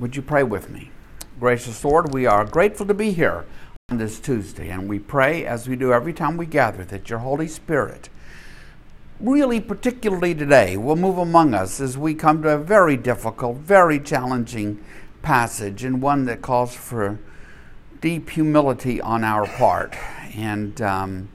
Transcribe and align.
Would 0.00 0.16
you 0.16 0.22
pray 0.22 0.42
with 0.42 0.70
me? 0.70 0.90
Gracious 1.38 1.84
Lord, 1.84 2.12
we 2.12 2.26
are 2.26 2.44
grateful 2.44 2.84
to 2.86 2.94
be 2.94 3.12
here 3.12 3.44
on 3.88 3.98
this 3.98 4.18
Tuesday, 4.18 4.68
and 4.68 4.88
we 4.88 4.98
pray, 4.98 5.46
as 5.46 5.68
we 5.68 5.76
do 5.76 5.92
every 5.92 6.12
time 6.12 6.36
we 6.36 6.46
gather, 6.46 6.84
that 6.86 7.08
your 7.08 7.20
Holy 7.20 7.46
Spirit, 7.46 8.08
really 9.20 9.60
particularly 9.60 10.34
today, 10.34 10.76
will 10.76 10.96
move 10.96 11.16
among 11.16 11.54
us 11.54 11.80
as 11.80 11.96
we 11.96 12.12
come 12.12 12.42
to 12.42 12.48
a 12.50 12.58
very 12.58 12.96
difficult, 12.96 13.58
very 13.58 14.00
challenging 14.00 14.84
passage, 15.22 15.84
and 15.84 16.02
one 16.02 16.24
that 16.24 16.42
calls 16.42 16.74
for 16.74 17.20
deep 18.00 18.30
humility 18.30 19.00
on 19.00 19.22
our 19.22 19.46
part. 19.46 19.94
And 20.34 20.82
um, 20.82 21.28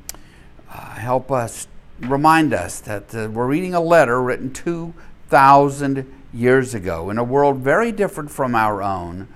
uh, 0.70 0.96
help 0.96 1.32
us, 1.32 1.66
remind 2.02 2.54
us 2.54 2.82
that 2.82 3.16
uh, 3.16 3.30
we're 3.32 3.48
reading 3.48 3.73
a 3.73 3.80
letter 3.80 4.21
written 4.21 4.52
2,000 4.52 6.19
years 6.34 6.73
ago 6.73 7.09
in 7.09 7.18
a 7.18 7.23
world 7.23 7.57
very 7.57 7.91
different 7.91 8.30
from 8.30 8.55
our 8.55 8.82
own 8.82 9.27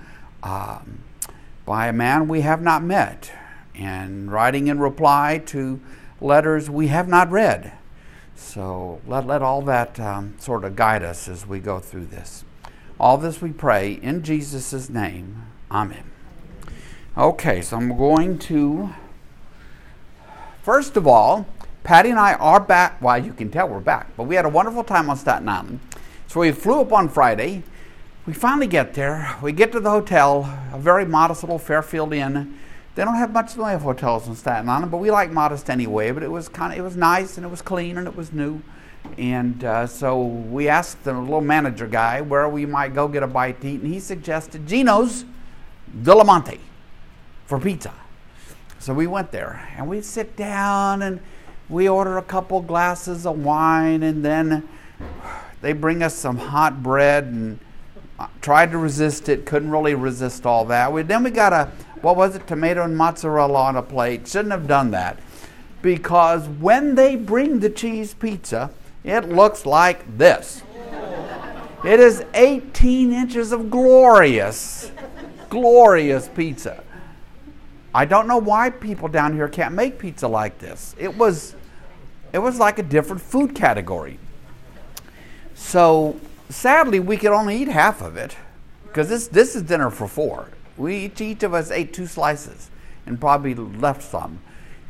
um, 0.42 1.00
by 1.64 1.88
a 1.88 1.92
man 1.92 2.28
we 2.28 2.42
have 2.42 2.62
not 2.62 2.82
met 2.82 3.32
and 3.74 4.30
writing 4.30 4.68
in 4.68 4.78
reply 4.78 5.42
to 5.46 5.80
letters 6.20 6.70
we 6.70 6.88
have 6.88 7.08
not 7.08 7.30
read. 7.30 7.72
So 8.36 9.00
let, 9.06 9.26
let 9.26 9.42
all 9.42 9.62
that 9.62 9.98
um, 9.98 10.34
sort 10.38 10.64
of 10.64 10.76
guide 10.76 11.02
us 11.02 11.28
as 11.28 11.46
we 11.46 11.60
go 11.60 11.78
through 11.78 12.06
this. 12.06 12.44
All 12.98 13.18
this 13.18 13.40
we 13.42 13.52
pray 13.52 13.92
in 13.92 14.22
Jesus' 14.22 14.88
name. 14.88 15.44
Amen. 15.70 16.04
Okay, 17.16 17.60
so 17.62 17.76
I'm 17.76 17.96
going 17.96 18.38
to, 18.40 18.90
first 20.62 20.96
of 20.96 21.06
all, 21.06 21.46
Patty 21.84 22.10
and 22.10 22.18
I 22.18 22.34
are 22.34 22.60
back. 22.60 23.00
Well, 23.02 23.18
you 23.18 23.32
can 23.32 23.50
tell 23.50 23.68
we're 23.68 23.80
back, 23.80 24.08
but 24.16 24.24
we 24.24 24.36
had 24.36 24.44
a 24.44 24.48
wonderful 24.48 24.84
time 24.84 25.10
on 25.10 25.16
Staten 25.16 25.48
Island. 25.48 25.80
So 26.34 26.40
we 26.40 26.50
flew 26.50 26.80
up 26.80 26.92
on 26.92 27.08
Friday. 27.08 27.62
We 28.26 28.32
finally 28.32 28.66
get 28.66 28.94
there. 28.94 29.36
We 29.40 29.52
get 29.52 29.70
to 29.70 29.78
the 29.78 29.90
hotel, 29.90 30.40
a 30.72 30.78
very 30.80 31.04
modest 31.04 31.44
little 31.44 31.60
Fairfield 31.60 32.12
Inn. 32.12 32.58
They 32.96 33.04
don't 33.04 33.14
have 33.14 33.32
much 33.32 33.52
in 33.52 33.58
the 33.58 33.62
way 33.62 33.74
of 33.74 33.82
hotels 33.82 34.26
in 34.26 34.34
Staten 34.34 34.68
Island, 34.68 34.90
but 34.90 34.96
we 34.96 35.12
like 35.12 35.30
modest 35.30 35.70
anyway. 35.70 36.10
But 36.10 36.24
it 36.24 36.32
was 36.32 36.48
kind 36.48 36.72
of 36.72 36.78
it 36.80 36.82
was 36.82 36.96
nice 36.96 37.36
and 37.36 37.46
it 37.46 37.50
was 37.50 37.62
clean 37.62 37.98
and 37.98 38.08
it 38.08 38.16
was 38.16 38.32
new. 38.32 38.60
And 39.16 39.62
uh, 39.62 39.86
so 39.86 40.24
we 40.24 40.66
asked 40.68 41.04
the 41.04 41.12
little 41.12 41.40
manager 41.40 41.86
guy 41.86 42.20
where 42.20 42.48
we 42.48 42.66
might 42.66 42.94
go 42.94 43.06
get 43.06 43.22
a 43.22 43.28
bite 43.28 43.60
to 43.60 43.68
eat, 43.68 43.82
and 43.82 43.94
he 43.94 44.00
suggested 44.00 44.66
Gino's 44.66 45.24
Villa 45.86 46.24
Monte 46.24 46.58
for 47.46 47.60
pizza. 47.60 47.94
So 48.80 48.92
we 48.92 49.06
went 49.06 49.30
there 49.30 49.72
and 49.76 49.88
we 49.88 50.00
sit 50.00 50.34
down 50.34 51.00
and 51.00 51.20
we 51.68 51.88
order 51.88 52.18
a 52.18 52.22
couple 52.22 52.60
glasses 52.60 53.24
of 53.24 53.38
wine 53.38 54.02
and 54.02 54.24
then 54.24 54.68
they 55.64 55.72
bring 55.72 56.02
us 56.02 56.14
some 56.14 56.36
hot 56.36 56.82
bread 56.82 57.24
and 57.24 57.58
uh, 58.18 58.28
tried 58.42 58.70
to 58.70 58.76
resist 58.76 59.30
it, 59.30 59.46
couldn't 59.46 59.70
really 59.70 59.94
resist 59.94 60.44
all 60.44 60.66
that. 60.66 60.92
We, 60.92 61.00
then 61.02 61.24
we 61.24 61.30
got 61.30 61.54
a, 61.54 61.72
what 62.02 62.16
was 62.16 62.36
it, 62.36 62.46
tomato 62.46 62.84
and 62.84 62.94
mozzarella 62.94 63.58
on 63.58 63.76
a 63.76 63.82
plate. 63.82 64.28
Shouldn't 64.28 64.52
have 64.52 64.68
done 64.68 64.90
that 64.90 65.18
because 65.80 66.46
when 66.48 66.96
they 66.96 67.16
bring 67.16 67.60
the 67.60 67.70
cheese 67.70 68.12
pizza, 68.12 68.70
it 69.04 69.30
looks 69.30 69.64
like 69.64 70.18
this. 70.18 70.62
It 71.82 71.98
is 71.98 72.24
18 72.34 73.12
inches 73.12 73.50
of 73.52 73.70
glorious, 73.70 74.92
glorious 75.48 76.28
pizza. 76.28 76.84
I 77.94 78.04
don't 78.04 78.26
know 78.26 78.38
why 78.38 78.68
people 78.68 79.08
down 79.08 79.34
here 79.34 79.48
can't 79.48 79.74
make 79.74 79.98
pizza 79.98 80.28
like 80.28 80.58
this. 80.58 80.94
It 80.98 81.16
was, 81.16 81.54
it 82.34 82.38
was 82.38 82.58
like 82.58 82.78
a 82.78 82.82
different 82.82 83.22
food 83.22 83.54
category. 83.54 84.18
So 85.54 86.20
sadly, 86.48 87.00
we 87.00 87.16
could 87.16 87.32
only 87.32 87.56
eat 87.56 87.68
half 87.68 88.02
of 88.02 88.16
it 88.16 88.36
because 88.84 89.08
this, 89.08 89.28
this 89.28 89.56
is 89.56 89.62
dinner 89.62 89.90
for 89.90 90.06
four. 90.06 90.48
We 90.76 90.96
each, 91.06 91.20
each 91.20 91.42
of 91.42 91.54
us 91.54 91.70
ate 91.70 91.92
two 91.92 92.06
slices 92.06 92.70
and 93.06 93.20
probably 93.20 93.54
left 93.54 94.02
some. 94.02 94.40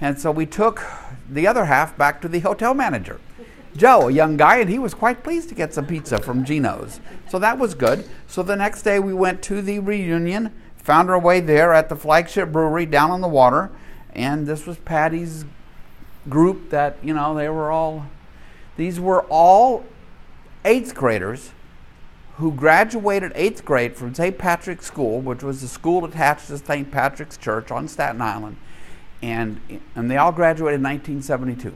And 0.01 0.19
so 0.19 0.31
we 0.31 0.47
took 0.47 0.83
the 1.31 1.47
other 1.47 1.67
half 1.67 1.97
back 1.97 2.21
to 2.23 2.29
the 2.29 2.41
hotel 2.41 2.75
manager, 2.75 3.21
Joe, 3.77 4.09
a 4.09 4.13
young 4.13 4.37
guy, 4.37 4.59
and 4.59 4.71
he 4.71 4.79
was 4.79 4.95
quite 4.95 5.23
pleased 5.23 5.49
to 5.49 5.55
get 5.55 5.75
some 5.75 5.87
pizza 5.87 6.19
from 6.19 6.45
Gino's. 6.45 7.01
So 7.29 7.39
that 7.39 7.59
was 7.59 7.75
good. 7.75 8.09
So 8.27 8.43
the 8.43 8.57
next 8.57 8.83
day 8.83 8.99
we 8.99 9.15
went 9.15 9.43
to 9.45 9.63
the 9.63 9.79
reunion, 9.79 10.53
found 10.77 11.11
our 11.11 11.19
way 11.19 11.41
there 11.41 11.73
at 11.73 11.89
the 11.89 11.97
flagship 11.97 12.53
brewery 12.53 12.87
down 12.87 13.11
on 13.11 13.21
the 13.21 13.29
water, 13.29 13.71
and 14.13 14.47
this 14.47 14.67
was 14.67 14.77
Patty's 14.79 15.45
group 16.29 16.71
that, 16.71 16.99
you 17.03 17.15
know, 17.15 17.35
they 17.35 17.49
were 17.49 17.71
all, 17.71 18.07
these 18.77 19.01
were 19.01 19.23
all 19.25 19.85
eighth 20.65 20.95
graders 20.95 21.53
who 22.37 22.53
graduated 22.53 23.33
eighth 23.35 23.65
grade 23.65 23.97
from 23.97 24.15
St. 24.15 24.37
Patrick's 24.37 24.87
School, 24.87 25.21
which 25.21 25.43
was 25.43 25.63
a 25.63 25.69
school 25.69 26.05
attached 26.05 26.49
to 26.49 26.59
St. 26.59 26.91
Patrick's 26.91 27.37
Church 27.37 27.71
on 27.71 27.87
Staten 27.87 28.21
Island, 28.21 28.57
and, 29.23 29.61
and 29.95 30.11
they 30.11 30.17
all 30.17 30.33
graduated 30.33 30.81
in 30.81 30.85
1972. 30.85 31.75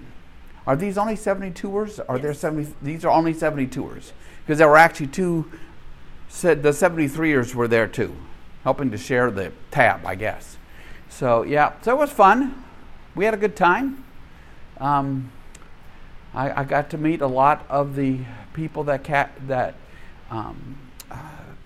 Are 0.67 0.77
these 0.77 0.99
only 0.99 1.15
72ers? 1.15 2.01
Are 2.09 2.17
yes. 2.17 2.23
there 2.23 2.35
70? 2.35 2.75
These 2.83 3.05
are 3.05 3.11
only 3.11 3.33
72ers 3.33 4.13
because 4.41 4.59
there 4.59 4.69
were 4.69 4.77
actually 4.77 5.07
two. 5.07 5.51
Said 6.31 6.63
the 6.63 6.71
73ers 6.71 7.55
were 7.55 7.67
there 7.67 7.89
too, 7.89 8.15
helping 8.63 8.91
to 8.91 8.99
share 8.99 9.31
the 9.31 9.51
tab, 9.71 10.05
I 10.05 10.15
guess. 10.15 10.59
So 11.09 11.43
yeah, 11.43 11.73
so 11.81 11.93
it 11.93 11.99
was 11.99 12.11
fun. 12.11 12.65
We 13.15 13.25
had 13.25 13.33
a 13.33 13.39
good 13.39 13.57
time. 13.57 14.05
Um, 14.79 15.33
I, 16.35 16.61
I, 16.61 16.65
got 16.65 16.91
to 16.91 16.99
meet 16.99 17.23
a 17.23 17.27
lot 17.27 17.65
of 17.71 17.97
the 17.97 18.21
people 18.59 18.83
that 18.83 19.05
cat, 19.05 19.31
that 19.47 19.77
um, 20.31 20.77
uh, 21.13 21.17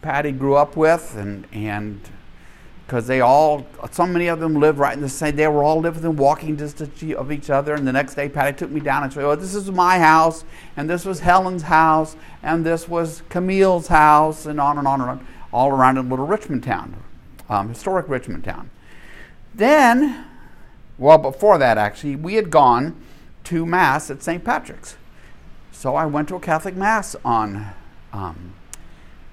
Patty 0.03 0.31
grew 0.31 0.57
up 0.57 0.77
with, 0.77 1.17
and 1.17 1.47
and 1.51 1.99
because 2.87 3.07
they 3.07 3.23
all, 3.23 3.67
so 3.91 4.07
many 4.07 4.27
of 4.27 4.41
them 4.41 4.57
lived 4.61 4.79
right 4.79 4.95
in 4.95 5.01
the 5.01 5.09
same. 5.09 5.35
They 5.35 5.49
were 5.49 5.65
all 5.65 5.81
living 5.81 6.05
in 6.05 6.17
walking 6.17 6.55
distance 6.55 7.03
of 7.15 7.33
each 7.33 7.49
other. 7.49 7.75
And 7.75 7.87
the 7.87 7.93
next 7.93 8.15
day, 8.15 8.29
Patty 8.29 8.55
took 8.55 8.71
me 8.71 8.81
down 8.81 9.05
and 9.05 9.11
said, 9.11 9.25
"Oh, 9.25 9.35
this 9.35 9.55
is 9.55 9.71
my 9.71 9.99
house, 9.99 10.45
and 10.77 10.91
this 10.91 11.07
was 11.07 11.21
Helen's 11.21 11.63
house, 11.63 12.15
and 12.43 12.67
this 12.67 12.87
was 12.87 13.23
Camille's 13.31 13.89
house, 13.89 14.45
and 14.45 14.61
on 14.61 14.77
and 14.77 14.87
on 14.87 15.01
and 15.01 15.11
on, 15.11 15.27
all 15.51 15.71
around 15.71 15.97
in 15.97 16.11
little 16.11 16.27
Richmond 16.27 16.63
town, 16.63 16.95
um, 17.49 17.71
historic 17.71 18.07
Richmond 18.07 18.45
town." 18.45 18.69
Then, 19.55 20.27
well, 20.99 21.19
before 21.19 21.57
that, 21.57 21.79
actually, 21.79 22.17
we 22.17 22.35
had 22.35 22.51
gone 22.51 23.03
to 23.45 23.65
mass 23.65 24.11
at 24.11 24.23
St. 24.23 24.45
Patrick's. 24.45 24.97
So 25.83 25.97
I 25.97 26.07
went 26.07 26.29
to 26.29 26.37
a 26.37 26.41
Catholic 26.41 26.77
Mass 26.77 27.17
on, 27.25 27.67
um, 28.13 28.55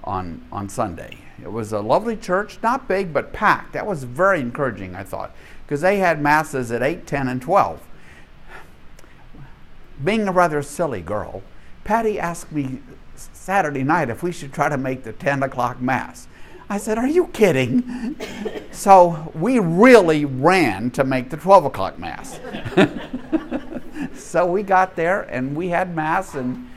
on, 0.04 0.44
on 0.52 0.68
Sunday. 0.68 1.20
It 1.40 1.52
was 1.52 1.72
a 1.72 1.80
lovely 1.80 2.18
church, 2.18 2.58
not 2.64 2.88
big, 2.88 3.14
but 3.14 3.32
packed. 3.32 3.74
That 3.74 3.86
was 3.86 4.04
very 4.04 4.40
encouraging, 4.40 4.96
I 4.96 5.04
thought, 5.04 5.36
because 5.64 5.82
they 5.82 6.00
had 6.00 6.20
masses 6.20 6.72
at 6.72 6.82
8, 6.82 7.06
10, 7.06 7.28
and 7.28 7.40
12. 7.40 7.84
Being 10.04 10.28
a 10.28 10.32
rather 10.32 10.64
silly 10.64 11.02
girl, 11.02 11.44
Patty 11.84 12.20
asked 12.20 12.52
me 12.52 12.82
Saturday 13.16 13.84
night 13.84 14.10
if 14.10 14.24
we 14.24 14.32
should 14.32 14.52
try 14.52 14.70
to 14.70 14.78
make 14.78 15.04
the 15.04 15.14
10 15.14 15.44
o'clock 15.44 15.80
Mass. 15.80 16.28
I 16.70 16.78
said, 16.78 16.98
Are 17.00 17.08
you 17.08 17.28
kidding? 17.28 18.16
so 18.72 19.32
we 19.34 19.58
really 19.60 20.26
ran 20.26 20.92
to 20.92 21.04
make 21.04 21.32
the 21.32 21.38
12 21.38 21.66
o'clock 21.66 21.98
Mass. 21.98 22.40
so 24.14 24.46
we 24.46 24.62
got 24.62 24.96
there 24.96 25.22
and 25.24 25.56
we 25.56 25.70
had 25.70 25.96
mass 25.96 26.36
and 26.36 26.70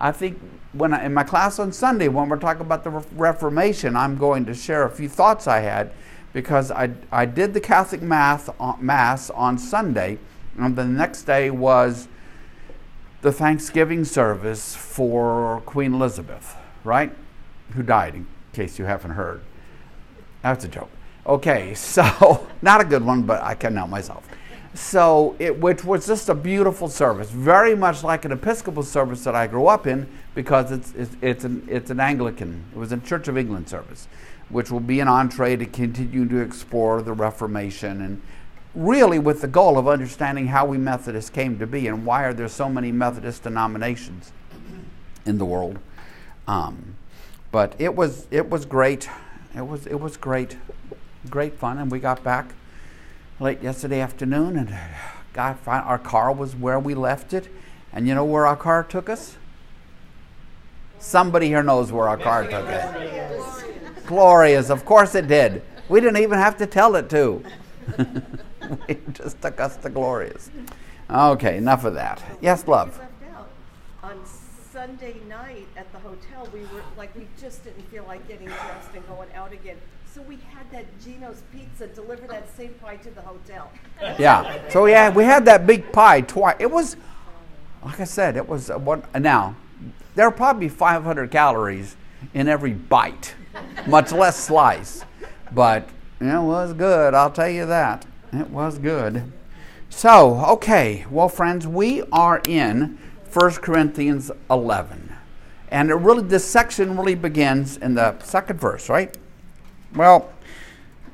I 0.00 0.12
think 0.12 0.38
when 0.72 0.92
I, 0.92 1.06
in 1.06 1.14
my 1.14 1.22
class 1.22 1.58
on 1.58 1.72
Sunday 1.72 2.08
when 2.08 2.28
we're 2.28 2.38
talking 2.38 2.62
about 2.62 2.84
the 2.84 2.90
Reformation, 2.90 3.96
I'm 3.96 4.18
going 4.18 4.44
to 4.46 4.54
share 4.54 4.82
a 4.82 4.90
few 4.90 5.08
thoughts 5.08 5.46
I 5.46 5.60
had 5.60 5.92
because 6.32 6.70
I, 6.70 6.90
I 7.10 7.24
did 7.24 7.54
the 7.54 7.60
Catholic 7.60 8.02
math 8.02 8.48
on, 8.60 8.74
uh, 8.74 8.82
mass 8.82 9.30
on 9.30 9.56
Sunday 9.58 10.18
and 10.58 10.74
the 10.74 10.84
next 10.84 11.22
day 11.22 11.50
was 11.50 12.08
the 13.22 13.32
Thanksgiving 13.32 14.04
service 14.04 14.74
for 14.74 15.62
Queen 15.66 15.94
Elizabeth, 15.94 16.56
right? 16.84 17.14
Who 17.72 17.82
died, 17.82 18.24
case 18.56 18.78
you 18.78 18.84
haven't 18.86 19.12
heard. 19.12 19.40
That's 20.42 20.64
a 20.64 20.68
joke. 20.68 20.90
Okay, 21.26 21.74
so 21.96 22.46
not 22.62 22.80
a 22.80 22.84
good 22.84 23.04
one, 23.04 23.22
but 23.22 23.42
I 23.42 23.54
can 23.54 23.76
help 23.76 23.90
myself. 23.90 24.26
So, 24.74 25.36
it, 25.38 25.58
which 25.58 25.84
was 25.84 26.06
just 26.06 26.28
a 26.28 26.34
beautiful 26.34 26.88
service, 26.88 27.30
very 27.30 27.74
much 27.74 28.04
like 28.04 28.26
an 28.26 28.32
Episcopal 28.32 28.82
service 28.82 29.24
that 29.24 29.34
I 29.34 29.46
grew 29.46 29.68
up 29.68 29.86
in, 29.86 30.06
because 30.34 30.70
it's, 30.70 30.92
it's, 30.92 31.16
it's, 31.22 31.44
an, 31.44 31.66
it's 31.70 31.90
an 31.90 31.98
Anglican, 31.98 32.62
it 32.74 32.78
was 32.78 32.92
a 32.92 32.98
Church 32.98 33.26
of 33.28 33.38
England 33.38 33.70
service, 33.70 34.06
which 34.50 34.70
will 34.70 34.80
be 34.80 35.00
an 35.00 35.08
entree 35.08 35.56
to 35.56 35.64
continue 35.64 36.28
to 36.28 36.40
explore 36.40 37.00
the 37.00 37.14
Reformation 37.14 38.02
and 38.02 38.20
really 38.74 39.18
with 39.18 39.40
the 39.40 39.48
goal 39.48 39.78
of 39.78 39.88
understanding 39.88 40.48
how 40.48 40.66
we 40.66 40.76
Methodists 40.76 41.30
came 41.30 41.58
to 41.58 41.66
be 41.66 41.86
and 41.88 42.04
why 42.04 42.24
are 42.24 42.34
there 42.34 42.46
so 42.46 42.68
many 42.68 42.92
Methodist 42.92 43.44
denominations 43.44 44.32
in 45.24 45.38
the 45.38 45.46
world. 45.46 45.78
Um, 46.46 46.96
but 47.50 47.74
it 47.78 47.94
was 47.94 48.26
it 48.30 48.50
was 48.50 48.64
great. 48.64 49.08
It 49.54 49.66
was 49.66 49.86
it 49.86 50.00
was 50.00 50.16
great, 50.16 50.56
great 51.30 51.54
fun, 51.58 51.78
and 51.78 51.90
we 51.90 51.98
got 51.98 52.22
back 52.22 52.54
late 53.40 53.62
yesterday 53.62 54.00
afternoon, 54.00 54.56
and 54.56 54.76
God, 55.32 55.58
our 55.66 55.98
car 55.98 56.32
was 56.32 56.56
where 56.56 56.78
we 56.78 56.94
left 56.94 57.32
it. 57.32 57.48
And 57.92 58.06
you 58.06 58.14
know 58.14 58.24
where 58.24 58.46
our 58.46 58.56
car 58.56 58.82
took 58.82 59.08
us? 59.08 59.36
Somebody 60.98 61.46
here 61.46 61.62
knows 61.62 61.92
where 61.92 62.08
our 62.08 62.16
car 62.16 62.44
took 62.44 62.66
us. 62.66 63.62
glorious. 64.06 64.70
Of 64.70 64.84
course 64.84 65.14
it 65.14 65.28
did. 65.28 65.62
We 65.88 66.00
didn't 66.00 66.22
even 66.22 66.38
have 66.38 66.56
to 66.58 66.66
tell 66.66 66.96
it 66.96 67.08
to. 67.10 67.42
it 68.88 69.12
just 69.12 69.40
took 69.40 69.60
us 69.60 69.76
to 69.78 69.90
glorious. 69.90 70.50
Okay, 71.08 71.56
enough 71.56 71.84
of 71.84 71.94
that. 71.94 72.22
Yes, 72.40 72.66
love. 72.66 73.00
Sunday 74.76 75.16
night 75.26 75.66
at 75.74 75.90
the 75.90 75.98
hotel, 76.00 76.46
we 76.52 76.60
were 76.60 76.82
like, 76.98 77.16
we 77.16 77.26
just 77.40 77.64
didn't 77.64 77.90
feel 77.90 78.04
like 78.06 78.28
getting 78.28 78.48
dressed 78.48 78.90
and 78.94 79.08
going 79.08 79.32
out 79.34 79.50
again. 79.50 79.78
So 80.04 80.20
we 80.20 80.36
had 80.52 80.70
that 80.70 80.84
Gino's 81.02 81.42
Pizza 81.50 81.86
deliver 81.86 82.26
that 82.26 82.54
same 82.54 82.74
pie 82.74 82.96
to 82.96 83.10
the 83.10 83.22
hotel. 83.22 83.70
Yeah. 84.18 84.68
So 84.68 84.84
yeah, 84.84 85.08
we 85.08 85.24
had 85.24 85.46
that 85.46 85.66
big 85.66 85.90
pie 85.92 86.20
twice. 86.20 86.56
It 86.58 86.70
was, 86.70 86.98
like 87.82 88.00
I 88.00 88.04
said, 88.04 88.36
it 88.36 88.46
was 88.46 88.68
one. 88.68 89.02
Now, 89.18 89.56
there 90.14 90.26
are 90.26 90.30
probably 90.30 90.68
500 90.68 91.30
calories 91.30 91.96
in 92.34 92.46
every 92.46 92.74
bite, 92.74 93.34
much 93.86 94.12
less 94.12 94.36
slice. 94.36 95.06
But 95.52 95.88
it 96.20 96.42
was 96.42 96.74
good. 96.74 97.14
I'll 97.14 97.30
tell 97.30 97.48
you 97.48 97.64
that. 97.64 98.04
It 98.30 98.50
was 98.50 98.76
good. 98.76 99.32
So, 99.88 100.44
okay, 100.44 101.06
well, 101.10 101.30
friends, 101.30 101.66
we 101.66 102.02
are 102.12 102.42
in 102.46 102.98
1 103.32 103.50
Corinthians 103.56 104.30
11. 104.50 105.14
And 105.70 105.90
it 105.90 105.94
really, 105.94 106.22
this 106.22 106.44
section 106.44 106.96
really 106.96 107.14
begins 107.14 107.76
in 107.76 107.94
the 107.94 108.18
second 108.20 108.60
verse, 108.60 108.88
right? 108.88 109.16
Well, 109.94 110.32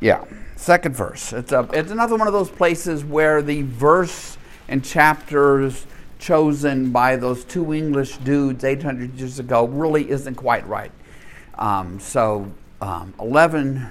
yeah, 0.00 0.24
second 0.56 0.94
verse. 0.94 1.32
It's, 1.32 1.52
a, 1.52 1.68
it's 1.72 1.90
another 1.90 2.16
one 2.16 2.26
of 2.26 2.32
those 2.32 2.50
places 2.50 3.04
where 3.04 3.42
the 3.42 3.62
verse 3.62 4.36
and 4.68 4.84
chapters 4.84 5.86
chosen 6.18 6.92
by 6.92 7.16
those 7.16 7.44
two 7.44 7.72
English 7.74 8.18
dudes 8.18 8.62
800 8.62 9.18
years 9.18 9.38
ago 9.38 9.66
really 9.66 10.08
isn't 10.10 10.36
quite 10.36 10.66
right. 10.68 10.92
Um, 11.56 11.98
so, 11.98 12.52
um, 12.80 13.14
11 13.20 13.86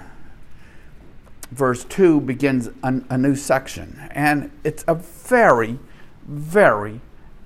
verse 1.51 1.83
2 1.85 2.21
begins 2.21 2.69
a, 2.83 3.01
a 3.09 3.18
new 3.18 3.35
section. 3.35 4.00
And 4.12 4.51
it's 4.63 4.83
a 4.88 4.95
very, 4.95 5.79
very 6.25 7.01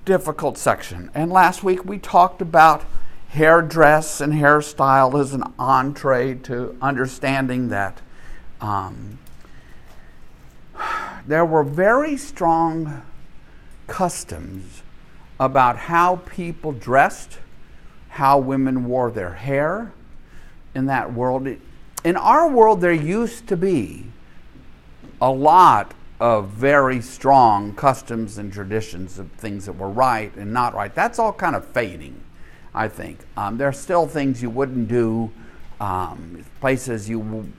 difficult 0.06 0.56
section. 0.56 1.10
And 1.14 1.30
last 1.30 1.62
week 1.62 1.84
we 1.84 1.98
talked 1.98 2.40
about 2.40 2.84
hairdress 3.28 4.22
and 4.22 4.32
hairstyle 4.32 5.20
as 5.20 5.34
an 5.34 5.42
entree 5.58 6.34
to 6.34 6.76
understanding 6.80 7.68
that 7.68 8.00
um, 8.60 9.18
there 11.26 11.44
were 11.44 11.64
very 11.64 12.16
strong 12.16 13.02
customs 13.88 14.82
about 15.40 15.76
how 15.76 16.16
people 16.16 16.72
dressed, 16.72 17.38
how 18.10 18.38
women 18.38 18.86
wore 18.86 19.10
their 19.10 19.34
hair 19.34 19.92
in 20.74 20.86
that 20.86 21.12
world. 21.12 21.48
In 22.04 22.16
our 22.16 22.48
world, 22.48 22.80
there 22.80 22.92
used 22.92 23.48
to 23.48 23.56
be 23.56 24.06
a 25.20 25.30
lot 25.30 25.92
of 26.20 26.48
very 26.48 27.00
strong 27.00 27.74
customs 27.74 28.38
and 28.38 28.52
traditions 28.52 29.18
of 29.18 29.30
things 29.32 29.66
that 29.66 29.72
were 29.74 29.90
right 29.90 30.34
and 30.36 30.52
not 30.52 30.74
right. 30.74 30.94
That's 30.94 31.18
all 31.18 31.32
kind 31.32 31.54
of 31.54 31.66
fading, 31.66 32.22
I 32.74 32.88
think. 32.88 33.18
Um, 33.36 33.58
there 33.58 33.68
are 33.68 33.72
still 33.72 34.06
things 34.06 34.42
you 34.42 34.50
wouldn't 34.50 34.88
do, 34.88 35.30
um, 35.80 36.44
places 36.60 37.08
you 37.08 37.52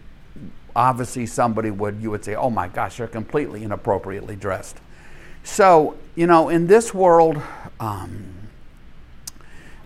obviously 0.75 1.25
somebody 1.25 1.71
would 1.71 2.01
you 2.01 2.11
would 2.11 2.23
say, 2.23 2.35
"Oh 2.35 2.49
my 2.49 2.67
gosh, 2.67 2.99
you're 2.99 3.07
completely 3.07 3.63
inappropriately 3.63 4.35
dressed." 4.35 4.77
So 5.43 5.95
you 6.15 6.27
know, 6.27 6.49
in 6.49 6.67
this 6.67 6.93
world, 6.93 7.41
um, 7.79 8.25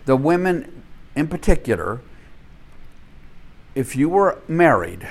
the 0.05 0.15
women 0.15 0.83
in 1.15 1.27
particular 1.27 2.01
if 3.75 3.95
you 3.95 4.09
were 4.09 4.37
married, 4.47 5.07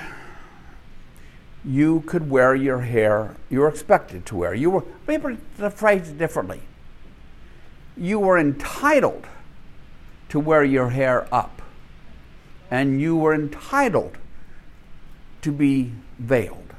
you 1.63 2.01
could 2.01 2.29
wear 2.29 2.55
your 2.55 2.81
hair, 2.81 3.35
you 3.49 3.59
were 3.59 3.67
expected 3.67 4.25
to 4.27 4.35
wear. 4.35 4.53
You 4.53 4.71
were, 4.71 4.83
maybe 5.07 5.37
the 5.57 5.69
phrase 5.69 6.09
differently. 6.09 6.61
You 7.95 8.19
were 8.19 8.37
entitled 8.37 9.27
to 10.29 10.39
wear 10.39 10.63
your 10.63 10.89
hair 10.89 11.27
up, 11.33 11.61
and 12.71 12.99
you 12.99 13.15
were 13.15 13.33
entitled 13.33 14.17
to 15.41 15.51
be 15.51 15.91
veiled. 16.17 16.73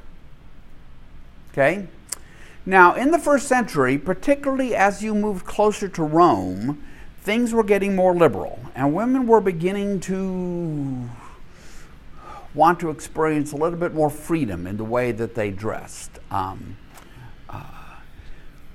Okay? 1.52 1.87
Now, 2.64 2.94
in 2.94 3.11
the 3.11 3.19
first 3.19 3.46
century, 3.46 3.99
particularly 3.99 4.75
as 4.75 5.02
you 5.02 5.14
moved 5.14 5.44
closer 5.46 5.88
to 5.88 6.02
Rome, 6.02 6.82
things 7.20 7.52
were 7.52 7.64
getting 7.64 7.94
more 7.94 8.14
liberal, 8.14 8.58
and 8.75 8.94
women 8.94 9.26
were 9.26 9.40
beginning 9.40 10.00
to 10.00 11.08
want 12.54 12.81
to 12.81 12.90
experience 12.90 13.52
a 13.52 13.56
little 13.56 13.78
bit 13.78 13.94
more 13.94 14.10
freedom 14.10 14.66
in 14.66 14.76
the 14.76 14.84
way 14.84 15.12
that 15.12 15.34
they 15.34 15.50
dressed. 15.50 16.19
Um, 16.31 16.76
uh, 17.49 17.64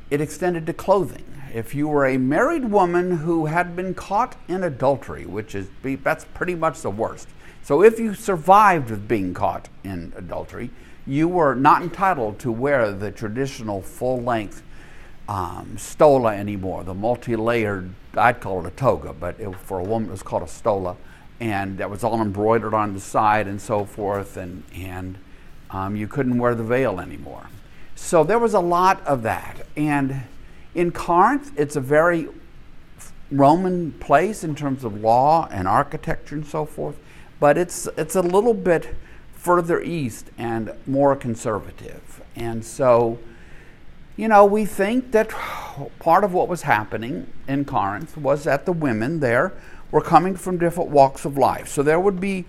it 0.09 0.21
extended 0.21 0.65
to 0.65 0.73
clothing. 0.73 1.25
If 1.53 1.73
you 1.73 1.87
were 1.87 2.05
a 2.05 2.17
married 2.17 2.65
woman 2.65 3.17
who 3.17 3.45
had 3.45 3.75
been 3.75 3.93
caught 3.93 4.35
in 4.47 4.63
adultery, 4.63 5.25
which 5.25 5.55
is 5.55 5.67
that's 6.03 6.25
pretty 6.33 6.55
much 6.55 6.81
the 6.81 6.89
worst. 6.89 7.27
So 7.63 7.83
if 7.83 7.99
you 7.99 8.13
survived 8.13 9.07
being 9.07 9.33
caught 9.33 9.69
in 9.83 10.13
adultery, 10.15 10.69
you 11.05 11.27
were 11.27 11.55
not 11.55 11.81
entitled 11.81 12.39
to 12.39 12.51
wear 12.51 12.91
the 12.91 13.11
traditional 13.11 13.81
full-length 13.81 14.61
um, 15.29 15.77
stola 15.77 16.35
anymore, 16.35 16.83
the 16.83 16.93
multi-layered. 16.93 17.91
I'd 18.15 18.39
call 18.41 18.65
it 18.65 18.67
a 18.67 18.75
toga, 18.75 19.13
but 19.13 19.39
it, 19.39 19.53
for 19.55 19.79
a 19.79 19.83
woman 19.83 20.09
it 20.09 20.11
was 20.11 20.23
called 20.23 20.43
a 20.43 20.47
stola 20.47 20.95
and 21.39 21.77
that 21.77 21.89
was 21.89 22.03
all 22.03 22.21
embroidered 22.21 22.73
on 22.73 22.93
the 22.93 22.99
side 22.99 23.47
and 23.47 23.61
so 23.61 23.85
forth, 23.85 24.37
and, 24.37 24.63
and 24.73 25.17
um, 25.69 25.95
you 25.95 26.07
couldn't 26.07 26.37
wear 26.37 26.55
the 26.55 26.63
veil 26.63 26.99
anymore. 26.99 27.49
So 27.95 28.23
there 28.23 28.39
was 28.39 28.53
a 28.53 28.59
lot 28.59 29.05
of 29.05 29.23
that. 29.23 29.65
And 29.75 30.23
in 30.75 30.91
Corinth, 30.91 31.51
it's 31.57 31.75
a 31.75 31.81
very 31.81 32.29
Roman 33.31 33.91
place 33.93 34.43
in 34.43 34.55
terms 34.55 34.83
of 34.83 35.01
law 35.01 35.47
and 35.51 35.67
architecture 35.67 36.35
and 36.35 36.45
so 36.45 36.65
forth, 36.65 36.97
but 37.39 37.57
it's, 37.57 37.87
it's 37.97 38.15
a 38.15 38.21
little 38.21 38.53
bit 38.53 38.95
further 39.33 39.81
east 39.81 40.31
and 40.37 40.71
more 40.85 41.15
conservative. 41.15 42.21
And 42.35 42.63
so, 42.63 43.19
you 44.15 44.27
know, 44.27 44.45
we 44.45 44.65
think 44.65 45.11
that 45.11 45.29
part 45.99 46.23
of 46.23 46.33
what 46.33 46.47
was 46.47 46.61
happening 46.63 47.31
in 47.47 47.65
Corinth 47.65 48.15
was 48.17 48.45
that 48.45 48.65
the 48.65 48.71
women 48.71 49.19
there 49.19 49.53
were 49.91 50.01
coming 50.01 50.35
from 50.35 50.57
different 50.57 50.89
walks 50.89 51.25
of 51.25 51.37
life. 51.37 51.67
So 51.67 51.83
there 51.83 51.99
would 51.99 52.19
be 52.19 52.45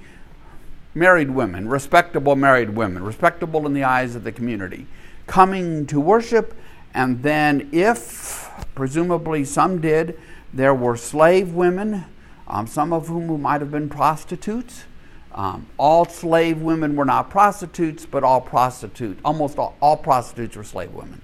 married 0.95 1.31
women, 1.31 1.69
respectable 1.69 2.37
married 2.37 2.71
women, 2.71 3.03
respectable 3.03 3.67
in 3.67 3.75
the 3.75 3.85
eyes 3.85 4.15
of 4.15 4.25
the 4.25 4.33
community, 4.33 4.87
coming 5.27 5.87
to 5.87 6.01
worship. 6.01 6.55
And 6.95 7.23
then, 7.23 7.69
if 7.73 8.51
presumably 8.75 9.45
some 9.45 9.81
did, 9.81 10.19
there 10.53 10.75
were 10.75 10.97
slave 10.97 11.53
women, 11.53 12.05
um, 12.49 12.67
some 12.67 12.93
of 12.93 13.09
whom 13.09 13.41
might 13.43 13.61
have 13.61 13.71
been 13.71 13.89
prostitutes. 13.89 14.85
Um, 15.33 15.67
all 15.77 16.05
slave 16.07 16.63
women 16.63 16.97
were 16.97 17.05
not 17.05 17.31
prostitutes, 17.31 18.07
but 18.07 18.25
all 18.25 18.41
prostitutes, 18.41 19.21
almost 19.25 19.59
all, 19.59 19.77
all 19.81 19.97
prostitutes 19.97 20.57
were 20.57 20.65
slave 20.65 20.93
women. 20.93 21.21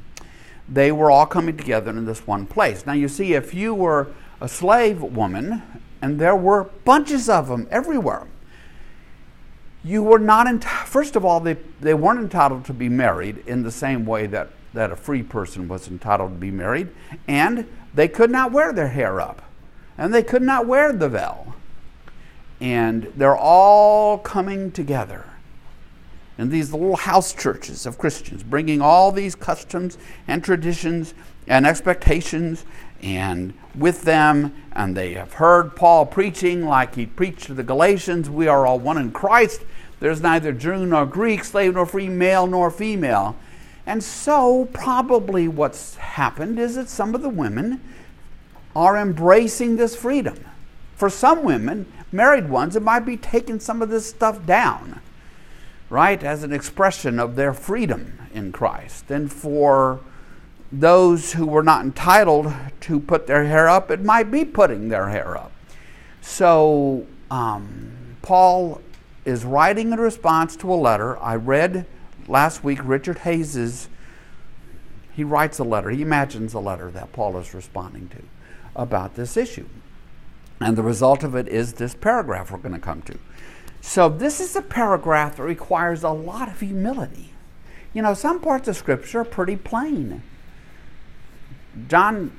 They 0.68 0.92
were 0.92 1.10
all 1.10 1.26
coming 1.26 1.56
together 1.56 1.90
in 1.90 2.04
this 2.04 2.26
one 2.26 2.46
place. 2.46 2.86
Now, 2.86 2.92
you 2.92 3.08
see, 3.08 3.34
if 3.34 3.54
you 3.54 3.74
were 3.74 4.08
a 4.40 4.48
slave 4.48 5.00
woman 5.00 5.62
and 6.04 6.18
there 6.20 6.36
were 6.36 6.64
bunches 6.84 7.30
of 7.30 7.48
them 7.48 7.66
everywhere. 7.70 8.26
You 9.82 10.02
were 10.02 10.18
not, 10.18 10.46
ent- 10.46 10.62
first 10.62 11.16
of 11.16 11.24
all, 11.24 11.40
they, 11.40 11.54
they 11.80 11.94
weren't 11.94 12.20
entitled 12.20 12.66
to 12.66 12.74
be 12.74 12.90
married 12.90 13.38
in 13.46 13.62
the 13.62 13.70
same 13.70 14.04
way 14.04 14.26
that, 14.26 14.50
that 14.74 14.92
a 14.92 14.96
free 14.96 15.22
person 15.22 15.66
was 15.66 15.88
entitled 15.88 16.32
to 16.32 16.36
be 16.36 16.50
married, 16.50 16.88
and 17.26 17.66
they 17.94 18.06
could 18.06 18.30
not 18.30 18.52
wear 18.52 18.70
their 18.70 18.88
hair 18.88 19.18
up, 19.18 19.40
and 19.96 20.12
they 20.12 20.22
could 20.22 20.42
not 20.42 20.66
wear 20.66 20.92
the 20.92 21.08
veil. 21.08 21.54
And 22.60 23.10
they're 23.16 23.34
all 23.34 24.18
coming 24.18 24.72
together 24.72 25.24
in 26.36 26.50
these 26.50 26.70
little 26.70 26.96
house 26.96 27.32
churches 27.32 27.86
of 27.86 27.96
Christians, 27.96 28.42
bringing 28.42 28.82
all 28.82 29.10
these 29.10 29.34
customs 29.34 29.96
and 30.28 30.44
traditions 30.44 31.14
and 31.46 31.66
expectations 31.66 32.66
and 33.04 33.52
with 33.74 34.02
them, 34.02 34.54
and 34.72 34.96
they 34.96 35.12
have 35.12 35.34
heard 35.34 35.76
Paul 35.76 36.06
preaching 36.06 36.64
like 36.64 36.94
he 36.94 37.04
preached 37.04 37.44
to 37.44 37.54
the 37.54 37.62
Galatians 37.62 38.30
we 38.30 38.48
are 38.48 38.66
all 38.66 38.78
one 38.78 38.96
in 38.96 39.12
Christ. 39.12 39.60
There's 40.00 40.22
neither 40.22 40.52
Jew 40.52 40.86
nor 40.86 41.04
Greek, 41.04 41.44
slave 41.44 41.74
nor 41.74 41.84
free, 41.84 42.08
male 42.08 42.46
nor 42.46 42.70
female. 42.70 43.36
And 43.86 44.02
so, 44.02 44.64
probably 44.72 45.46
what's 45.46 45.96
happened 45.96 46.58
is 46.58 46.76
that 46.76 46.88
some 46.88 47.14
of 47.14 47.20
the 47.20 47.28
women 47.28 47.82
are 48.74 48.96
embracing 48.96 49.76
this 49.76 49.94
freedom. 49.94 50.42
For 50.96 51.10
some 51.10 51.44
women, 51.44 51.92
married 52.10 52.48
ones, 52.48 52.74
it 52.74 52.82
might 52.82 53.00
be 53.00 53.18
taking 53.18 53.60
some 53.60 53.82
of 53.82 53.90
this 53.90 54.08
stuff 54.08 54.46
down, 54.46 55.00
right, 55.90 56.22
as 56.24 56.42
an 56.42 56.52
expression 56.52 57.18
of 57.18 57.36
their 57.36 57.52
freedom 57.52 58.18
in 58.32 58.50
Christ. 58.50 59.10
And 59.10 59.30
for 59.30 60.00
those 60.80 61.32
who 61.32 61.46
were 61.46 61.62
not 61.62 61.84
entitled 61.84 62.52
to 62.80 62.98
put 63.00 63.26
their 63.26 63.44
hair 63.44 63.68
up, 63.68 63.90
it 63.90 64.02
might 64.02 64.30
be 64.30 64.44
putting 64.44 64.88
their 64.88 65.08
hair 65.08 65.36
up. 65.36 65.52
So 66.20 67.06
um, 67.30 68.16
Paul 68.22 68.80
is 69.24 69.44
writing 69.44 69.92
in 69.92 70.00
response 70.00 70.56
to 70.56 70.72
a 70.72 70.74
letter. 70.74 71.18
I 71.18 71.36
read 71.36 71.86
last 72.26 72.64
week 72.64 72.80
Richard 72.82 73.18
Hays's, 73.18 73.88
he 75.12 75.22
writes 75.22 75.58
a 75.58 75.64
letter, 75.64 75.90
he 75.90 76.02
imagines 76.02 76.54
a 76.54 76.60
letter 76.60 76.90
that 76.90 77.12
Paul 77.12 77.38
is 77.38 77.54
responding 77.54 78.08
to 78.08 78.22
about 78.74 79.14
this 79.14 79.36
issue. 79.36 79.66
And 80.60 80.76
the 80.76 80.82
result 80.82 81.22
of 81.22 81.34
it 81.34 81.46
is 81.48 81.74
this 81.74 81.94
paragraph 81.94 82.50
we're 82.50 82.58
going 82.58 82.74
to 82.74 82.80
come 82.80 83.02
to. 83.02 83.18
So, 83.80 84.08
this 84.08 84.40
is 84.40 84.56
a 84.56 84.62
paragraph 84.62 85.36
that 85.36 85.42
requires 85.42 86.02
a 86.02 86.08
lot 86.08 86.48
of 86.48 86.60
humility. 86.60 87.34
You 87.92 88.00
know, 88.00 88.14
some 88.14 88.40
parts 88.40 88.66
of 88.66 88.76
Scripture 88.76 89.20
are 89.20 89.24
pretty 89.24 89.56
plain. 89.56 90.22
John 91.88 92.32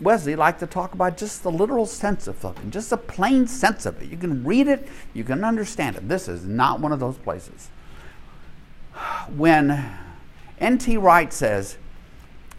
Wesley 0.00 0.36
liked 0.36 0.60
to 0.60 0.66
talk 0.66 0.92
about 0.92 1.16
just 1.16 1.42
the 1.42 1.50
literal 1.50 1.86
sense 1.86 2.26
of 2.26 2.38
something, 2.40 2.70
just 2.70 2.90
the 2.90 2.96
plain 2.96 3.46
sense 3.46 3.86
of 3.86 4.00
it. 4.02 4.10
You 4.10 4.16
can 4.16 4.44
read 4.44 4.68
it, 4.68 4.88
you 5.14 5.24
can 5.24 5.44
understand 5.44 5.96
it. 5.96 6.08
This 6.08 6.28
is 6.28 6.44
not 6.44 6.80
one 6.80 6.92
of 6.92 7.00
those 7.00 7.16
places. 7.16 7.70
When 9.34 9.96
N.T. 10.60 10.96
Wright 10.98 11.32
says, 11.32 11.78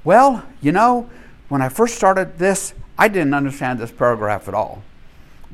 Well, 0.03 0.45
you 0.61 0.71
know, 0.71 1.09
when 1.49 1.61
I 1.61 1.69
first 1.69 1.95
started 1.95 2.37
this, 2.37 2.73
I 2.97 3.07
didn't 3.07 3.33
understand 3.33 3.79
this 3.79 3.91
paragraph 3.91 4.47
at 4.47 4.53
all. 4.53 4.83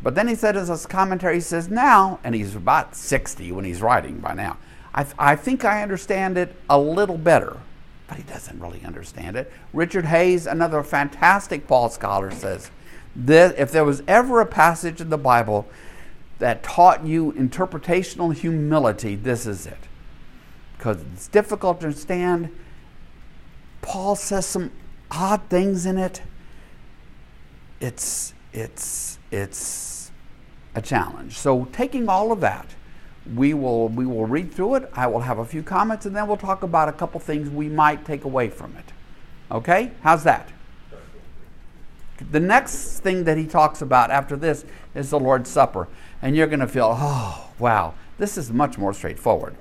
But 0.02 0.16
then 0.16 0.28
he 0.28 0.36
said 0.36 0.58
as 0.58 0.70
a 0.70 0.88
commentary, 0.88 1.36
he 1.36 1.42
says, 1.42 1.70
Now, 1.70 2.20
and 2.24 2.34
he's 2.34 2.56
about 2.56 2.96
60 2.96 3.52
when 3.52 3.66
he's 3.66 3.82
writing 3.82 4.20
by 4.20 4.34
now, 4.34 4.58
I, 4.94 5.04
th- 5.04 5.16
I 5.18 5.36
think 5.36 5.66
I 5.66 5.82
understand 5.82 6.38
it 6.38 6.56
a 6.70 6.78
little 6.80 7.18
better 7.18 7.58
but 8.14 8.22
he 8.22 8.32
doesn't 8.32 8.60
really 8.60 8.86
understand 8.86 9.36
it. 9.36 9.52
Richard 9.74 10.06
Hays, 10.06 10.46
another 10.46 10.84
fantastic 10.84 11.66
Paul 11.66 11.90
scholar, 11.90 12.30
says 12.30 12.70
that 13.16 13.58
if 13.58 13.72
there 13.72 13.84
was 13.84 14.04
ever 14.08 14.40
a 14.40 14.46
passage 14.46 15.02
in 15.02 15.10
the 15.10 15.18
Bible 15.18 15.68
that 16.38 16.62
taught 16.62 17.04
you 17.04 17.32
interpretational 17.32 18.32
humility, 18.32 19.16
this 19.16 19.48
is 19.48 19.66
it. 19.66 19.80
Because 20.78 21.02
it's 21.12 21.28
difficult 21.28 21.80
to 21.80 21.88
understand. 21.88 22.56
Paul 23.82 24.16
says 24.16 24.46
some 24.46 24.70
odd 25.10 25.42
things 25.50 25.88
in 25.88 25.98
it. 25.98 26.22
It's 27.80 28.36
it's 28.54 29.18
it's 29.32 30.12
a 30.76 30.84
challenge. 30.84 31.36
So 31.40 31.66
taking 31.72 32.08
all 32.08 32.32
of 32.32 32.42
that 32.42 32.76
we 33.36 33.54
will 33.54 33.88
we 33.90 34.06
will 34.06 34.26
read 34.26 34.52
through 34.54 34.76
it. 34.76 34.90
I 34.94 35.08
will 35.08 35.22
have 35.22 35.40
a 35.40 35.46
few 35.46 35.64
comments, 35.64 36.06
and 36.06 36.16
then 36.16 36.28
we'll 36.28 36.38
talk 36.38 36.64
about 36.64 36.90
a 36.90 36.92
couple 36.92 37.20
things 37.20 37.50
we 37.50 37.70
might 37.70 38.06
take 38.06 38.26
away 38.26 38.50
from 38.50 38.76
it. 38.76 38.86
Okay, 39.52 39.92
how's 40.02 40.24
that? 40.24 40.52
The 42.32 42.40
next 42.40 43.00
thing 43.00 43.24
that 43.24 43.38
he 43.38 43.46
talks 43.48 43.82
about 43.82 44.12
after 44.12 44.36
this 44.36 44.66
is 44.94 45.10
the 45.10 45.20
Lord's 45.20 45.50
Supper, 45.50 45.88
and 46.22 46.36
you're 46.36 46.48
going 46.48 46.60
to 46.60 46.68
feel, 46.68 46.96
oh 46.98 47.52
wow, 47.60 47.94
this 48.18 48.38
is 48.38 48.52
much 48.52 48.78
more 48.78 48.94
straightforward. 48.94 49.56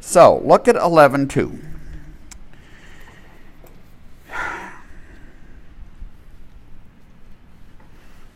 So 0.00 0.40
look 0.44 0.68
at 0.68 0.76
eleven 0.76 1.28
two. 1.28 1.58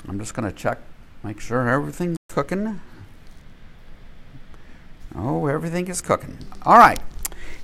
I'm 0.08 0.20
just 0.20 0.34
going 0.34 0.48
to 0.48 0.56
check, 0.56 0.78
make 1.24 1.40
sure 1.40 1.68
everything's 1.68 2.16
cooking. 2.28 2.80
Oh, 5.16 5.46
everything 5.46 5.88
is 5.88 6.00
cooking. 6.00 6.38
All 6.62 6.78
right. 6.78 7.00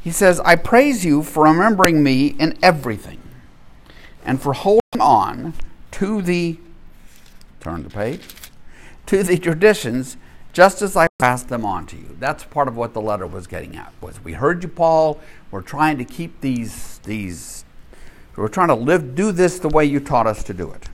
He 0.00 0.10
says, 0.10 0.40
I 0.40 0.56
praise 0.56 1.04
you 1.04 1.22
for 1.22 1.44
remembering 1.44 2.02
me 2.02 2.28
in 2.38 2.58
everything 2.62 3.20
and 4.24 4.40
for 4.40 4.52
holding 4.52 5.00
on 5.00 5.54
to 5.92 6.22
the, 6.22 6.58
turn 7.60 7.84
the 7.84 7.90
page, 7.90 8.22
to 9.06 9.22
the 9.22 9.36
traditions 9.38 10.16
just 10.52 10.82
as 10.82 10.96
I 10.96 11.08
passed 11.18 11.48
them 11.48 11.64
on 11.64 11.86
to 11.86 11.96
you. 11.96 12.16
That's 12.18 12.44
part 12.44 12.68
of 12.68 12.76
what 12.76 12.94
the 12.94 13.00
letter 13.00 13.26
was 13.26 13.46
getting 13.46 13.76
at. 13.76 13.92
Was 14.00 14.22
we 14.22 14.34
heard 14.34 14.62
you, 14.62 14.68
Paul. 14.68 15.20
We're 15.50 15.62
trying 15.62 15.98
to 15.98 16.04
keep 16.04 16.40
these 16.40 16.98
these. 17.04 17.64
We're 18.36 18.48
trying 18.48 18.68
to 18.68 18.74
live, 18.74 19.14
do 19.14 19.30
this 19.30 19.58
the 19.58 19.68
way 19.68 19.84
you 19.84 20.00
taught 20.00 20.26
us 20.26 20.42
to 20.44 20.54
do 20.54 20.70
it. 20.72 20.88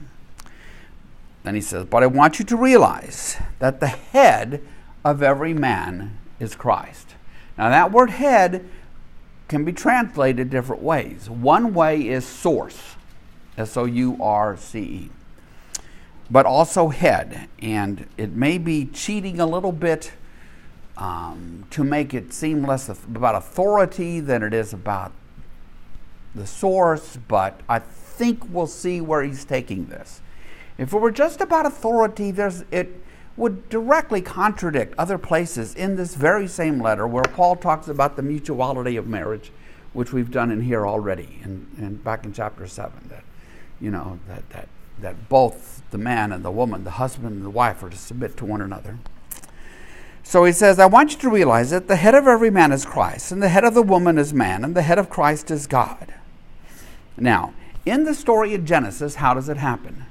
Then 1.43 1.55
he 1.55 1.61
says, 1.61 1.85
but 1.85 2.03
I 2.03 2.07
want 2.07 2.37
you 2.37 2.43
to 2.45 2.57
realize 2.57 3.37
that 3.59 3.79
the 3.79 3.87
head 3.87 4.61
of 5.05 5.23
every 5.23 5.53
man 5.53 6.17
is 6.39 6.55
Christ. 6.55 7.15
Now, 7.57 7.69
that 7.69 7.91
word 7.91 8.11
head 8.11 8.65
can 9.47 9.65
be 9.65 9.73
translated 9.73 10.49
different 10.49 10.81
ways. 10.81 11.29
One 11.29 11.73
way 11.73 12.07
is 12.07 12.25
source, 12.25 12.95
S 13.57 13.75
O 13.75 13.85
U 13.85 14.17
R 14.21 14.55
C 14.55 14.79
E, 14.79 15.09
but 16.29 16.45
also 16.45 16.89
head. 16.89 17.49
And 17.59 18.07
it 18.17 18.31
may 18.31 18.57
be 18.57 18.85
cheating 18.85 19.39
a 19.39 19.45
little 19.45 19.71
bit 19.71 20.13
um, 20.97 21.65
to 21.71 21.83
make 21.83 22.13
it 22.13 22.33
seem 22.33 22.63
less 22.63 22.89
about 22.89 23.35
authority 23.35 24.19
than 24.19 24.43
it 24.43 24.53
is 24.53 24.73
about 24.73 25.11
the 26.35 26.45
source, 26.45 27.17
but 27.27 27.59
I 27.67 27.79
think 27.79 28.43
we'll 28.49 28.67
see 28.67 29.01
where 29.01 29.23
he's 29.23 29.45
taking 29.45 29.87
this. 29.87 30.21
If 30.77 30.93
it 30.93 30.99
were 30.99 31.11
just 31.11 31.41
about 31.41 31.65
authority, 31.65 32.31
there's 32.31 32.63
it 32.71 33.01
would 33.39 33.69
directly 33.69 34.21
contradict 34.21 34.93
other 34.97 35.17
places 35.17 35.73
in 35.73 35.95
this 35.95 36.13
very 36.13 36.45
same 36.45 36.81
letter 36.81 37.07
where 37.07 37.23
Paul 37.23 37.55
talks 37.55 37.87
about 37.87 38.17
the 38.17 38.21
mutuality 38.21 38.97
of 38.97 39.07
marriage, 39.07 39.53
which 39.93 40.11
we've 40.11 40.29
done 40.29 40.51
in 40.51 40.61
here 40.61 40.85
already, 40.85 41.39
and, 41.41 41.65
and 41.77 42.03
back 42.03 42.25
in 42.25 42.33
chapter 42.33 42.67
7, 42.67 42.91
that, 43.07 43.23
you 43.79 43.91
know, 43.91 44.19
that, 44.27 44.47
that, 44.49 44.67
that 44.99 45.29
both 45.29 45.81
the 45.91 45.97
man 45.97 46.33
and 46.33 46.43
the 46.43 46.51
woman, 46.51 46.83
the 46.83 46.91
husband 46.91 47.37
and 47.37 47.45
the 47.45 47.49
wife, 47.49 47.81
are 47.81 47.89
to 47.89 47.97
submit 47.97 48.35
to 48.35 48.45
one 48.45 48.61
another. 48.61 48.99
So 50.21 50.43
he 50.43 50.51
says, 50.51 50.77
I 50.77 50.85
want 50.87 51.13
you 51.13 51.19
to 51.19 51.29
realize 51.29 51.69
that 51.69 51.87
the 51.87 51.95
head 51.95 52.15
of 52.15 52.27
every 52.27 52.51
man 52.51 52.73
is 52.73 52.85
Christ, 52.85 53.31
and 53.31 53.41
the 53.41 53.49
head 53.49 53.63
of 53.63 53.73
the 53.73 53.81
woman 53.81 54.17
is 54.17 54.33
man, 54.33 54.65
and 54.65 54.75
the 54.75 54.81
head 54.81 54.99
of 54.99 55.09
Christ 55.09 55.49
is 55.49 55.65
God. 55.65 56.13
Now, 57.15 57.53
in 57.85 58.03
the 58.03 58.13
story 58.13 58.53
of 58.53 58.65
Genesis, 58.65 59.15
how 59.15 59.33
does 59.33 59.47
it 59.47 59.57
happen? 59.57 60.05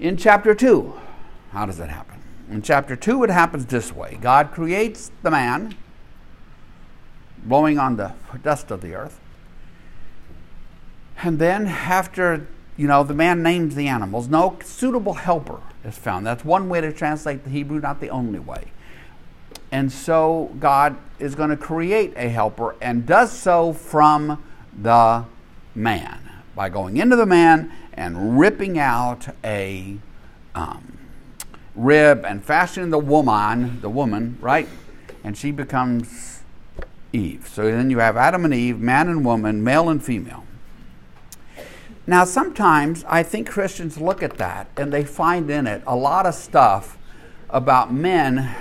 In 0.00 0.16
chapter 0.16 0.52
2, 0.52 0.94
how 1.54 1.64
does 1.66 1.78
that 1.78 1.88
happen? 1.88 2.20
In 2.50 2.62
chapter 2.62 2.96
2, 2.96 3.24
it 3.24 3.30
happens 3.30 3.64
this 3.66 3.92
way 3.92 4.18
God 4.20 4.50
creates 4.50 5.12
the 5.22 5.30
man, 5.30 5.74
blowing 7.44 7.78
on 7.78 7.96
the 7.96 8.12
dust 8.42 8.70
of 8.70 8.80
the 8.80 8.94
earth. 8.94 9.20
And 11.22 11.38
then, 11.38 11.68
after 11.68 12.48
you 12.76 12.88
know, 12.88 13.04
the 13.04 13.14
man 13.14 13.42
names 13.42 13.76
the 13.76 13.86
animals, 13.86 14.28
no 14.28 14.58
suitable 14.64 15.14
helper 15.14 15.60
is 15.84 15.96
found. 15.96 16.26
That's 16.26 16.44
one 16.44 16.68
way 16.68 16.80
to 16.80 16.92
translate 16.92 17.44
the 17.44 17.50
Hebrew, 17.50 17.80
not 17.80 18.00
the 18.00 18.10
only 18.10 18.40
way. 18.40 18.72
And 19.70 19.92
so 19.92 20.50
God 20.58 20.96
is 21.20 21.36
going 21.36 21.50
to 21.50 21.56
create 21.56 22.12
a 22.16 22.28
helper 22.28 22.74
and 22.80 23.06
does 23.06 23.32
so 23.32 23.72
from 23.72 24.42
the 24.76 25.24
man 25.74 26.20
by 26.56 26.68
going 26.68 26.96
into 26.96 27.14
the 27.14 27.26
man 27.26 27.72
and 27.92 28.38
ripping 28.40 28.76
out 28.76 29.28
a 29.44 29.98
um, 30.56 30.98
rib 31.74 32.24
and 32.24 32.44
fashioning 32.44 32.90
the 32.90 32.98
woman, 32.98 33.80
the 33.80 33.90
woman, 33.90 34.38
right? 34.40 34.68
And 35.22 35.36
she 35.36 35.50
becomes 35.50 36.42
Eve. 37.12 37.48
So 37.52 37.64
then 37.64 37.90
you 37.90 37.98
have 37.98 38.16
Adam 38.16 38.44
and 38.44 38.54
Eve, 38.54 38.78
man 38.78 39.08
and 39.08 39.24
woman, 39.24 39.62
male 39.64 39.88
and 39.88 40.02
female. 40.02 40.44
Now, 42.06 42.24
sometimes 42.24 43.04
I 43.08 43.22
think 43.22 43.48
Christians 43.48 43.98
look 43.98 44.22
at 44.22 44.36
that 44.36 44.68
and 44.76 44.92
they 44.92 45.04
find 45.04 45.50
in 45.50 45.66
it 45.66 45.82
a 45.86 45.96
lot 45.96 46.26
of 46.26 46.34
stuff 46.34 46.98
about 47.48 47.92
men 47.92 48.54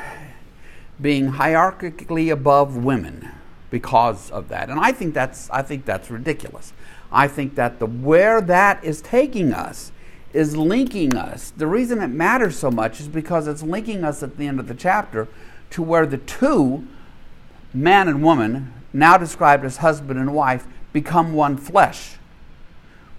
being 1.01 1.33
hierarchically 1.33 2.31
above 2.31 2.77
women 2.77 3.29
because 3.69 4.31
of 4.31 4.47
that. 4.49 4.69
And 4.69 4.79
I 4.79 4.91
think 4.91 5.13
that's, 5.13 5.49
I 5.49 5.61
think 5.61 5.83
that's 5.83 6.09
ridiculous. 6.09 6.71
I 7.11 7.27
think 7.27 7.55
that 7.55 7.79
the, 7.79 7.85
where 7.85 8.39
that 8.39 8.83
is 8.83 9.01
taking 9.01 9.51
us 9.51 9.91
is 10.33 10.57
linking 10.57 11.15
us. 11.15 11.51
The 11.51 11.67
reason 11.67 12.01
it 12.01 12.07
matters 12.07 12.57
so 12.57 12.71
much 12.71 12.99
is 12.99 13.07
because 13.07 13.47
it's 13.47 13.63
linking 13.63 14.03
us 14.03 14.23
at 14.23 14.37
the 14.37 14.47
end 14.47 14.59
of 14.59 14.67
the 14.67 14.73
chapter 14.73 15.27
to 15.71 15.81
where 15.81 16.05
the 16.05 16.17
two, 16.17 16.87
man 17.73 18.07
and 18.07 18.23
woman, 18.23 18.73
now 18.91 19.17
described 19.17 19.63
as 19.63 19.77
husband 19.77 20.19
and 20.19 20.33
wife, 20.33 20.65
become 20.91 21.33
one 21.33 21.57
flesh, 21.57 22.17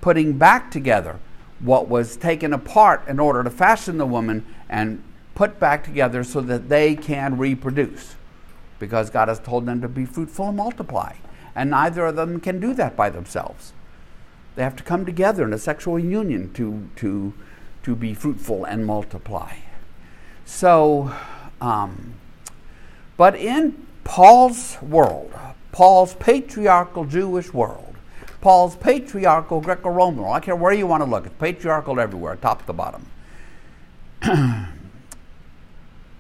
putting 0.01 0.39
back 0.39 0.71
together 0.71 1.19
what 1.61 1.89
was 1.89 2.17
taken 2.17 2.53
apart 2.53 3.07
in 3.09 3.19
order 3.19 3.43
to 3.43 3.51
fashion 3.51 3.99
the 3.99 4.07
woman 4.07 4.45
and 4.69 5.03
put 5.35 5.59
back 5.59 5.85
together 5.85 6.25
so 6.25 6.41
that 6.41 6.69
they 6.69 6.95
can 6.95 7.37
reproduce. 7.39 8.17
Because 8.79 9.11
God 9.11 9.29
has 9.29 9.41
told 9.41 9.67
them 9.67 9.81
to 9.81 9.89
be 9.89 10.05
fruitful 10.05 10.49
and 10.49 10.57
multiply. 10.57 11.15
And 11.55 11.71
neither 11.71 12.07
of 12.07 12.17
them 12.17 12.41
can 12.41 12.59
do 12.59 12.75
that 12.75 12.97
by 12.97 13.11
themselves. 13.11 13.73
They 14.57 14.63
have 14.63 14.77
to 14.77 14.83
come 14.83 15.05
together 15.05 15.45
in 15.45 15.53
a 15.53 15.59
sexual 15.59 15.99
union 15.99 16.53
to, 16.55 16.89
to, 16.97 17.35
to 17.83 17.97
be 17.97 18.15
fruitful 18.15 18.65
and 18.65 18.87
multiply. 18.87 19.57
So, 20.45 21.13
um, 21.61 22.15
but 23.17 23.35
in 23.35 23.87
Paul's 24.05 24.79
world, 24.83 25.33
Paul's 25.73 26.15
patriarchal 26.15 27.05
Jewish 27.05 27.53
world, 27.53 27.97
Paul's 28.41 28.77
patriarchal 28.77 29.61
Greco 29.61 29.89
Roman 29.89 30.23
world, 30.23 30.37
I 30.37 30.41
care 30.41 30.55
where 30.55 30.73
you 30.73 30.87
want 30.87 31.03
to 31.03 31.09
look, 31.09 31.27
it's 31.27 31.35
patriarchal 31.39 31.99
everywhere, 31.99 32.37
top 32.37 32.67
to 32.67 32.73
bottom. 32.73 33.07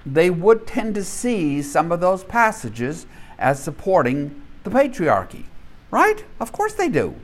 they 0.06 0.30
would 0.30 0.66
tend 0.66 0.94
to 0.96 1.04
see 1.04 1.62
some 1.62 1.92
of 1.92 2.00
those 2.00 2.24
passages 2.24 3.06
as 3.38 3.62
supporting 3.62 4.42
the 4.64 4.70
patriarchy. 4.70 5.44
Right? 5.90 6.24
Of 6.40 6.50
course 6.50 6.72
they 6.72 6.88
do. 6.88 7.14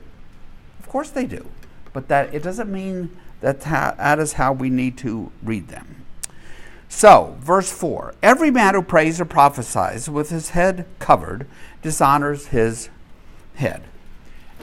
Course 0.91 1.09
they 1.09 1.25
do. 1.25 1.45
But 1.93 2.09
that 2.09 2.33
it 2.33 2.43
doesn't 2.43 2.69
mean 2.69 3.17
that 3.39 3.61
that 3.61 4.19
is 4.19 4.33
how 4.33 4.51
we 4.51 4.69
need 4.69 4.97
to 4.97 5.31
read 5.41 5.69
them. 5.69 6.03
So, 6.89 7.37
verse 7.39 7.71
4 7.71 8.15
Every 8.21 8.51
man 8.51 8.73
who 8.73 8.81
prays 8.81 9.21
or 9.21 9.23
prophesies 9.23 10.09
with 10.09 10.31
his 10.31 10.49
head 10.49 10.85
covered 10.99 11.47
dishonors 11.81 12.47
his 12.47 12.89
head. 13.55 13.83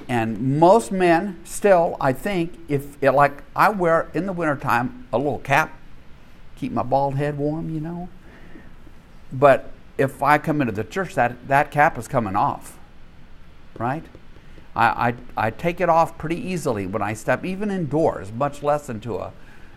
And 0.07 0.59
most 0.61 0.93
men 0.93 1.41
still, 1.45 1.97
I 1.99 2.13
think, 2.13 2.59
if 2.69 3.03
it, 3.03 3.13
like 3.13 3.43
I 3.57 3.71
wear 3.71 4.11
in 4.13 4.27
the 4.27 4.35
wintertime 4.35 5.09
a 5.11 5.17
little 5.17 5.39
cap, 5.39 5.79
keep 6.57 6.73
my 6.73 6.83
bald 6.83 7.15
head 7.15 7.39
warm, 7.39 7.75
you 7.75 7.81
know. 7.81 8.11
But 9.33 9.71
if 9.97 10.23
I 10.23 10.37
come 10.37 10.61
into 10.61 10.75
the 10.75 10.85
church, 10.85 11.15
that, 11.15 11.49
that 11.49 11.71
cap 11.71 11.97
is 11.97 12.07
coming 12.07 12.37
off, 12.37 12.79
right? 13.79 14.05
I, 14.79 15.09
I, 15.09 15.15
I 15.49 15.51
take 15.51 15.81
it 15.81 15.89
off 15.89 16.17
pretty 16.19 16.37
easily 16.37 16.87
when 16.87 17.03
I 17.03 17.13
step, 17.13 17.45
even 17.45 17.69
indoors, 17.71 18.31
much 18.31 18.63
less 18.63 18.89
into 18.89 19.17
a, 19.17 19.33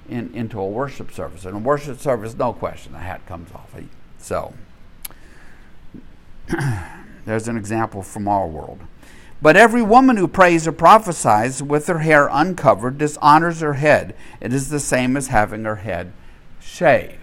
in, 0.08 0.32
into 0.36 0.60
a 0.60 0.68
worship 0.68 1.12
service. 1.12 1.44
In 1.44 1.56
a 1.56 1.60
worship 1.60 2.00
service, 2.00 2.36
no 2.38 2.54
question, 2.54 2.94
the 2.94 3.00
hat 3.00 3.26
comes 3.26 3.52
off. 3.52 3.74
So, 4.20 4.54
there's 7.26 7.48
an 7.48 7.58
example 7.58 8.04
from 8.04 8.28
our 8.28 8.48
world. 8.48 8.82
But 9.42 9.58
every 9.58 9.82
woman 9.82 10.18
who 10.18 10.28
prays 10.28 10.68
or 10.68 10.72
prophesies 10.72 11.64
with 11.64 11.88
her 11.88 12.00
hair 12.00 12.30
uncovered 12.32 13.00
dishonors 13.00 13.62
her 13.62 13.74
head. 13.74 14.16
It 14.40 14.54
is 14.54 14.70
the 14.70 14.80
same 14.80 15.18
as 15.18 15.28
having 15.28 15.64
her 15.64 15.78
head 15.78 16.14
shaved. 16.60 17.18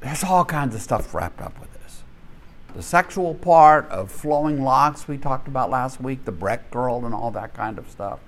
There's 0.00 0.24
all 0.24 0.44
kinds 0.44 0.74
of 0.74 0.82
stuff 0.82 1.12
wrapped 1.14 1.40
up 1.40 1.58
with 1.58 1.72
this. 1.72 2.02
The 2.74 2.82
sexual 2.82 3.34
part 3.34 3.88
of 3.88 4.10
flowing 4.10 4.62
locks 4.62 5.08
we 5.08 5.18
talked 5.18 5.48
about 5.48 5.70
last 5.70 6.00
week, 6.00 6.24
the 6.24 6.32
Breck 6.32 6.70
girl, 6.70 7.04
and 7.04 7.14
all 7.14 7.30
that 7.32 7.54
kind 7.54 7.78
of 7.78 7.90
stuff. 7.90 8.20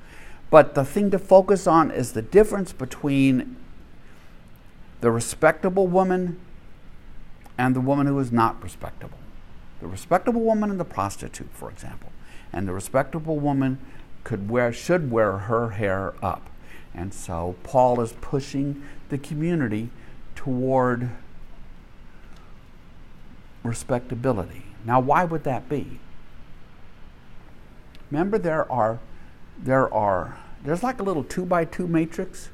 But 0.51 0.75
the 0.75 0.85
thing 0.85 1.11
to 1.13 1.19
focus 1.19 1.67
on 1.67 1.91
is 1.91 2.13
the 2.13 2.23
difference 2.23 2.73
between 2.73 3.57
the 5.01 5.11
respectable 5.11 5.87
woman 5.87 6.41
and 7.57 7.77
the 7.77 7.81
woman 7.81 8.07
who 8.07 8.19
is 8.19 8.33
not 8.33 8.63
respectable. 8.63 9.19
The 9.81 9.87
respectable 9.87 10.43
woman 10.43 10.71
and 10.71 10.81
the 10.81 10.85
prostitute, 10.85 11.51
for 11.53 11.71
example. 11.71 12.11
And 12.53 12.67
the 12.67 12.73
respectable 12.73 13.39
woman 13.39 13.79
could 14.25 14.51
wear 14.51 14.73
should 14.73 15.11
wear 15.11 15.39
her 15.39 15.71
hair 15.71 16.15
up. 16.23 16.51
And 16.95 17.15
so 17.15 17.55
Paul 17.63 18.01
is 18.01 18.13
pushing 18.21 18.83
the 19.09 19.19
community 19.19 19.91
toward 20.35 21.11
respectability. 23.63 24.65
Now 24.85 25.01
why 25.01 25.25
would 25.25 25.45
that 25.45 25.69
be? 25.69 26.01
Remember 28.11 28.39
there 28.39 28.71
are 28.71 28.99
there 29.59 29.93
are 29.93 30.39
there's 30.65 30.83
like 30.83 31.01
a 31.01 31.03
little 31.03 31.25
two 31.25 31.45
by 31.45 31.65
two 31.65 31.87
matrix 31.87 32.51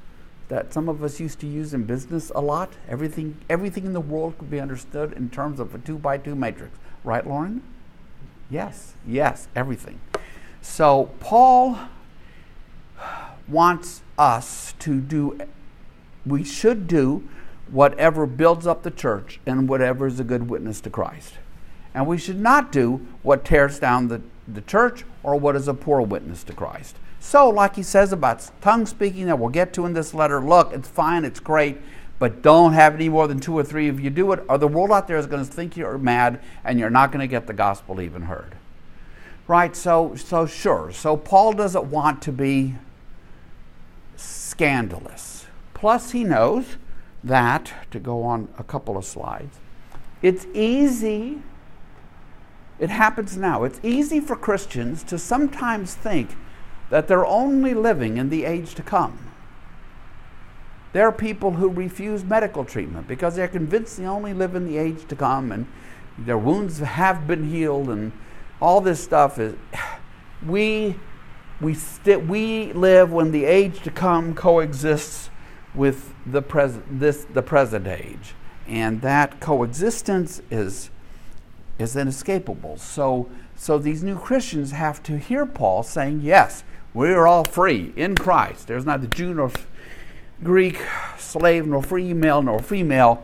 that 0.49 0.73
some 0.73 0.89
of 0.89 1.03
us 1.03 1.19
used 1.19 1.41
to 1.41 1.47
use 1.47 1.75
in 1.75 1.85
business 1.85 2.31
a 2.35 2.41
lot. 2.41 2.73
Everything, 2.89 3.37
everything 3.51 3.85
in 3.85 3.93
the 3.93 4.01
world 4.01 4.39
could 4.39 4.51
be 4.51 4.61
understood 4.61 5.13
in 5.13 5.29
terms 5.29 5.59
of 5.59 5.75
a 5.75 5.79
two 5.79 5.99
by 5.99 6.19
two 6.19 6.35
matrix. 6.35 6.77
Right, 7.03 7.27
Lauren? 7.27 7.63
Yes, 8.49 8.95
yes, 9.07 9.49
everything. 9.57 10.01
So 10.63 11.11
Paul 11.19 11.79
wants 13.49 14.03
us 14.19 14.75
to 14.81 15.01
do, 15.01 15.39
we 16.25 16.45
should 16.45 16.87
do 16.87 17.29
whatever 17.71 18.27
builds 18.27 18.67
up 18.67 18.83
the 18.83 18.91
church 18.91 19.41
and 19.47 19.69
whatever 19.69 20.07
is 20.07 20.21
a 20.21 20.25
good 20.25 20.49
witness 20.49 20.81
to 20.83 20.91
Christ. 20.91 21.35
And 21.95 22.07
we 22.07 22.19
should 22.19 22.41
not 22.41 22.71
do 22.71 23.07
what 23.23 23.45
tears 23.45 23.79
down 23.79 24.09
the, 24.09 24.21
the 24.47 24.61
church 24.61 25.05
or 25.23 25.37
what 25.37 25.57
is 25.57 25.67
a 25.67 25.75
poor 25.75 26.01
witness 26.03 26.45
to 26.45 26.53
Christ. 26.53 26.97
So, 27.19 27.49
like 27.49 27.75
he 27.75 27.83
says 27.83 28.13
about 28.13 28.51
tongue 28.61 28.87
speaking 28.87 29.27
that 29.27 29.39
we'll 29.39 29.49
get 29.49 29.73
to 29.73 29.87
in 29.87 29.95
this 29.95 30.15
letter, 30.15 30.41
look, 30.41 30.73
it's 30.73 30.89
fine, 30.89 31.25
it's 31.25 31.41
great, 31.41 31.79
but 32.19 32.43
don't 32.43 32.73
have 32.75 32.95
any 32.95 33.09
more 33.09 33.27
than 33.27 33.41
two 33.41 33.59
or 33.59 33.65
three 33.65 33.89
of 33.89 33.99
you 33.99 34.11
do 34.11 34.31
it, 34.33 34.45
or 34.49 34.59
the 34.59 34.69
world 34.69 34.93
out 34.93 35.09
there 35.09 35.17
is 35.17 35.27
going 35.27 35.45
to 35.45 35.51
think 35.51 35.77
you're 35.77 35.99
mad 35.99 36.41
and 36.65 36.79
you're 36.79 36.91
not 36.91 37.11
going 37.11 37.21
to 37.21 37.27
get 37.27 37.47
the 37.47 37.53
gospel 37.53 38.01
even 38.01 38.23
heard. 38.23 38.55
Right? 39.49 39.75
So, 39.75 40.15
so 40.17 40.47
sure. 40.47 40.93
So 40.93 41.17
Paul 41.17 41.53
doesn't 41.53 41.85
want 41.85 42.23
to 42.23 42.33
be 42.33 42.75
scandalous. 44.17 45.47
Plus, 45.75 46.13
he 46.13 46.25
knows 46.25 46.77
that, 47.25 47.73
to 47.91 47.99
go 47.99 48.23
on 48.23 48.49
a 48.59 48.65
couple 48.65 48.97
of 48.97 49.05
slides, 49.05 49.59
it's 50.23 50.47
easy, 50.55 51.43
it 52.79 52.91
happens 52.91 53.37
now, 53.37 53.65
it's 53.65 53.81
easy 53.83 54.21
for 54.21 54.37
Christians 54.37 55.03
to 55.05 55.19
sometimes 55.19 55.95
think 55.95 56.37
that 56.91 57.09
they're 57.09 57.27
only 57.27 57.75
living 57.75 58.17
in 58.17 58.31
the 58.31 58.45
age 58.45 58.75
to 58.75 58.83
come. 58.83 59.19
There 60.93 61.07
are 61.07 61.13
people 61.13 61.53
who 61.53 61.69
refuse 61.69 62.25
medical 62.25 62.65
treatment 62.65 63.07
because 63.07 63.37
they're 63.37 63.49
convinced 63.49 63.99
they 63.99 64.07
only 64.07 64.33
live 64.33 64.55
in 64.55 64.67
the 64.67 64.79
age 64.79 65.07
to 65.09 65.17
come 65.17 65.53
and 65.53 65.67
their 66.17 66.39
wounds 66.39 66.79
have 66.79 67.27
been 67.27 67.51
healed 67.51 67.91
and 67.91 68.13
all 68.61 68.81
this 68.81 69.03
stuff 69.03 69.39
is 69.39 69.55
we 70.47 70.97
we 71.61 71.75
st- 71.75 72.27
we 72.27 72.73
live 72.73 73.13
when 73.13 73.31
the 73.33 73.45
age 73.45 73.81
to 73.83 73.91
come 73.91 74.35
coexists 74.35 75.31
with 75.77 76.15
the 76.25 76.43
present 76.43 77.01
this 77.01 77.25
the 77.33 77.43
present 77.43 77.87
age 77.87 78.35
and 78.67 79.03
that 79.03 79.39
coexistence 79.41 80.43
is 80.51 80.91
is 81.79 81.95
inescapable 81.95 82.77
so 82.77 83.29
so 83.55 83.79
these 83.79 84.03
new 84.03 84.19
Christians 84.19 84.73
have 84.73 85.03
to 85.05 85.19
hear 85.19 85.47
Paul 85.47 85.83
saying 85.83 86.21
yes 86.23 86.65
we 86.97 87.11
are 87.11 87.27
all 87.27 87.45
free 87.45 87.93
in 87.95 88.15
Christ. 88.15 88.69
There's 88.69 88.87
neither 88.87 89.07
Jew 89.07 89.35
nor 89.35 89.51
Greek, 90.43 90.81
slave 91.19 91.67
nor 91.67 91.83
free 91.83 92.15
male 92.15 92.41
nor 92.41 92.59
female. 92.59 93.23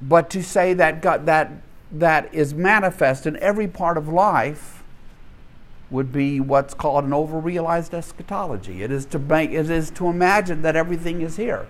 But 0.00 0.30
to 0.30 0.44
say 0.44 0.72
that 0.74 1.02
God, 1.02 1.26
that 1.26 1.50
that 1.90 2.32
is 2.32 2.54
manifest 2.54 3.26
in 3.26 3.36
every 3.38 3.66
part 3.66 3.98
of 3.98 4.06
life 4.06 4.75
would 5.90 6.12
be 6.12 6.40
what's 6.40 6.74
called 6.74 7.04
an 7.04 7.12
overrealized 7.12 7.94
eschatology. 7.94 8.82
It 8.82 8.90
is 8.90 9.06
to 9.06 9.18
make 9.18 9.50
it 9.50 9.70
is 9.70 9.90
to 9.92 10.08
imagine 10.08 10.62
that 10.62 10.76
everything 10.76 11.22
is 11.22 11.36
here. 11.36 11.66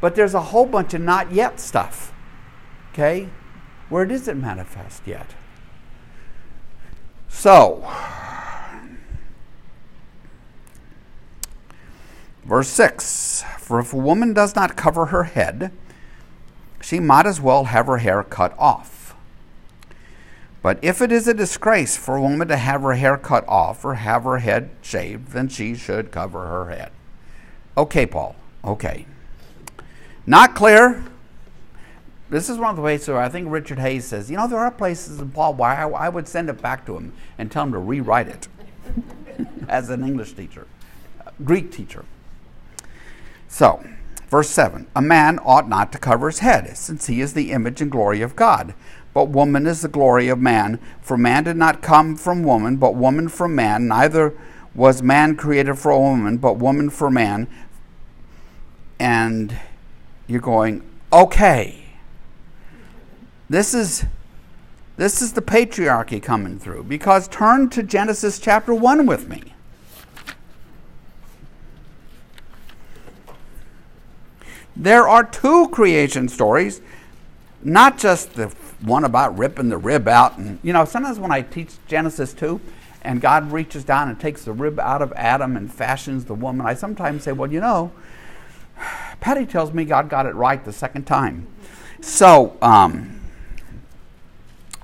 But 0.00 0.16
there's 0.16 0.34
a 0.34 0.40
whole 0.40 0.66
bunch 0.66 0.94
of 0.94 1.00
not 1.00 1.32
yet 1.32 1.60
stuff. 1.60 2.12
Okay? 2.92 3.28
Where 3.88 4.02
it 4.02 4.10
isn't 4.10 4.40
manifest 4.40 5.06
yet. 5.06 5.34
So, 7.28 7.88
verse 12.44 12.68
6 12.68 13.44
For 13.58 13.80
if 13.80 13.92
a 13.92 13.96
woman 13.96 14.34
does 14.34 14.54
not 14.54 14.76
cover 14.76 15.06
her 15.06 15.24
head, 15.24 15.72
she 16.80 17.00
might 17.00 17.26
as 17.26 17.40
well 17.40 17.64
have 17.64 17.86
her 17.86 17.98
hair 17.98 18.22
cut 18.22 18.54
off. 18.58 19.01
But 20.62 20.78
if 20.80 21.02
it 21.02 21.10
is 21.10 21.26
a 21.26 21.34
disgrace 21.34 21.96
for 21.96 22.16
a 22.16 22.22
woman 22.22 22.46
to 22.48 22.56
have 22.56 22.82
her 22.82 22.94
hair 22.94 23.18
cut 23.18 23.46
off 23.48 23.84
or 23.84 23.94
have 23.94 24.22
her 24.22 24.38
head 24.38 24.70
shaved, 24.80 25.32
then 25.32 25.48
she 25.48 25.74
should 25.74 26.12
cover 26.12 26.46
her 26.46 26.70
head. 26.70 26.92
Okay, 27.76 28.06
Paul. 28.06 28.36
Okay. 28.64 29.06
Not 30.24 30.54
clear. 30.54 31.04
This 32.30 32.48
is 32.48 32.58
one 32.58 32.70
of 32.70 32.76
the 32.76 32.82
ways 32.82 33.06
where 33.08 33.18
I 33.18 33.28
think 33.28 33.50
Richard 33.50 33.78
Hays 33.78 34.06
says, 34.06 34.30
you 34.30 34.36
know, 34.36 34.46
there 34.46 34.58
are 34.58 34.70
places 34.70 35.20
in 35.20 35.30
Paul 35.32 35.54
where 35.54 35.68
I, 35.68 36.06
I 36.06 36.08
would 36.08 36.28
send 36.28 36.48
it 36.48 36.62
back 36.62 36.86
to 36.86 36.96
him 36.96 37.12
and 37.36 37.50
tell 37.50 37.64
him 37.64 37.72
to 37.72 37.78
rewrite 37.78 38.28
it 38.28 38.48
as 39.68 39.90
an 39.90 40.02
English 40.02 40.32
teacher, 40.32 40.66
uh, 41.26 41.30
Greek 41.44 41.72
teacher. 41.72 42.04
So, 43.48 43.84
verse 44.30 44.48
7 44.48 44.86
A 44.96 45.02
man 45.02 45.40
ought 45.40 45.68
not 45.68 45.92
to 45.92 45.98
cover 45.98 46.28
his 46.28 46.38
head, 46.38 46.74
since 46.76 47.06
he 47.06 47.20
is 47.20 47.34
the 47.34 47.50
image 47.50 47.82
and 47.82 47.90
glory 47.90 48.22
of 48.22 48.34
God. 48.34 48.74
But 49.14 49.28
woman 49.28 49.66
is 49.66 49.82
the 49.82 49.88
glory 49.88 50.28
of 50.28 50.38
man. 50.38 50.78
For 51.00 51.16
man 51.16 51.44
did 51.44 51.56
not 51.56 51.82
come 51.82 52.16
from 52.16 52.42
woman, 52.44 52.76
but 52.76 52.94
woman 52.94 53.28
from 53.28 53.54
man. 53.54 53.88
Neither 53.88 54.34
was 54.74 55.02
man 55.02 55.36
created 55.36 55.78
for 55.78 55.98
woman, 55.98 56.38
but 56.38 56.56
woman 56.56 56.88
for 56.88 57.10
man. 57.10 57.46
And 58.98 59.56
you're 60.26 60.40
going, 60.40 60.82
okay. 61.12 61.84
This 63.50 63.74
is 63.74 64.06
this 64.96 65.20
is 65.20 65.32
the 65.32 65.42
patriarchy 65.42 66.22
coming 66.22 66.58
through 66.58 66.84
because 66.84 67.26
turn 67.28 67.70
to 67.70 67.82
Genesis 67.82 68.38
chapter 68.38 68.74
1 68.74 69.06
with 69.06 69.28
me. 69.28 69.42
There 74.76 75.08
are 75.08 75.24
two 75.24 75.68
creation 75.68 76.28
stories, 76.28 76.80
not 77.62 77.98
just 77.98 78.34
the 78.34 78.48
one 78.82 79.04
about 79.04 79.38
ripping 79.38 79.68
the 79.68 79.78
rib 79.78 80.08
out 80.08 80.38
and 80.38 80.58
you 80.62 80.72
know, 80.72 80.84
sometimes 80.84 81.18
when 81.18 81.30
I 81.30 81.42
teach 81.42 81.74
Genesis 81.86 82.32
2 82.34 82.60
and 83.02 83.20
God 83.20 83.50
reaches 83.52 83.84
down 83.84 84.08
and 84.08 84.18
takes 84.18 84.44
the 84.44 84.52
rib 84.52 84.78
out 84.78 85.02
of 85.02 85.12
Adam 85.14 85.56
and 85.56 85.72
fashions 85.72 86.24
the 86.24 86.34
woman, 86.34 86.66
I 86.66 86.74
sometimes 86.74 87.24
say, 87.24 87.32
well, 87.32 87.50
you 87.50 87.60
know, 87.60 87.92
Patty 89.20 89.46
tells 89.46 89.72
me 89.72 89.84
God 89.84 90.08
got 90.08 90.26
it 90.26 90.34
right 90.34 90.64
the 90.64 90.72
second 90.72 91.04
time. 91.04 91.46
So, 92.00 92.56
um, 92.60 93.20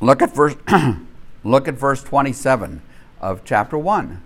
look 0.01 0.23
at 0.23 0.35
verse 0.35 0.55
look 1.45 1.67
at 1.67 1.75
verse 1.75 2.03
27 2.03 2.83
of 3.21 3.45
chapter 3.45 3.77
1. 3.77 4.23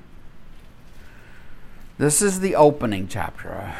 This 1.99 2.21
is 2.21 2.41
the 2.41 2.55
opening 2.57 3.09
chapter. 3.09 3.75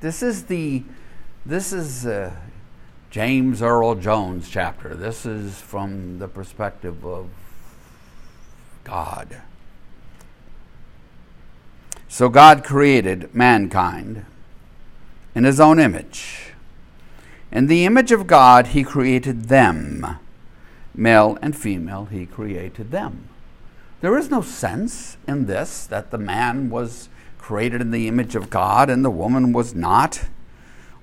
This 0.00 0.22
is 0.22 0.44
the 0.44 0.82
this 1.44 1.72
is 1.72 2.06
uh, 2.06 2.32
James 3.10 3.62
Earl 3.62 3.94
Jones 3.94 4.50
chapter. 4.50 4.94
This 4.94 5.24
is 5.24 5.60
from 5.60 6.18
the 6.18 6.28
perspective 6.28 7.06
of 7.06 7.28
God. 8.84 9.40
So 12.06 12.28
God 12.28 12.64
created 12.64 13.34
mankind 13.34 14.26
in 15.34 15.44
his 15.44 15.58
own 15.58 15.78
image. 15.78 16.52
In 17.50 17.66
the 17.66 17.86
image 17.86 18.12
of 18.12 18.26
God, 18.26 18.68
he 18.68 18.82
created 18.82 19.44
them. 19.44 20.18
Male 20.94 21.38
and 21.40 21.56
female, 21.56 22.06
he 22.06 22.26
created 22.26 22.90
them. 22.90 23.28
There 24.02 24.18
is 24.18 24.30
no 24.30 24.42
sense 24.42 25.16
in 25.26 25.46
this 25.46 25.86
that 25.86 26.10
the 26.10 26.18
man 26.18 26.68
was 26.68 27.08
created 27.38 27.80
in 27.80 27.90
the 27.90 28.06
image 28.06 28.36
of 28.36 28.50
God 28.50 28.90
and 28.90 29.02
the 29.02 29.10
woman 29.10 29.54
was 29.54 29.74
not, 29.74 30.26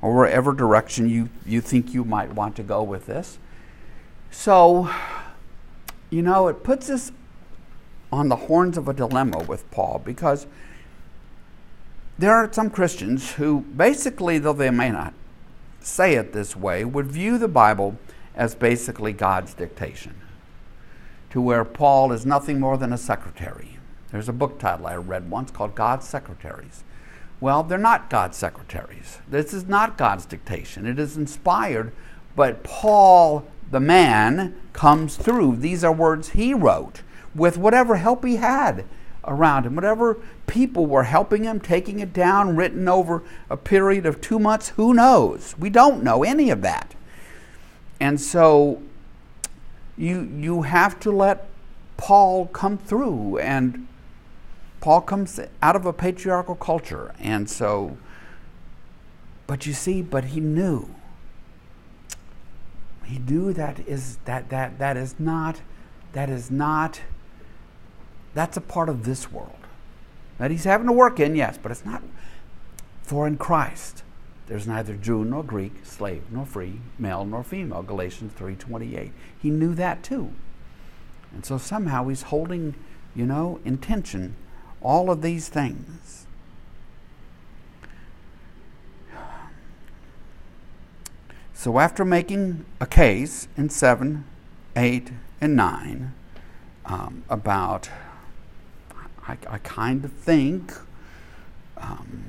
or 0.06 0.14
wherever 0.14 0.54
direction 0.54 1.10
you, 1.10 1.28
you 1.48 1.60
think 1.60 1.92
you 1.92 2.06
might 2.06 2.32
want 2.32 2.56
to 2.56 2.62
go 2.62 2.84
with 2.84 3.08
this. 3.08 3.40
So, 4.30 4.88
you 6.12 6.22
know, 6.22 6.48
it 6.48 6.62
puts 6.62 6.92
us 6.92 7.12
on 8.12 8.30
the 8.30 8.36
horns 8.36 8.78
of 8.78 8.88
a 8.88 8.94
dilemma 8.94 9.40
with 9.46 9.70
Paul 9.72 10.04
because 10.06 10.46
there 12.20 12.36
are 12.36 12.54
some 12.54 12.70
Christians 12.70 13.32
who, 13.32 13.62
basically, 13.62 14.38
though 14.38 14.54
they 14.54 14.70
may 14.70 14.92
not 14.92 15.16
say 15.80 16.14
it 16.14 16.34
this 16.34 16.56
way, 16.56 16.86
would 16.86 17.08
view 17.08 17.40
the 17.40 17.48
Bible 17.48 17.98
as 18.36 18.54
basically 18.54 19.12
God's 19.12 19.56
dictation, 19.56 20.14
to 21.32 21.42
where 21.42 21.66
Paul 21.66 22.12
is 22.12 22.28
nothing 22.28 22.60
more 22.60 22.78
than 22.78 22.94
a 22.94 22.98
secretary. 23.00 23.80
There's 24.12 24.30
a 24.30 24.34
book 24.34 24.60
title 24.60 24.86
I 24.86 24.98
read 24.98 25.32
once 25.32 25.50
called 25.50 25.74
God's 25.74 26.08
Secretaries. 26.08 26.84
Well, 27.46 27.62
they're 27.62 27.78
not 27.78 28.10
God's 28.10 28.38
secretaries. 28.38 29.20
This 29.30 29.54
is 29.54 29.68
not 29.68 30.00
God's 30.00 30.26
dictation. 30.26 30.88
It 30.88 30.98
is 30.98 31.16
inspired, 31.16 31.92
but 32.36 32.64
Paul, 32.64 33.46
the 33.70 33.80
man, 33.80 34.60
comes 34.74 35.16
through. 35.16 35.58
These 35.58 35.84
are 35.84 35.94
words 35.94 36.30
he 36.30 36.56
wrote 36.56 37.04
with 37.36 37.56
whatever 37.56 37.98
help 37.98 38.26
he 38.26 38.38
had 38.38 38.84
around 39.26 39.68
him, 39.68 39.76
whatever 39.76 40.18
people 40.48 40.88
were 40.88 41.04
helping 41.04 41.44
him, 41.44 41.60
taking 41.60 42.00
it 42.00 42.14
down, 42.14 42.56
written 42.56 42.90
over 42.90 43.22
a 43.48 43.58
period 43.58 44.08
of 44.08 44.22
two 44.22 44.40
months. 44.40 44.70
Who 44.70 44.96
knows? 44.96 45.54
We 45.60 45.70
don't 45.70 46.02
know 46.02 46.24
any 46.24 46.50
of 46.50 46.64
that. 46.64 46.96
And 48.00 48.20
so 48.20 48.82
you, 49.96 50.22
you 50.36 50.64
have 50.64 51.00
to 51.02 51.12
let 51.12 51.48
Paul 51.96 52.48
come 52.48 52.80
through. 52.80 53.38
And 53.38 53.88
Paul 54.86 55.02
comes 55.02 55.40
out 55.64 55.76
of 55.76 55.88
a 55.88 55.94
patriarchal 55.94 56.54
culture. 56.54 57.16
And 57.20 57.50
so, 57.50 57.98
but 59.48 59.66
you 59.66 59.74
see, 59.74 60.04
but 60.04 60.26
he 60.26 60.40
knew. 60.40 60.94
He 63.04 63.18
knew 63.18 63.52
that 63.52 63.80
is 63.88 64.20
that 64.26 64.50
that 64.50 64.78
that 64.78 64.96
is 64.96 65.16
not 65.18 65.62
that 66.14 66.30
is 66.30 66.52
not 66.52 67.02
that's 68.36 68.58
a 68.58 68.62
part 68.62 68.88
of 68.88 69.06
this 69.06 69.32
world 69.32 69.58
that 70.38 70.52
he's 70.52 70.66
having 70.66 70.86
to 70.86 70.94
work 70.94 71.20
in, 71.20 71.36
yes, 71.36 71.58
but 71.60 71.72
it's 71.72 71.84
not. 71.84 72.04
For 73.02 73.26
in 73.26 73.38
Christ, 73.38 74.04
there's 74.46 74.68
neither 74.68 74.96
Jew 74.96 75.26
nor 75.26 75.42
Greek, 75.42 75.84
slave 75.84 76.26
nor 76.30 76.46
free, 76.46 76.80
male 77.00 77.26
nor 77.26 77.44
female. 77.44 77.82
Galatians 77.82 78.34
3:28. 78.34 79.14
He 79.42 79.50
knew 79.50 79.74
that 79.74 80.04
too. 80.04 80.34
And 81.34 81.44
so 81.44 81.58
somehow 81.58 82.08
he's 82.08 82.22
holding, 82.22 82.76
you 83.16 83.26
know, 83.26 83.60
in 83.66 83.80
tension 83.80 84.36
all 84.86 85.10
of 85.10 85.22
these 85.22 85.50
things. 85.50 86.28
So 91.54 91.80
after 91.80 92.06
making 92.06 92.66
a 92.80 92.86
case 92.86 93.48
in 93.58 93.72
7, 93.72 94.24
8, 94.76 95.12
and 95.42 95.56
9 95.56 96.14
um, 96.86 97.24
about 97.28 97.90
I, 99.28 99.38
I 99.50 99.58
kind 99.58 100.06
of 100.06 100.12
think 100.12 100.72
um, 101.78 102.26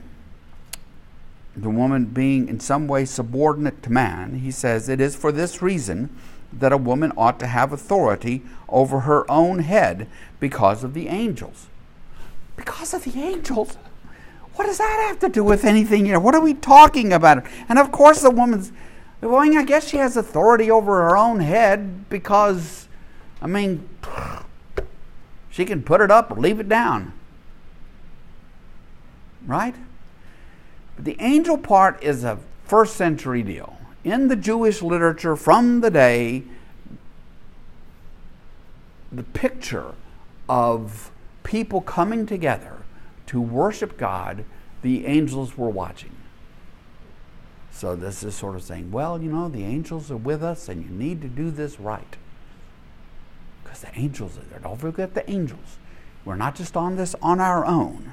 the 1.54 1.68
woman 1.68 2.06
being 2.06 2.48
in 2.48 2.58
some 2.58 2.88
way 2.88 3.04
subordinate 3.04 3.82
to 3.82 3.92
man, 3.92 4.38
he 4.38 4.50
says, 4.50 4.88
It 4.88 4.98
is 4.98 5.14
for 5.14 5.30
this 5.30 5.60
reason 5.60 6.08
that 6.50 6.72
a 6.72 6.78
woman 6.78 7.12
ought 7.18 7.38
to 7.40 7.46
have 7.46 7.70
authority 7.70 8.42
over 8.66 9.00
her 9.00 9.30
own 9.30 9.58
head 9.58 10.08
because 10.40 10.82
of 10.82 10.94
the 10.94 11.08
angels. 11.08 11.66
Because 12.56 12.94
of 12.94 13.04
the 13.04 13.20
angels? 13.20 13.76
What 14.54 14.64
does 14.64 14.78
that 14.78 15.06
have 15.08 15.18
to 15.20 15.28
do 15.28 15.44
with 15.44 15.64
anything 15.64 16.06
here? 16.06 16.18
What 16.18 16.34
are 16.34 16.40
we 16.40 16.54
talking 16.54 17.12
about? 17.12 17.44
And 17.68 17.78
of 17.78 17.92
course, 17.92 18.22
the 18.22 18.30
woman's, 18.30 18.72
well, 19.20 19.36
I 19.36 19.62
guess 19.64 19.88
she 19.88 19.98
has 19.98 20.16
authority 20.16 20.70
over 20.70 20.94
her 20.96 21.16
own 21.16 21.40
head 21.40 22.08
because, 22.08 22.88
I 23.42 23.46
mean, 23.46 23.86
she 25.50 25.66
can 25.66 25.82
put 25.82 26.00
it 26.00 26.10
up 26.10 26.30
or 26.30 26.40
leave 26.40 26.58
it 26.58 26.68
down. 26.68 27.12
Right? 29.46 29.74
But 30.96 31.04
the 31.04 31.16
angel 31.20 31.58
part 31.58 32.02
is 32.02 32.24
a 32.24 32.38
first 32.64 32.96
century 32.96 33.42
deal. 33.42 33.76
In 34.04 34.28
the 34.28 34.36
Jewish 34.36 34.80
literature 34.80 35.36
from 35.36 35.82
the 35.82 35.90
day, 35.90 36.44
the 39.12 39.22
picture 39.22 39.94
of 40.48 41.10
people 41.46 41.80
coming 41.80 42.26
together 42.26 42.78
to 43.26 43.40
worship 43.40 43.96
God, 43.96 44.44
the 44.82 45.06
angels 45.06 45.56
were 45.56 45.70
watching. 45.70 46.10
So 47.70 47.94
this 47.94 48.24
is 48.24 48.34
sort 48.34 48.56
of 48.56 48.62
saying, 48.62 48.90
well, 48.90 49.22
you 49.22 49.30
know, 49.30 49.48
the 49.48 49.62
angels 49.62 50.10
are 50.10 50.16
with 50.16 50.42
us 50.42 50.68
and 50.68 50.82
you 50.82 50.90
need 50.90 51.22
to 51.22 51.28
do 51.28 51.52
this 51.52 51.78
right 51.78 52.16
because 53.62 53.80
the 53.82 53.96
angels 53.96 54.36
are 54.36 54.44
there. 54.50 54.58
Don't 54.58 54.80
forget 54.80 55.14
the 55.14 55.28
angels. 55.30 55.78
We're 56.24 56.34
not 56.34 56.56
just 56.56 56.76
on 56.76 56.96
this 56.96 57.14
on 57.22 57.40
our 57.40 57.64
own. 57.64 58.12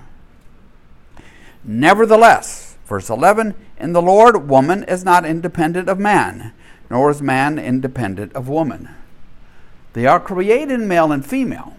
Nevertheless, 1.63 2.78
verse 2.86 3.10
11, 3.10 3.56
in 3.80 3.93
the 3.93 4.02
Lord, 4.02 4.48
woman 4.48 4.84
is 4.84 5.04
not 5.04 5.26
independent 5.26 5.89
of 5.89 5.98
man, 5.98 6.54
nor 6.88 7.10
is 7.10 7.22
man 7.22 7.58
independent 7.58 8.34
of 8.34 8.48
woman. 8.48 8.89
They 9.93 10.06
are 10.06 10.19
created 10.19 10.82
male 10.82 11.12
and 11.12 11.26
female. 11.26 11.78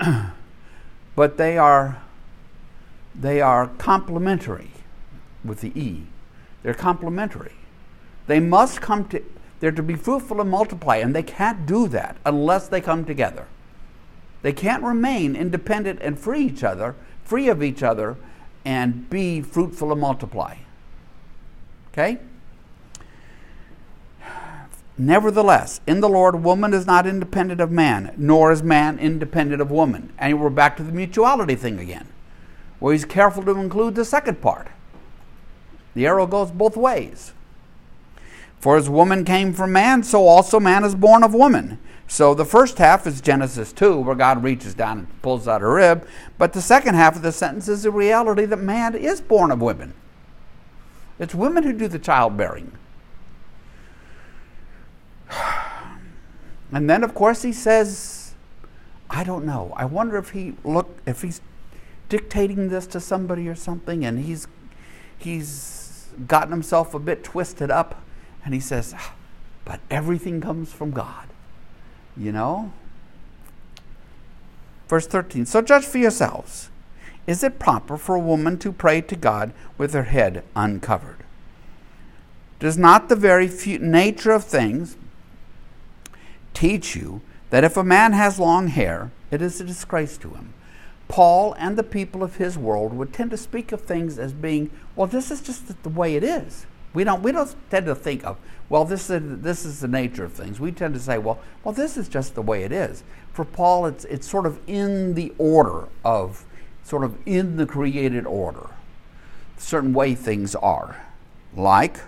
but 1.14 1.36
they 1.36 1.58
are 1.58 2.02
they 3.14 3.40
are 3.40 3.66
complementary 3.78 4.70
with 5.44 5.60
the 5.60 5.78
E. 5.78 6.06
They're 6.62 6.74
complementary. 6.74 7.52
They 8.26 8.40
must 8.40 8.80
come 8.80 9.08
to 9.08 9.22
they're 9.60 9.70
to 9.70 9.82
be 9.82 9.94
fruitful 9.94 10.40
and 10.40 10.50
multiply, 10.50 10.96
and 10.96 11.14
they 11.14 11.22
can't 11.22 11.66
do 11.66 11.86
that 11.88 12.16
unless 12.26 12.66
they 12.66 12.80
come 12.80 13.04
together. 13.04 13.46
They 14.42 14.52
can't 14.52 14.82
remain 14.82 15.36
independent 15.36 16.00
and 16.02 16.18
free 16.18 16.46
each 16.46 16.64
other, 16.64 16.96
free 17.22 17.48
of 17.48 17.62
each 17.62 17.82
other, 17.82 18.16
and 18.64 19.08
be 19.08 19.40
fruitful 19.40 19.92
and 19.92 20.00
multiply. 20.00 20.56
Okay? 21.92 22.18
Nevertheless, 24.98 25.80
in 25.86 26.00
the 26.00 26.08
Lord, 26.08 26.44
woman 26.44 26.74
is 26.74 26.86
not 26.86 27.06
independent 27.06 27.60
of 27.60 27.70
man, 27.70 28.14
nor 28.16 28.52
is 28.52 28.62
man 28.62 28.98
independent 28.98 29.62
of 29.62 29.70
woman. 29.70 30.12
And 30.18 30.40
we're 30.40 30.50
back 30.50 30.76
to 30.76 30.82
the 30.82 30.92
mutuality 30.92 31.54
thing 31.54 31.78
again, 31.78 32.08
where 32.78 32.92
he's 32.92 33.04
careful 33.04 33.42
to 33.44 33.52
include 33.52 33.94
the 33.94 34.04
second 34.04 34.42
part. 34.42 34.68
The 35.94 36.06
arrow 36.06 36.26
goes 36.26 36.50
both 36.50 36.76
ways. 36.76 37.32
For 38.60 38.76
as 38.76 38.88
woman 38.88 39.24
came 39.24 39.52
from 39.52 39.72
man, 39.72 40.02
so 40.02 40.26
also 40.26 40.60
man 40.60 40.84
is 40.84 40.94
born 40.94 41.24
of 41.24 41.34
woman. 41.34 41.78
So 42.06 42.34
the 42.34 42.44
first 42.44 42.76
half 42.76 43.06
is 43.06 43.22
Genesis 43.22 43.72
2, 43.72 43.98
where 43.98 44.14
God 44.14 44.44
reaches 44.44 44.74
down 44.74 44.98
and 44.98 45.22
pulls 45.22 45.48
out 45.48 45.62
a 45.62 45.66
rib. 45.66 46.06
But 46.36 46.52
the 46.52 46.60
second 46.60 46.94
half 46.94 47.16
of 47.16 47.22
the 47.22 47.32
sentence 47.32 47.68
is 47.68 47.82
the 47.84 47.90
reality 47.90 48.44
that 48.44 48.58
man 48.58 48.94
is 48.94 49.20
born 49.20 49.50
of 49.50 49.62
women. 49.62 49.94
It's 51.18 51.34
women 51.34 51.64
who 51.64 51.72
do 51.72 51.88
the 51.88 51.98
childbearing. 51.98 52.72
And 56.74 56.88
then, 56.88 57.04
of 57.04 57.14
course, 57.14 57.42
he 57.42 57.52
says, 57.52 58.32
I 59.10 59.24
don't 59.24 59.44
know. 59.44 59.74
I 59.76 59.84
wonder 59.84 60.16
if 60.16 60.30
he 60.30 60.54
look 60.64 60.88
if 61.04 61.20
he's 61.20 61.42
dictating 62.08 62.70
this 62.70 62.86
to 62.86 62.98
somebody 62.98 63.46
or 63.46 63.54
something, 63.54 64.06
and 64.06 64.20
he's 64.20 64.48
he's 65.18 65.82
gotten 66.26 66.50
himself 66.50 66.94
a 66.94 66.98
bit 66.98 67.24
twisted 67.24 67.70
up 67.70 68.02
and 68.44 68.54
he 68.54 68.60
says, 68.60 68.94
ah, 68.96 69.14
but 69.64 69.80
everything 69.90 70.40
comes 70.40 70.72
from 70.72 70.90
God. 70.90 71.28
You 72.16 72.32
know? 72.32 72.72
Verse 74.88 75.06
13 75.06 75.46
So 75.46 75.62
judge 75.62 75.84
for 75.84 75.98
yourselves. 75.98 76.70
Is 77.26 77.44
it 77.44 77.60
proper 77.60 77.96
for 77.96 78.16
a 78.16 78.20
woman 78.20 78.58
to 78.58 78.72
pray 78.72 79.00
to 79.00 79.14
God 79.14 79.52
with 79.78 79.94
her 79.94 80.04
head 80.04 80.42
uncovered? 80.56 81.18
Does 82.58 82.76
not 82.76 83.08
the 83.08 83.16
very 83.16 83.48
nature 83.80 84.32
of 84.32 84.44
things 84.44 84.96
teach 86.54 86.94
you 86.94 87.20
that 87.50 87.64
if 87.64 87.76
a 87.76 87.84
man 87.84 88.12
has 88.12 88.38
long 88.38 88.68
hair, 88.68 89.10
it 89.30 89.42
is 89.42 89.60
a 89.60 89.64
disgrace 89.64 90.16
to 90.18 90.30
him? 90.30 90.54
Paul 91.08 91.54
and 91.58 91.76
the 91.76 91.82
people 91.82 92.22
of 92.22 92.36
his 92.36 92.56
world 92.56 92.94
would 92.94 93.12
tend 93.12 93.30
to 93.32 93.36
speak 93.36 93.70
of 93.72 93.82
things 93.82 94.18
as 94.18 94.32
being, 94.32 94.70
well, 94.96 95.06
this 95.06 95.30
is 95.30 95.42
just 95.42 95.82
the 95.82 95.88
way 95.88 96.16
it 96.16 96.24
is. 96.24 96.66
We 96.94 97.04
don't, 97.04 97.22
we 97.22 97.32
don't 97.32 97.54
tend 97.70 97.86
to 97.86 97.94
think 97.94 98.24
of, 98.24 98.38
well, 98.68 98.84
this 98.84 99.10
is, 99.10 99.40
this 99.40 99.64
is 99.64 99.80
the 99.80 99.88
nature 99.88 100.24
of 100.24 100.32
things. 100.32 100.58
We 100.58 100.72
tend 100.72 100.94
to 100.94 101.00
say, 101.00 101.18
well, 101.18 101.38
well, 101.64 101.74
this 101.74 101.96
is 101.96 102.08
just 102.08 102.34
the 102.34 102.42
way 102.42 102.64
it 102.64 102.72
is. 102.72 103.04
For 103.32 103.44
Paul, 103.44 103.86
it's, 103.86 104.04
it's 104.06 104.26
sort 104.28 104.46
of 104.46 104.58
in 104.66 105.14
the 105.14 105.32
order 105.36 105.88
of, 106.04 106.44
sort 106.82 107.04
of 107.04 107.16
in 107.26 107.56
the 107.56 107.66
created 107.66 108.26
order, 108.26 108.70
certain 109.58 109.92
way 109.92 110.14
things 110.14 110.54
are. 110.54 111.04
Like, 111.54 112.00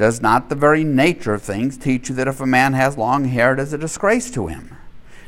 does 0.00 0.22
not 0.22 0.48
the 0.48 0.54
very 0.54 0.82
nature 0.82 1.34
of 1.34 1.42
things 1.42 1.76
teach 1.76 2.08
you 2.08 2.14
that 2.14 2.26
if 2.26 2.40
a 2.40 2.46
man 2.46 2.72
has 2.72 2.96
long 2.96 3.26
hair, 3.26 3.52
it 3.52 3.60
is 3.60 3.74
a 3.74 3.78
disgrace 3.78 4.30
to 4.30 4.46
him? 4.46 4.74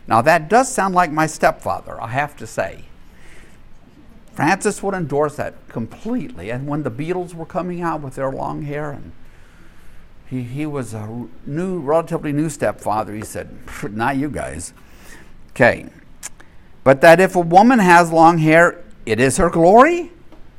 Now, 0.06 0.22
that 0.22 0.48
does 0.48 0.72
sound 0.72 0.94
like 0.94 1.12
my 1.12 1.26
stepfather, 1.26 2.00
I 2.00 2.06
have 2.06 2.34
to 2.38 2.46
say. 2.46 2.84
Francis 4.32 4.82
would 4.82 4.94
endorse 4.94 5.36
that 5.36 5.68
completely. 5.68 6.48
And 6.48 6.66
when 6.66 6.84
the 6.84 6.90
Beatles 6.90 7.34
were 7.34 7.44
coming 7.44 7.82
out 7.82 8.00
with 8.00 8.14
their 8.14 8.30
long 8.30 8.62
hair, 8.62 8.92
and 8.92 9.12
he, 10.26 10.42
he 10.42 10.64
was 10.64 10.94
a 10.94 11.28
new, 11.44 11.78
relatively 11.78 12.32
new 12.32 12.48
stepfather, 12.48 13.14
he 13.14 13.24
said, 13.24 13.54
Not 13.90 14.16
you 14.16 14.30
guys. 14.30 14.72
Okay. 15.50 15.84
But 16.82 17.02
that 17.02 17.20
if 17.20 17.36
a 17.36 17.40
woman 17.40 17.78
has 17.78 18.10
long 18.10 18.38
hair, 18.38 18.82
it 19.04 19.20
is 19.20 19.36
her 19.36 19.50
glory? 19.50 20.12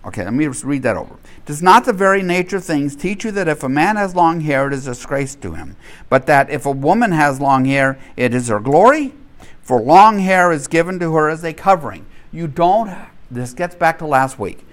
Okay, 0.06 0.26
let 0.26 0.34
me 0.34 0.48
read 0.48 0.84
that 0.84 0.98
over. 0.98 1.16
Does 1.46 1.62
not 1.62 1.86
the 1.86 1.94
very 1.94 2.22
nature 2.22 2.58
of 2.58 2.66
things 2.66 2.96
teach 2.96 3.24
you 3.24 3.32
that 3.32 3.48
if 3.48 3.64
a 3.64 3.70
man 3.70 3.96
has 3.96 4.16
long 4.16 4.42
hair, 4.42 4.68
it 4.68 4.74
is 4.74 4.86
a 4.86 4.92
disgrace 4.92 5.34
to 5.36 5.54
him? 5.54 5.78
But 6.10 6.26
that 6.26 6.50
if 6.50 6.66
a 6.66 6.72
woman 6.72 7.14
has 7.14 7.40
long 7.40 7.64
hair, 7.66 7.98
it 8.18 8.34
is 8.34 8.50
her 8.50 8.60
glory? 8.60 9.14
For 9.62 9.80
long 9.80 10.20
hair 10.20 10.52
is 10.52 10.68
given 10.68 11.00
to 11.00 11.14
her 11.14 11.30
as 11.30 11.44
a 11.46 11.54
covering. 11.54 12.06
You 12.34 12.48
don't, 12.48 12.94
this 13.32 13.54
gets 13.54 13.76
back 13.76 14.00
to 14.00 14.06
last 14.06 14.38
week. 14.38 14.66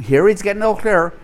Here 0.00 0.28
he's 0.28 0.42
getting 0.42 0.62
a 0.62 0.68
little 0.68 0.80
clearer. 0.80 1.14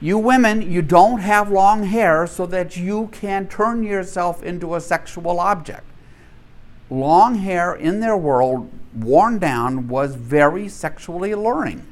You 0.00 0.16
women, 0.16 0.62
you 0.70 0.80
don't 0.80 1.18
have 1.18 1.50
long 1.50 1.82
hair 1.84 2.28
so 2.28 2.46
that 2.46 2.76
you 2.76 3.08
can 3.10 3.48
turn 3.48 3.82
yourself 3.82 4.44
into 4.44 4.76
a 4.76 4.80
sexual 4.80 5.40
object. 5.40 5.84
Long 6.88 7.34
hair 7.36 7.74
in 7.74 7.98
their 7.98 8.16
world, 8.16 8.70
worn 8.94 9.40
down, 9.40 9.88
was 9.88 10.14
very 10.14 10.68
sexually 10.68 11.32
alluring. 11.32 11.84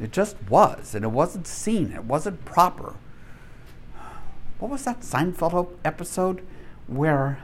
It 0.00 0.12
just 0.12 0.36
was, 0.48 0.94
and 0.94 1.04
it 1.04 1.12
wasn't 1.12 1.46
seen, 1.46 1.92
it 1.92 2.04
wasn't 2.04 2.44
proper. 2.44 2.94
What 4.58 4.70
was 4.70 4.84
that 4.84 5.00
Seinfeld 5.00 5.68
episode 5.84 6.42
where 6.86 7.38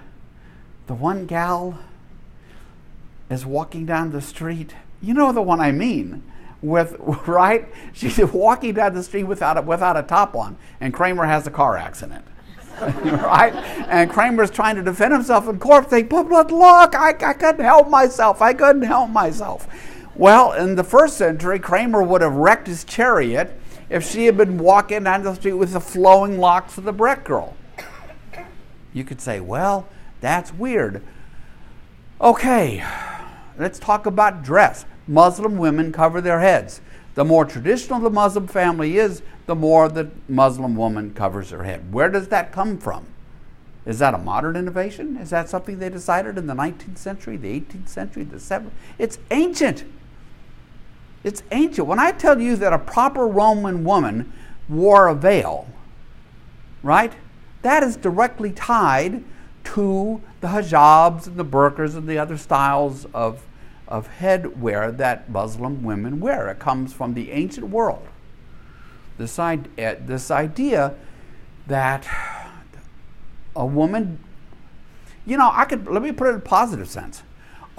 the 0.87 0.95
one 0.95 1.27
gal 1.27 1.79
is 3.31 3.47
walking 3.47 3.87
down 3.87 4.11
the 4.11 4.21
street. 4.21 4.75
You 5.01 5.15
know 5.15 5.33
the 5.33 5.41
one 5.41 5.61
I 5.61 5.71
mean. 5.73 6.25
With 6.61 6.97
right, 7.27 7.69
she's 7.95 8.19
walking 8.19 8.75
down 8.75 8.95
the 8.95 9.03
street 9.03 9.25
without 9.25 9.57
a, 9.57 9.63
without 9.63 9.97
a 9.97 10.03
top 10.03 10.35
on, 10.35 10.59
and 10.81 10.93
Kramer 10.93 11.25
has 11.25 11.47
a 11.47 11.51
car 11.51 11.79
accident. 11.79 12.27
right? 12.81 13.55
And 13.89 14.11
Kramer's 14.11 14.51
trying 14.51 14.77
to 14.77 14.83
defend 14.83 15.13
himself 15.13 15.49
in 15.49 15.59
court, 15.59 15.89
saying, 15.89 16.09
"But, 16.09 16.29
but 16.29 16.51
look, 16.51 16.95
I, 16.95 17.11
I 17.11 17.33
couldn't 17.33 17.65
help 17.65 17.89
myself. 17.89 18.43
I 18.43 18.53
couldn't 18.53 18.83
help 18.83 19.11
myself." 19.11 19.69
Well, 20.20 20.52
in 20.52 20.74
the 20.74 20.85
first 20.85 21.16
century, 21.16 21.59
Kramer 21.59 22.02
would 22.02 22.20
have 22.20 22.35
wrecked 22.35 22.66
his 22.66 22.85
chariot 22.85 23.59
if 23.88 24.06
she 24.06 24.26
had 24.26 24.37
been 24.37 24.59
walking 24.59 25.04
down 25.04 25.22
the 25.22 25.35
street 25.35 25.54
with 25.54 25.72
the 25.72 25.80
flowing 25.80 26.38
locks 26.38 26.76
of 26.76 26.85
the 26.85 26.92
Breck 26.92 27.24
girl. 27.24 27.56
You 28.92 29.02
could 29.02 29.22
say, 29.22 29.40
well, 29.40 29.88
that's 30.20 30.52
weird. 30.52 31.02
Okay, 32.20 32.85
let's 33.59 33.78
talk 33.78 34.04
about 34.04 34.42
dress. 34.42 34.85
Muslim 35.09 35.56
women 35.56 35.90
cover 35.90 36.20
their 36.20 36.40
heads. 36.40 36.83
The 37.14 37.24
more 37.24 37.46
traditional 37.46 37.98
the 37.98 38.11
Muslim 38.11 38.46
family 38.46 38.98
is, 38.98 39.22
the 39.46 39.54
more 39.54 39.88
the 39.88 40.11
Muslim 40.28 40.76
woman 40.76 41.14
covers 41.14 41.48
her 41.48 41.64
head. 41.64 41.94
Where 41.94 42.11
does 42.11 42.28
that 42.28 42.52
come 42.52 42.76
from? 42.76 43.06
Is 43.87 44.00
that 44.00 44.12
a 44.12 44.18
modern 44.18 44.54
innovation? 44.54 45.16
Is 45.16 45.30
that 45.30 45.48
something 45.48 45.78
they 45.78 45.88
decided 45.88 46.37
in 46.37 46.46
the 46.46 46.52
19th 46.52 46.98
century, 46.98 47.38
the 47.38 47.59
18th 47.59 47.88
century, 47.88 48.24
the 48.24 48.37
7th? 48.37 48.72
It's 48.98 49.18
ancient. 49.30 49.85
It's 51.22 51.42
ancient. 51.50 51.87
When 51.87 51.98
I 51.98 52.12
tell 52.12 52.40
you 52.40 52.56
that 52.56 52.72
a 52.72 52.78
proper 52.78 53.26
Roman 53.26 53.85
woman 53.85 54.33
wore 54.68 55.09
a 55.09 55.14
veil, 55.14 55.66
right? 56.83 57.12
That 57.62 57.83
is 57.83 57.96
directly 57.96 58.52
tied 58.52 59.22
to 59.64 60.20
the 60.40 60.48
hijabs 60.48 61.26
and 61.26 61.37
the 61.37 61.44
burqas 61.44 61.94
and 61.94 62.09
the 62.09 62.18
other 62.18 62.38
styles 62.38 63.06
of, 63.12 63.46
of 63.87 64.09
headwear 64.20 64.96
that 64.96 65.28
Muslim 65.30 65.83
women 65.83 66.20
wear. 66.20 66.48
It 66.48 66.59
comes 66.59 66.92
from 66.92 67.14
the 67.14 67.30
ancient 67.30 67.68
world. 67.68 68.06
This, 69.18 69.38
eh, 69.38 69.59
this 69.76 70.30
idea 70.30 70.94
that 71.66 72.09
a 73.54 73.66
woman, 73.66 74.18
you 75.26 75.37
know, 75.37 75.50
I 75.52 75.66
could, 75.66 75.87
let 75.87 76.02
me 76.02 76.12
put 76.12 76.28
it 76.28 76.30
in 76.30 76.37
a 76.37 76.40
positive 76.40 76.88
sense, 76.88 77.22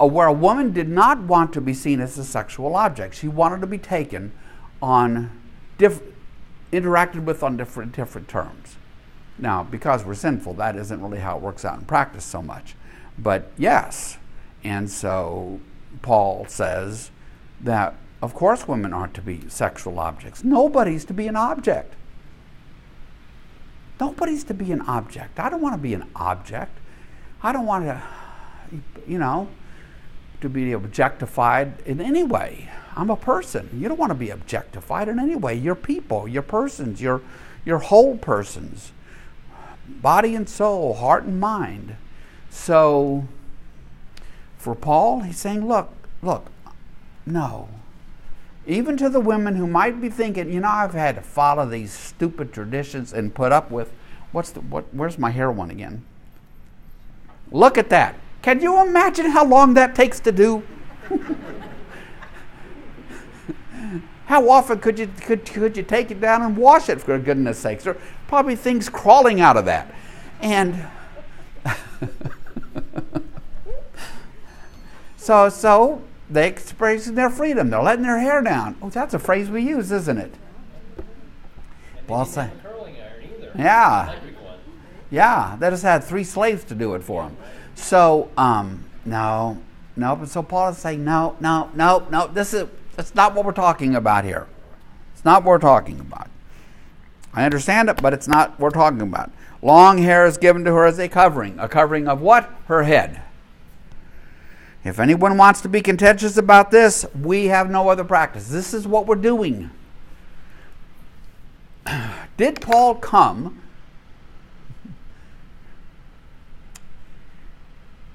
where 0.06 0.26
a 0.26 0.32
woman 0.32 0.72
did 0.72 0.88
not 0.88 1.20
want 1.20 1.52
to 1.52 1.60
be 1.60 1.74
seen 1.74 2.00
as 2.00 2.18
a 2.18 2.24
sexual 2.24 2.74
object. 2.76 3.14
She 3.14 3.28
wanted 3.28 3.60
to 3.60 3.66
be 3.66 3.78
taken 3.78 4.32
on, 4.80 5.30
interacted 5.78 7.24
with 7.24 7.42
on 7.42 7.56
different, 7.56 7.94
different 7.94 8.28
terms. 8.28 8.76
Now, 9.38 9.62
because 9.62 10.04
we're 10.04 10.14
sinful, 10.14 10.54
that 10.54 10.76
isn't 10.76 11.02
really 11.02 11.18
how 11.18 11.36
it 11.36 11.42
works 11.42 11.64
out 11.64 11.78
in 11.78 11.84
practice 11.84 12.24
so 12.24 12.42
much. 12.42 12.74
But 13.18 13.50
yes, 13.56 14.18
and 14.64 14.90
so 14.90 15.60
Paul 16.00 16.46
says 16.48 17.10
that, 17.60 17.94
of 18.20 18.34
course, 18.34 18.66
women 18.68 18.92
aren't 18.92 19.14
to 19.14 19.22
be 19.22 19.48
sexual 19.48 19.98
objects. 19.98 20.44
Nobody's 20.44 21.04
to 21.06 21.14
be 21.14 21.26
an 21.26 21.36
object. 21.36 21.94
Nobody's 24.00 24.44
to 24.44 24.54
be 24.54 24.72
an 24.72 24.80
object. 24.82 25.38
I 25.38 25.48
don't 25.48 25.60
want 25.60 25.74
to 25.74 25.82
be 25.82 25.94
an 25.94 26.08
object. 26.16 26.78
I 27.42 27.52
don't 27.52 27.66
want 27.66 27.84
to, 27.84 28.02
you 29.06 29.18
know, 29.18 29.48
to 30.42 30.48
be 30.48 30.72
objectified 30.72 31.74
in 31.86 32.00
any 32.00 32.22
way. 32.22 32.68
I'm 32.94 33.10
a 33.10 33.16
person. 33.16 33.70
You 33.72 33.88
don't 33.88 33.98
want 33.98 34.10
to 34.10 34.18
be 34.18 34.30
objectified 34.30 35.08
in 35.08 35.18
any 35.18 35.34
way. 35.34 35.54
You're 35.54 35.74
people, 35.74 36.28
you're 36.28 36.42
persons, 36.42 37.00
you're, 37.00 37.22
you're 37.64 37.78
whole 37.78 38.16
persons 38.16 38.92
body 40.00 40.34
and 40.34 40.48
soul, 40.48 40.94
heart 40.94 41.24
and 41.24 41.40
mind. 41.40 41.96
So 42.50 43.26
for 44.58 44.74
Paul, 44.74 45.20
he's 45.20 45.38
saying, 45.38 45.66
look, 45.66 45.90
look, 46.22 46.50
no. 47.26 47.68
Even 48.66 48.96
to 48.96 49.08
the 49.08 49.20
women 49.20 49.56
who 49.56 49.66
might 49.66 50.00
be 50.00 50.08
thinking, 50.08 50.52
you 50.52 50.60
know, 50.60 50.68
I've 50.68 50.94
had 50.94 51.16
to 51.16 51.20
follow 51.20 51.68
these 51.68 51.92
stupid 51.92 52.52
traditions 52.52 53.12
and 53.12 53.34
put 53.34 53.50
up 53.50 53.70
with 53.70 53.92
what's 54.30 54.50
the 54.50 54.60
what 54.60 54.84
where's 54.92 55.18
my 55.18 55.30
hair 55.30 55.50
one 55.50 55.70
again? 55.70 56.04
Look 57.50 57.76
at 57.76 57.90
that. 57.90 58.14
Can 58.42 58.60
you 58.60 58.84
imagine 58.84 59.26
how 59.26 59.44
long 59.44 59.74
that 59.74 59.94
takes 59.94 60.18
to 60.20 60.32
do? 60.32 60.64
how 64.26 64.48
often 64.50 64.80
could 64.80 64.98
you 64.98 65.08
could, 65.20 65.46
could 65.46 65.76
you 65.76 65.82
take 65.82 66.10
it 66.10 66.20
down 66.20 66.42
and 66.42 66.56
wash 66.56 66.88
it 66.88 67.00
for 67.00 67.16
goodness 67.18 67.58
sakes? 67.58 67.84
There 67.84 67.94
are 67.94 68.00
probably 68.26 68.56
things 68.56 68.88
crawling 68.88 69.40
out 69.40 69.56
of 69.56 69.64
that. 69.66 69.94
And 70.40 70.88
so, 75.16 75.48
so 75.48 76.02
they're 76.28 76.48
expressing 76.48 77.14
their 77.14 77.30
freedom. 77.30 77.70
They're 77.70 77.82
letting 77.82 78.04
their 78.04 78.18
hair 78.18 78.42
down. 78.42 78.76
Oh, 78.82 78.90
that's 78.90 79.14
a 79.14 79.18
phrase 79.20 79.48
we 79.50 79.62
use, 79.62 79.92
isn't 79.92 80.18
it? 80.18 80.34
Well, 82.08 82.24
say, 82.24 82.50
yeah, 83.56 84.18
yeah. 85.10 85.56
They 85.60 85.70
just 85.70 85.84
had 85.84 86.02
three 86.02 86.24
slaves 86.24 86.64
to 86.64 86.74
do 86.74 86.94
it 86.94 87.04
for 87.04 87.22
them. 87.22 87.36
So, 87.74 88.30
um, 88.36 88.84
no, 89.04 89.60
no. 89.96 90.16
But 90.16 90.28
so 90.28 90.42
Paul 90.42 90.70
is 90.70 90.78
saying, 90.78 91.04
no, 91.04 91.36
no, 91.40 91.70
no, 91.74 92.06
no. 92.10 92.26
This 92.26 92.54
is 92.54 92.68
that's 92.96 93.14
not 93.14 93.34
what 93.34 93.44
we're 93.44 93.52
talking 93.52 93.94
about 93.94 94.24
here. 94.24 94.46
It's 95.14 95.24
not 95.24 95.42
what 95.42 95.50
we're 95.50 95.58
talking 95.58 96.00
about. 96.00 96.28
I 97.34 97.44
understand 97.44 97.88
it, 97.88 98.02
but 98.02 98.12
it's 98.12 98.28
not 98.28 98.50
what 98.50 98.60
we're 98.60 98.70
talking 98.70 99.00
about. 99.00 99.30
Long 99.62 99.98
hair 99.98 100.26
is 100.26 100.36
given 100.36 100.64
to 100.64 100.74
her 100.74 100.84
as 100.84 100.98
a 100.98 101.08
covering. 101.08 101.58
A 101.58 101.68
covering 101.68 102.08
of 102.08 102.20
what? 102.20 102.50
Her 102.66 102.82
head. 102.82 103.22
If 104.84 104.98
anyone 104.98 105.38
wants 105.38 105.60
to 105.60 105.68
be 105.68 105.80
contentious 105.80 106.36
about 106.36 106.70
this, 106.70 107.06
we 107.18 107.46
have 107.46 107.70
no 107.70 107.88
other 107.88 108.04
practice. 108.04 108.48
This 108.48 108.74
is 108.74 108.86
what 108.86 109.06
we're 109.06 109.14
doing. 109.14 109.70
Did 112.36 112.60
Paul 112.60 112.96
come 112.96 113.61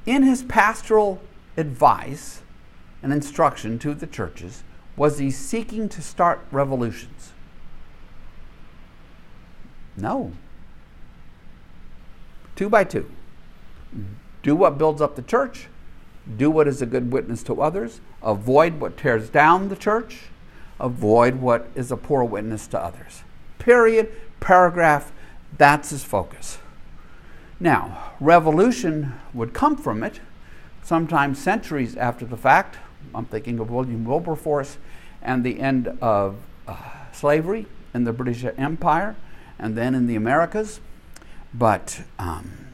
in 0.07 0.23
his 0.23 0.41
pastoral 0.41 1.21
advice 1.57 2.41
and 3.03 3.13
instruction 3.13 3.77
to 3.77 3.93
the 3.93 4.07
churches, 4.07 4.63
was 4.95 5.19
he 5.19 5.29
seeking 5.29 5.87
to 5.89 6.01
start 6.01 6.39
revolutions? 6.49 7.33
No. 9.95 10.31
Two 12.55 12.69
by 12.69 12.83
two. 12.83 13.11
Do 14.41 14.55
what 14.55 14.77
builds 14.77 15.01
up 15.01 15.15
the 15.15 15.21
church, 15.21 15.67
do 16.37 16.49
what 16.49 16.67
is 16.67 16.81
a 16.81 16.85
good 16.85 17.11
witness 17.11 17.43
to 17.43 17.61
others, 17.61 17.99
avoid 18.23 18.79
what 18.79 18.97
tears 18.97 19.29
down 19.29 19.67
the 19.67 19.75
church, 19.75 20.29
avoid 20.79 21.35
what 21.35 21.67
is 21.75 21.91
a 21.91 21.97
poor 21.97 22.23
witness 22.23 22.65
to 22.67 22.79
others. 22.79 23.23
Period, 23.59 24.11
paragraph, 24.39 25.11
that's 25.57 25.89
his 25.89 26.03
focus. 26.03 26.59
Now, 27.59 28.13
revolution 28.19 29.13
would 29.33 29.53
come 29.53 29.77
from 29.77 30.03
it, 30.03 30.19
sometimes 30.83 31.39
centuries 31.39 31.95
after 31.95 32.25
the 32.25 32.37
fact. 32.37 32.77
I'm 33.15 33.25
thinking 33.25 33.59
of 33.59 33.71
William 33.71 34.05
Wilberforce 34.05 34.77
and 35.21 35.43
the 35.43 35.59
end 35.59 35.87
of 36.01 36.37
uh, 36.67 36.77
slavery 37.11 37.65
in 37.93 38.03
the 38.03 38.13
British 38.13 38.45
Empire 38.57 39.15
and 39.57 39.75
then 39.75 39.95
in 39.95 40.07
the 40.07 40.15
Americas. 40.15 40.79
But 41.53 42.03
um, 42.19 42.67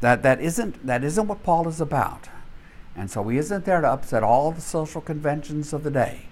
that, 0.00 0.22
that, 0.22 0.40
isn't, 0.40 0.86
that 0.86 1.04
isn't 1.04 1.28
what 1.28 1.42
Paul 1.42 1.68
is 1.68 1.80
about. 1.80 2.28
And 2.96 3.10
so 3.10 3.26
he 3.28 3.38
isn't 3.38 3.64
there 3.64 3.80
to 3.80 3.88
upset 3.88 4.22
all 4.22 4.52
the 4.52 4.60
social 4.60 5.00
conventions 5.00 5.72
of 5.72 5.82
the 5.82 5.90
day. 5.90 6.26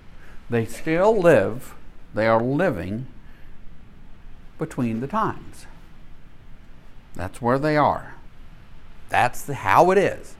They 0.48 0.64
still 0.64 1.16
live, 1.16 1.74
they 2.14 2.26
are 2.26 2.42
living 2.42 3.06
between 4.58 5.00
the 5.00 5.06
times. 5.06 5.66
That's 7.14 7.40
where 7.40 7.58
they 7.58 7.76
are. 7.76 8.14
That's 9.08 9.42
the, 9.42 9.54
how 9.54 9.90
it 9.90 9.98
is. 9.98 10.36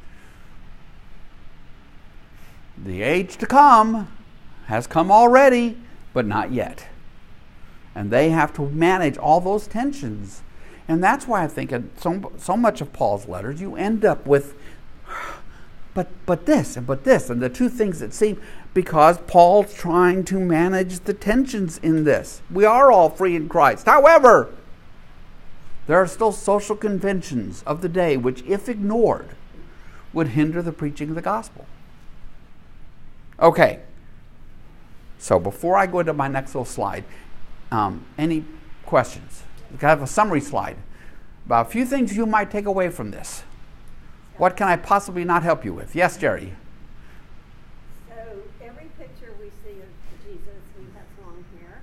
The 2.83 3.03
age 3.03 3.37
to 3.39 3.47
come 3.47 4.09
has 4.67 4.87
come 4.87 5.11
already, 5.11 5.77
but 6.13 6.27
not 6.27 6.53
yet. 6.53 6.87
And 7.95 8.11
they 8.11 8.31
have 8.31 8.55
to 8.55 8.69
manage 8.69 9.19
all 9.19 9.41
those 9.41 9.67
tensions. 9.67 10.43
And 10.89 11.03
that's 11.03 11.27
why 11.27 11.45
I 11.45 11.49
think 11.49 11.73
in 11.73 11.91
so, 11.97 12.33
so 12.39 12.57
much 12.57 12.81
of 12.81 12.93
Paul's 12.93 13.29
letters, 13.29 13.61
you 13.61 13.77
end 13.77 14.05
up 14.05 14.27
with, 14.27 14.55
but, 15.93 16.09
but 16.25 16.47
this 16.47 16.77
and 16.77 16.87
but 16.87 17.05
this, 17.05 17.29
and 17.29 17.43
the 17.43 17.49
two 17.49 17.69
things 17.69 17.99
that 17.99 18.15
seem, 18.15 18.41
because 18.73 19.19
Paul's 19.27 19.75
trying 19.75 20.25
to 20.25 20.39
manage 20.39 21.01
the 21.01 21.15
tensions 21.15 21.79
in 21.79 22.05
this. 22.05 22.43
We 22.51 22.65
are 22.65 22.93
all 22.93 23.11
free 23.11 23.35
in 23.35 23.49
Christ. 23.49 23.87
However, 23.87 24.53
there 25.87 25.97
are 25.97 26.07
still 26.07 26.33
social 26.33 26.77
conventions 26.77 27.63
of 27.67 27.83
the 27.83 27.89
day 27.89 28.17
which, 28.17 28.43
if 28.43 28.69
ignored, 28.69 29.31
would 30.13 30.29
hinder 30.29 30.63
the 30.63 30.73
preaching 30.73 31.11
of 31.11 31.15
the 31.15 31.23
gospel. 31.23 31.67
Okay, 33.41 33.81
so 35.19 35.39
before 35.39 35.77
I 35.77 35.87
go 35.87 36.01
into 36.01 36.13
my 36.13 36.29
next 36.29 36.55
little 36.55 36.65
slide, 36.65 37.05
um, 37.71 38.05
any 38.19 38.45
questions? 38.85 39.43
I 39.81 39.87
have 39.87 40.03
a 40.03 40.07
summary 40.07 40.41
slide 40.41 40.77
about 41.47 41.67
a 41.67 41.71
few 41.71 41.85
things 41.85 42.17
you 42.17 42.27
might 42.27 42.51
take 42.51 42.67
away 42.67 42.91
from 42.91 43.11
this. 43.11 43.43
What 44.37 44.57
can 44.57 44.69
I 44.69 44.77
possibly 44.77 45.25
not 45.25 45.43
help 45.43 45.65
you 45.65 45.75
with? 45.75 45.95
Yes, 45.95 46.17
Jerry. 46.17 46.55
So 48.09 48.15
every 48.63 48.87
picture 48.99 49.33
we 49.39 49.51
see 49.63 49.79
of 49.81 49.89
Jesus, 50.25 50.61
he 50.79 50.85
has 50.95 51.05
long 51.23 51.45
hair. 51.59 51.83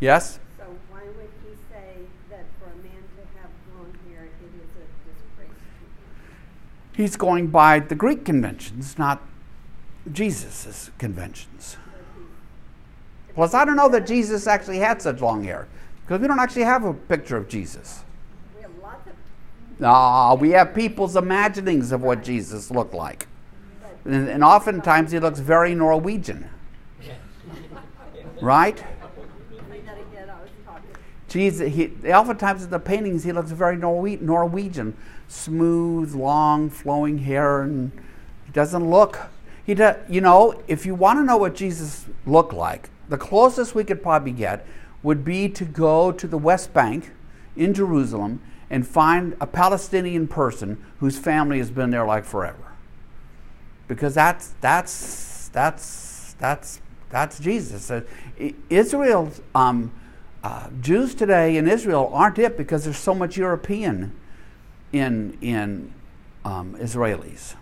Yes. 0.00 0.40
So 0.58 0.64
why 0.88 1.02
would 1.02 1.28
he 1.44 1.54
say 1.70 2.06
that 2.30 2.46
for 2.58 2.70
a 2.70 2.76
man 2.82 3.02
to 3.16 3.38
have 3.38 3.50
long 3.76 3.92
hair, 4.08 4.24
it 4.24 4.54
is 4.56 4.70
a 4.74 4.86
disgrace 5.06 5.48
to 5.48 5.84
him? 5.84 5.92
He's 6.96 7.16
going 7.16 7.48
by 7.48 7.80
the 7.80 7.94
Greek 7.94 8.24
conventions, 8.24 8.98
not 8.98 9.22
Jesus' 10.10 10.90
conventions. 10.98 11.76
Plus, 13.34 13.54
I 13.54 13.64
don't 13.64 13.76
know 13.76 13.88
that 13.90 14.06
Jesus 14.06 14.46
actually 14.46 14.78
had 14.78 15.00
such 15.02 15.20
long 15.20 15.44
hair 15.44 15.68
because 16.02 16.20
we 16.20 16.26
don't 16.26 16.40
actually 16.40 16.64
have 16.64 16.84
a 16.84 16.94
picture 16.94 17.36
of 17.36 17.48
Jesus. 17.48 18.02
We 18.56 18.62
have 18.62 18.70
lots 18.82 19.06
of. 19.06 19.12
No, 19.78 20.36
we 20.40 20.50
have 20.50 20.74
people's 20.74 21.14
imaginings 21.14 21.92
of 21.92 22.02
what 22.02 22.24
Jesus 22.24 22.70
looked 22.70 22.94
like. 22.94 23.28
And, 24.04 24.28
and 24.28 24.42
oftentimes 24.42 25.12
he 25.12 25.18
looks 25.18 25.40
very 25.40 25.74
Norwegian. 25.74 26.48
Right? 28.42 28.82
Jesus, 31.30 31.72
he, 31.72 31.92
oftentimes 32.12 32.64
in 32.64 32.70
the 32.70 32.80
paintings 32.80 33.22
he 33.22 33.32
looks 33.32 33.52
very 33.52 33.76
Norwe- 33.76 34.20
Norwegian, 34.20 34.96
smooth, 35.28 36.12
long, 36.12 36.68
flowing 36.68 37.18
hair, 37.18 37.62
and 37.62 37.92
he 38.44 38.52
doesn't 38.52 38.90
look. 38.90 39.18
He 39.64 39.74
does, 39.74 39.96
you 40.08 40.20
know, 40.20 40.60
if 40.66 40.84
you 40.84 40.94
want 40.96 41.20
to 41.20 41.24
know 41.24 41.36
what 41.36 41.54
Jesus 41.54 42.06
looked 42.26 42.52
like, 42.52 42.90
the 43.08 43.16
closest 43.16 43.76
we 43.76 43.84
could 43.84 44.02
probably 44.02 44.32
get 44.32 44.66
would 45.04 45.24
be 45.24 45.48
to 45.48 45.64
go 45.64 46.10
to 46.10 46.26
the 46.26 46.36
West 46.36 46.74
Bank 46.74 47.12
in 47.56 47.74
Jerusalem 47.74 48.42
and 48.68 48.86
find 48.86 49.36
a 49.40 49.46
Palestinian 49.46 50.26
person 50.26 50.84
whose 50.98 51.16
family 51.16 51.58
has 51.58 51.70
been 51.70 51.90
there 51.90 52.04
like 52.04 52.24
forever. 52.24 52.72
Because 53.86 54.14
that's 54.14 54.54
that's 54.60 55.48
that's 55.48 56.34
that's 56.40 56.80
that's 57.08 57.38
Jesus. 57.38 57.88
Uh, 57.88 58.02
Israel, 58.68 59.32
um, 59.54 59.92
uh, 60.42 60.68
Jews 60.80 61.14
today 61.14 61.56
in 61.56 61.68
Israel 61.68 62.10
aren't 62.12 62.38
it 62.38 62.56
because 62.56 62.84
there's 62.84 62.96
so 62.96 63.14
much 63.14 63.36
European 63.36 64.12
in 64.92 65.36
in 65.40 65.92
um, 66.44 66.76
Israelis. 66.76 67.54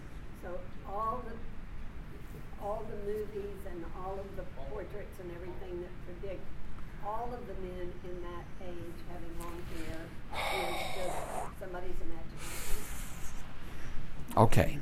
So 0.43 0.59
all 0.89 1.23
the 1.27 2.65
all 2.65 2.85
the 2.89 2.97
movies 3.11 3.59
and 3.71 3.85
all 3.99 4.19
of 4.19 4.37
the 4.37 4.45
portraits 4.71 5.19
and 5.21 5.31
everything 5.33 5.83
that 5.83 5.91
predict 6.07 6.45
all 7.05 7.31
of 7.33 7.47
the 7.47 7.55
men 7.67 7.93
in 8.05 8.23
that 8.23 8.45
age 8.63 8.99
having 9.11 9.39
long 9.41 9.61
hair 9.75 10.01
is 10.71 10.77
just 10.95 11.61
somebody's 11.61 11.99
imagination. 12.01 12.79
Okay. 14.37 14.79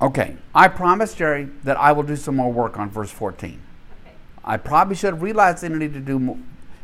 Okay, 0.00 0.36
I 0.54 0.68
promise, 0.68 1.14
Jerry, 1.14 1.48
that 1.64 1.78
I 1.78 1.92
will 1.92 2.02
do 2.02 2.16
some 2.16 2.36
more 2.36 2.52
work 2.52 2.78
on 2.78 2.90
verse 2.90 3.10
14. 3.10 3.60
Okay. 4.02 4.12
I 4.44 4.58
probably 4.58 4.94
should 4.94 5.14
have 5.14 5.22
realized 5.22 5.64
I 5.64 5.68
needed 5.68 5.94
to 5.94 6.00
do 6.00 6.18
more, 6.18 6.38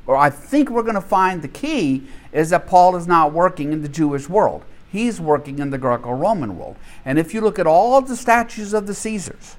or 0.06 0.16
I 0.16 0.30
think 0.30 0.70
we're 0.70 0.82
going 0.82 0.94
to 0.94 1.00
find 1.00 1.42
the 1.42 1.48
key 1.48 2.06
is 2.32 2.50
that 2.50 2.66
Paul 2.66 2.96
is 2.96 3.06
not 3.06 3.32
working 3.32 3.72
in 3.72 3.82
the 3.82 3.88
Jewish 3.88 4.28
world. 4.28 4.64
He's 4.90 5.20
working 5.20 5.58
in 5.58 5.70
the 5.70 5.78
Greco 5.78 6.12
Roman 6.12 6.58
world. 6.58 6.76
And 7.04 7.18
if 7.18 7.32
you 7.32 7.40
look 7.40 7.58
at 7.58 7.66
all 7.66 8.00
the 8.00 8.16
statues 8.16 8.74
of 8.74 8.86
the 8.86 8.94
Caesars, 8.94 9.56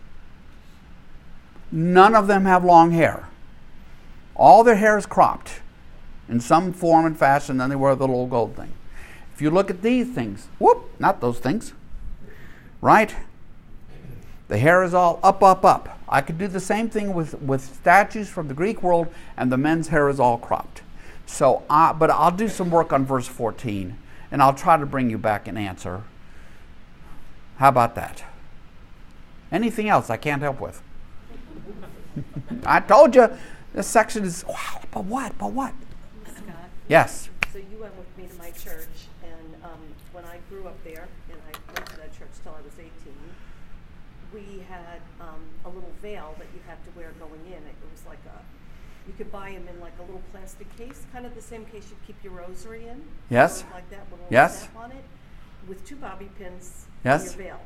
none 1.71 2.15
of 2.15 2.27
them 2.27 2.45
have 2.45 2.63
long 2.63 2.91
hair. 2.91 3.29
All 4.35 4.63
their 4.63 4.75
hair 4.75 4.97
is 4.97 5.05
cropped 5.05 5.61
in 6.29 6.39
some 6.39 6.73
form 6.73 7.05
and 7.05 7.17
fashion, 7.17 7.57
then 7.57 7.69
they 7.69 7.75
wear 7.75 7.95
the 7.95 8.07
little 8.07 8.27
gold 8.27 8.55
thing. 8.55 8.73
If 9.33 9.41
you 9.41 9.49
look 9.49 9.69
at 9.69 9.81
these 9.81 10.09
things, 10.09 10.47
whoop, 10.59 10.89
not 10.99 11.21
those 11.21 11.39
things, 11.39 11.73
right? 12.81 13.15
The 14.53 14.59
hair 14.59 14.83
is 14.83 14.93
all 14.93 15.19
up, 15.23 15.41
up, 15.41 15.65
up. 15.65 15.97
I 16.07 16.21
could 16.21 16.37
do 16.37 16.47
the 16.47 16.59
same 16.59 16.87
thing 16.87 17.15
with, 17.15 17.41
with 17.41 17.59
statues 17.81 18.29
from 18.29 18.49
the 18.49 18.53
Greek 18.53 18.83
world, 18.83 19.07
and 19.35 19.51
the 19.51 19.57
men's 19.57 19.87
hair 19.87 20.09
is 20.09 20.19
all 20.19 20.37
cropped. 20.37 20.83
So, 21.25 21.63
uh, 21.71 21.91
but 21.91 22.11
I'll 22.11 22.29
do 22.29 22.47
some 22.47 22.69
work 22.69 22.93
on 22.93 23.03
verse 23.03 23.27
14 23.27 23.97
and 24.29 24.43
I'll 24.43 24.53
try 24.53 24.77
to 24.77 24.85
bring 24.85 25.09
you 25.09 25.17
back 25.17 25.47
an 25.47 25.57
answer. 25.57 26.03
How 27.55 27.69
about 27.69 27.95
that? 27.95 28.25
Anything 29.51 29.89
else 29.89 30.11
I 30.11 30.17
can't 30.17 30.43
help 30.43 30.61
with? 30.61 30.83
I 32.63 32.79
told 32.79 33.15
you 33.15 33.35
this 33.73 33.87
section 33.87 34.23
is 34.23 34.45
wow, 34.47 34.81
but 34.91 35.05
what? 35.05 35.35
But 35.39 35.51
what? 35.51 35.73
Scott. 36.27 36.69
Yes. 36.87 37.27
So 37.51 37.57
you 37.57 37.79
went 37.79 37.97
with 37.97 38.15
me 38.19 38.27
to 38.27 38.35
my 38.37 38.51
church, 38.51 39.07
and 39.23 39.63
um, 39.63 39.79
when 40.11 40.25
I 40.25 40.37
grew 40.47 40.67
up 40.67 40.77
there, 40.83 41.07
and 41.31 41.41
I 41.41 41.73
went 41.73 41.89
to 41.89 41.97
that 41.97 42.15
church 42.15 42.29
till 42.43 42.51
I 42.51 42.61
was 42.61 42.73
18, 42.77 42.91
we 44.33 44.63
had 44.67 45.01
um, 45.21 45.41
a 45.65 45.69
little 45.69 45.91
veil 46.01 46.35
that 46.37 46.47
you 46.53 46.61
had 46.67 46.83
to 46.85 46.89
wear 46.97 47.11
going 47.19 47.45
in. 47.45 47.61
It 47.63 47.75
was 47.91 48.05
like 48.05 48.19
a 48.25 48.41
you 49.07 49.13
could 49.17 49.31
buy 49.31 49.51
them 49.51 49.67
in 49.67 49.79
like 49.81 49.93
a 49.99 50.01
little 50.01 50.21
plastic 50.31 50.75
case, 50.77 51.05
kind 51.11 51.25
of 51.25 51.35
the 51.35 51.41
same 51.41 51.65
case 51.65 51.89
you'd 51.89 52.07
keep 52.07 52.15
your 52.23 52.33
rosary 52.33 52.87
in. 52.87 53.03
Yes. 53.29 53.65
Like 53.73 53.89
that 53.89 54.09
with 54.09 54.19
a 54.19 54.23
little 54.23 54.27
yes. 54.31 54.67
on 54.77 54.91
it, 54.91 55.03
with 55.67 55.85
two 55.85 55.97
bobby 55.97 56.29
pins 56.37 56.85
yes. 57.03 57.35
your 57.35 57.45
veil, 57.45 57.59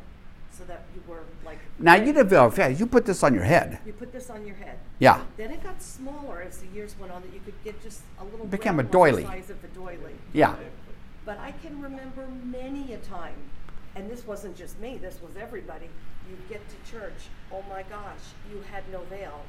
so 0.51 0.63
that 0.65 0.85
you 0.95 1.01
were 1.07 1.23
like. 1.45 1.59
Now 1.77 1.95
you 1.95 2.11
did 2.11 2.27
veil. 2.27 2.51
Yeah, 2.57 2.69
you 2.69 2.87
put 2.87 3.05
this 3.05 3.23
on 3.23 3.33
your 3.33 3.43
head. 3.43 3.79
You 3.85 3.93
put 3.93 4.11
this 4.11 4.29
on 4.29 4.45
your 4.45 4.55
head. 4.55 4.79
Yeah. 4.99 5.21
Then 5.37 5.51
it 5.51 5.63
got 5.63 5.81
smaller 5.81 6.41
as 6.41 6.57
the 6.57 6.67
years 6.67 6.95
went 6.99 7.11
on. 7.11 7.21
That 7.21 7.33
you 7.33 7.41
could 7.45 7.63
get 7.63 7.81
just 7.83 8.01
a 8.19 8.23
little. 8.23 8.45
It 8.45 8.51
became 8.51 8.79
a 8.79 8.83
doily. 8.83 9.21
The 9.21 9.29
size 9.29 9.49
of 9.51 9.63
a 9.63 9.67
doily. 9.67 10.15
Yeah. 10.33 10.55
But 11.23 11.39
I 11.39 11.51
can 11.51 11.81
remember 11.81 12.25
many 12.45 12.93
a 12.93 12.97
time, 12.99 13.35
and 13.95 14.09
this 14.09 14.25
wasn't 14.25 14.55
just 14.55 14.79
me, 14.79 14.97
this 14.97 15.21
was 15.21 15.35
everybody. 15.35 15.89
You'd 16.29 16.49
get 16.49 16.61
to 16.69 16.91
church, 16.91 17.29
oh 17.51 17.63
my 17.69 17.83
gosh, 17.83 18.23
you 18.51 18.61
had 18.71 18.83
no 18.91 18.99
veil. 19.09 19.41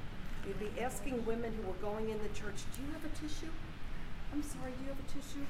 You'd 0.47 0.61
be 0.61 0.81
asking 0.81 1.25
women 1.27 1.53
who 1.61 1.67
were 1.69 1.75
going 1.93 2.11
in 2.11 2.19
the 2.23 2.29
church, 2.29 2.63
do 2.77 2.83
you 2.83 2.93
have 2.93 3.05
a 3.05 3.15
tissue? 3.17 3.51
I'm 4.33 4.43
sorry, 4.43 4.73
do 4.79 4.85
you 4.85 4.91
have 4.91 4.99
a 4.99 5.09
tissue? 5.13 5.47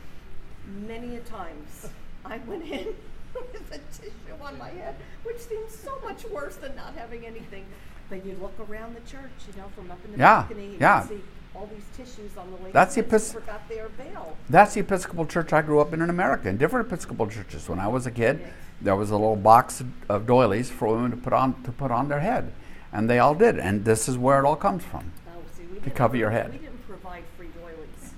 Many 0.87 1.17
a 1.17 1.21
times 1.21 1.89
I 2.25 2.39
went 2.47 2.65
in 2.65 2.95
with 3.35 3.73
a 3.73 3.79
tissue 3.97 4.43
on 4.43 4.59
my 4.59 4.71
head, 4.71 4.97
which 5.25 5.39
seems 5.39 5.75
so 5.75 5.99
much 6.03 6.25
worse 6.27 6.57
than 6.57 6.75
not 6.77 6.95
having 6.95 7.27
anything. 7.27 7.65
But 8.09 8.25
you 8.25 8.37
look 8.41 8.55
around 8.71 8.97
the 8.97 9.01
church, 9.01 9.31
you 9.47 9.61
know, 9.61 9.69
from 9.77 9.91
up 9.91 9.99
in 10.05 10.13
the 10.13 10.19
Yeah, 10.19 10.41
balcony, 10.41 10.77
yeah. 10.81 11.03
you 11.03 11.09
see 11.09 11.23
all 11.59 11.67
these 11.75 11.85
tissues 11.97 12.37
on 12.37 12.51
the 12.51 12.57
ladies' 12.59 12.73
That's 12.73 12.95
the 12.95 13.03
Epis- 13.03 13.33
forgot 13.33 13.69
their 13.69 13.89
veil. 13.89 14.37
That's 14.49 14.75
the 14.75 14.81
Episcopal 14.81 15.27
church 15.27 15.53
I 15.53 15.63
grew 15.63 15.81
up 15.81 15.93
in 15.93 16.01
in 16.01 16.09
America, 16.11 16.49
in 16.49 16.57
different 16.57 16.87
Episcopal 16.87 17.27
churches. 17.27 17.69
When 17.69 17.81
I 17.81 17.89
was 17.89 18.07
a 18.07 18.11
kid, 18.11 18.41
there 18.81 18.95
was 18.95 19.11
a 19.11 19.17
little 19.17 19.35
box 19.37 19.83
of 20.09 20.27
doilies 20.27 20.71
for 20.71 20.89
women 20.89 21.11
to 21.11 21.17
put 21.17 21.33
on 21.33 21.61
to 21.65 21.73
put 21.73 21.91
on 21.91 22.09
their 22.09 22.21
head, 22.21 22.53
and 22.93 23.11
they 23.11 23.19
all 23.19 23.35
did. 23.35 23.59
And 23.59 23.85
this 23.85 24.09
is 24.09 24.17
where 24.17 24.39
it 24.39 24.45
all 24.47 24.57
comes 24.57 24.85
from. 24.85 25.13
Oh, 25.29 25.41
see, 25.57 25.65
didn't 25.65 25.95
cover 25.97 26.17
your 26.17 26.31
head. 26.31 26.53
We 26.53 26.59
didn't 26.59 26.87
provide 26.87 27.25
free 27.37 27.49
doilies. 27.49 28.13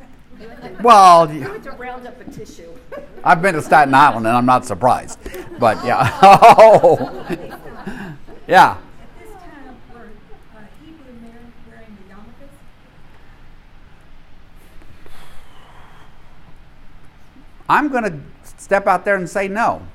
To- 0.77 0.83
Well, 0.83 1.27
we 1.33 1.41
had 1.41 1.63
to 1.63 1.71
round 1.73 2.07
up 2.07 2.21
a 2.21 2.25
tissue. 2.31 2.71
I've 3.25 3.41
been 3.41 3.55
to 3.55 3.63
Staten 3.63 3.95
Island, 3.95 4.27
and 4.27 4.37
I'm 4.37 4.47
not 4.47 4.67
surprised. 4.67 5.19
But 5.59 5.83
yeah, 5.85 6.19
oh, 6.23 6.99
oh. 7.01 8.17
yeah. 8.47 8.77
At 9.03 9.19
this 9.19 9.31
time, 9.35 9.77
were 9.95 10.09
uh, 10.57 10.61
Hebrew 10.83 11.13
men 11.21 11.53
wearing 11.69 11.97
the 12.09 12.15
yarmulkes? 12.15 12.57
I'm 17.71 17.87
going 17.89 18.03
to 18.03 18.19
step 18.59 18.89
out 18.89 19.05
there 19.05 19.15
and 19.15 19.31
say 19.31 19.47
no. 19.47 19.87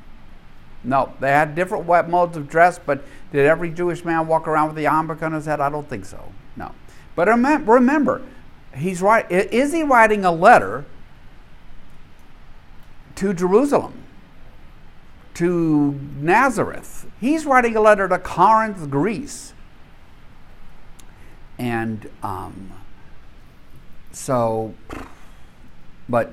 No, 0.81 1.11
they 1.19 1.29
had 1.29 1.55
different 1.55 1.85
modes 1.85 2.37
of 2.37 2.47
dress, 2.47 2.79
but 2.79 3.03
did 3.33 3.45
every 3.45 3.69
Jewish 3.69 4.05
man 4.05 4.27
walk 4.27 4.47
around 4.47 4.67
with 4.67 4.77
the 4.77 4.85
yarmulke 4.85 5.21
on 5.21 5.33
his 5.33 5.45
head? 5.45 5.59
I 5.59 5.69
don't 5.69 5.89
think 5.89 6.05
so. 6.05 6.31
No. 6.55 6.71
But 7.17 7.27
remember, 7.27 8.21
he's 8.73 9.01
right. 9.01 9.29
Is 9.29 9.73
he 9.73 9.83
writing 9.83 10.23
a 10.23 10.31
letter 10.31 10.85
to 13.15 13.33
Jerusalem, 13.33 14.03
to 15.33 15.99
Nazareth? 16.17 17.07
He's 17.19 17.45
writing 17.45 17.75
a 17.75 17.81
letter 17.81 18.07
to 18.07 18.19
Corinth, 18.19 18.89
Greece, 18.89 19.53
and 21.57 22.09
um, 22.23 22.71
so. 24.13 24.75
But 26.07 26.31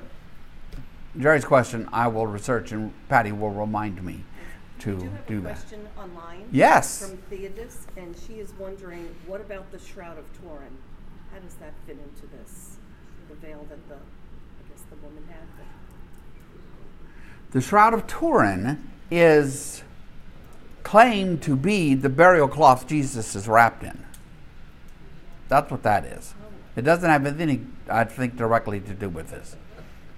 Jerry's 1.17 1.45
question, 1.45 1.87
I 1.93 2.07
will 2.07 2.25
research, 2.25 2.71
and 2.71 2.91
Patty 3.07 3.31
will 3.31 3.51
remind 3.51 4.03
me 4.03 4.23
to 4.79 4.97
do 4.97 5.11
do 5.27 5.41
that. 5.41 5.55
question 5.55 5.87
online. 5.97 6.47
Yes. 6.51 7.07
From 7.07 7.17
Theodis, 7.29 7.85
and 7.95 8.15
she 8.27 8.33
is 8.33 8.51
wondering, 8.57 9.15
what 9.27 9.39
about 9.39 9.71
the 9.71 9.79
Shroud 9.79 10.17
of 10.17 10.25
Turin? 10.41 10.77
How 11.31 11.39
does 11.39 11.53
that 11.55 11.73
fit 11.85 11.97
into 11.97 12.27
this? 12.35 12.77
The 13.29 13.35
veil 13.35 13.65
that 13.69 13.87
the, 13.87 13.95
I 13.95 14.69
guess 14.69 14.83
the 14.89 14.95
woman 14.97 15.23
had? 15.27 15.65
The 17.51 17.61
Shroud 17.61 17.93
of 17.93 18.07
Turin 18.07 18.91
is 19.11 19.83
claimed 20.81 21.43
to 21.43 21.55
be 21.55 21.93
the 21.93 22.09
burial 22.09 22.47
cloth 22.47 22.87
Jesus 22.87 23.35
is 23.35 23.47
wrapped 23.47 23.83
in. 23.83 24.03
That's 25.47 25.69
what 25.69 25.83
that 25.83 26.05
is. 26.05 26.33
Oh. 26.41 26.47
It 26.75 26.81
doesn't 26.81 27.07
have 27.07 27.25
anything, 27.27 27.77
I 27.87 28.05
think, 28.05 28.35
directly 28.35 28.79
to 28.79 28.93
do 28.93 29.07
with 29.07 29.29
this. 29.29 29.55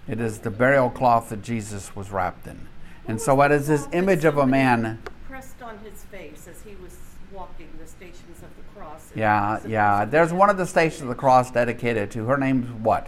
It 0.08 0.20
is 0.20 0.40
the 0.40 0.52
burial 0.52 0.90
cloth 0.90 1.30
that 1.30 1.42
Jesus 1.42 1.96
was 1.96 2.12
wrapped 2.12 2.48
in. 2.48 2.68
And 3.08 3.20
so 3.20 3.42
it 3.42 3.52
is 3.52 3.68
this 3.68 3.88
image 3.92 4.26
of 4.26 4.38
a 4.38 4.46
man. 4.46 5.00
Pressed 5.28 5.62
on 5.62 5.80
his 5.80 6.04
face 6.04 6.48
as 6.50 6.62
he 6.62 6.76
was 6.76 6.98
walking 7.32 7.70
the 7.80 7.88
stations 7.88 8.42
of 8.42 8.50
the 8.56 8.80
cross. 8.80 9.12
Yeah, 9.16 9.60
yeah. 9.68 10.06
There's 10.06 10.32
one 10.32 10.50
of 10.50 10.58
the 10.58 10.66
stations 10.66 11.02
of 11.02 11.08
the 11.08 11.16
cross 11.16 11.52
dedicated 11.52 12.12
to 12.12 12.26
her 12.26 12.38
name's 12.38 12.72
what? 12.72 13.08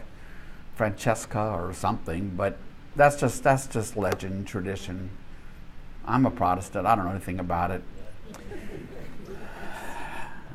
Francesca 0.75 1.39
or 1.39 1.73
something, 1.73 2.33
but 2.35 2.57
that's 2.95 3.19
just 3.19 3.43
that's 3.43 3.67
just 3.67 3.97
legend, 3.97 4.47
tradition. 4.47 5.09
I'm 6.05 6.25
a 6.25 6.31
Protestant. 6.31 6.85
I 6.85 6.95
don't 6.95 7.05
know 7.05 7.11
anything 7.11 7.39
about 7.39 7.71
it. 7.71 7.83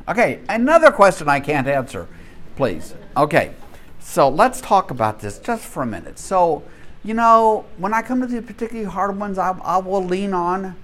Okay, 0.09 0.41
another 0.49 0.91
question 0.91 1.29
I 1.29 1.41
can't 1.41 1.67
answer, 1.69 2.09
please. 2.57 2.95
Okay, 3.17 3.55
so 4.03 4.29
let's 4.29 4.61
talk 4.61 4.91
about 4.91 5.21
this 5.21 5.39
just 5.39 5.65
for 5.65 5.83
a 5.83 5.87
minute. 5.87 6.19
So, 6.19 6.65
you 7.05 7.15
know, 7.15 7.65
when 7.79 7.95
I 7.95 8.03
come 8.03 8.21
to 8.21 8.27
the 8.27 8.43
particularly 8.43 8.89
hard 8.89 9.19
ones, 9.19 9.39
I, 9.39 9.57
I 9.63 9.79
will 9.79 10.05
lean 10.05 10.35
on 10.35 10.77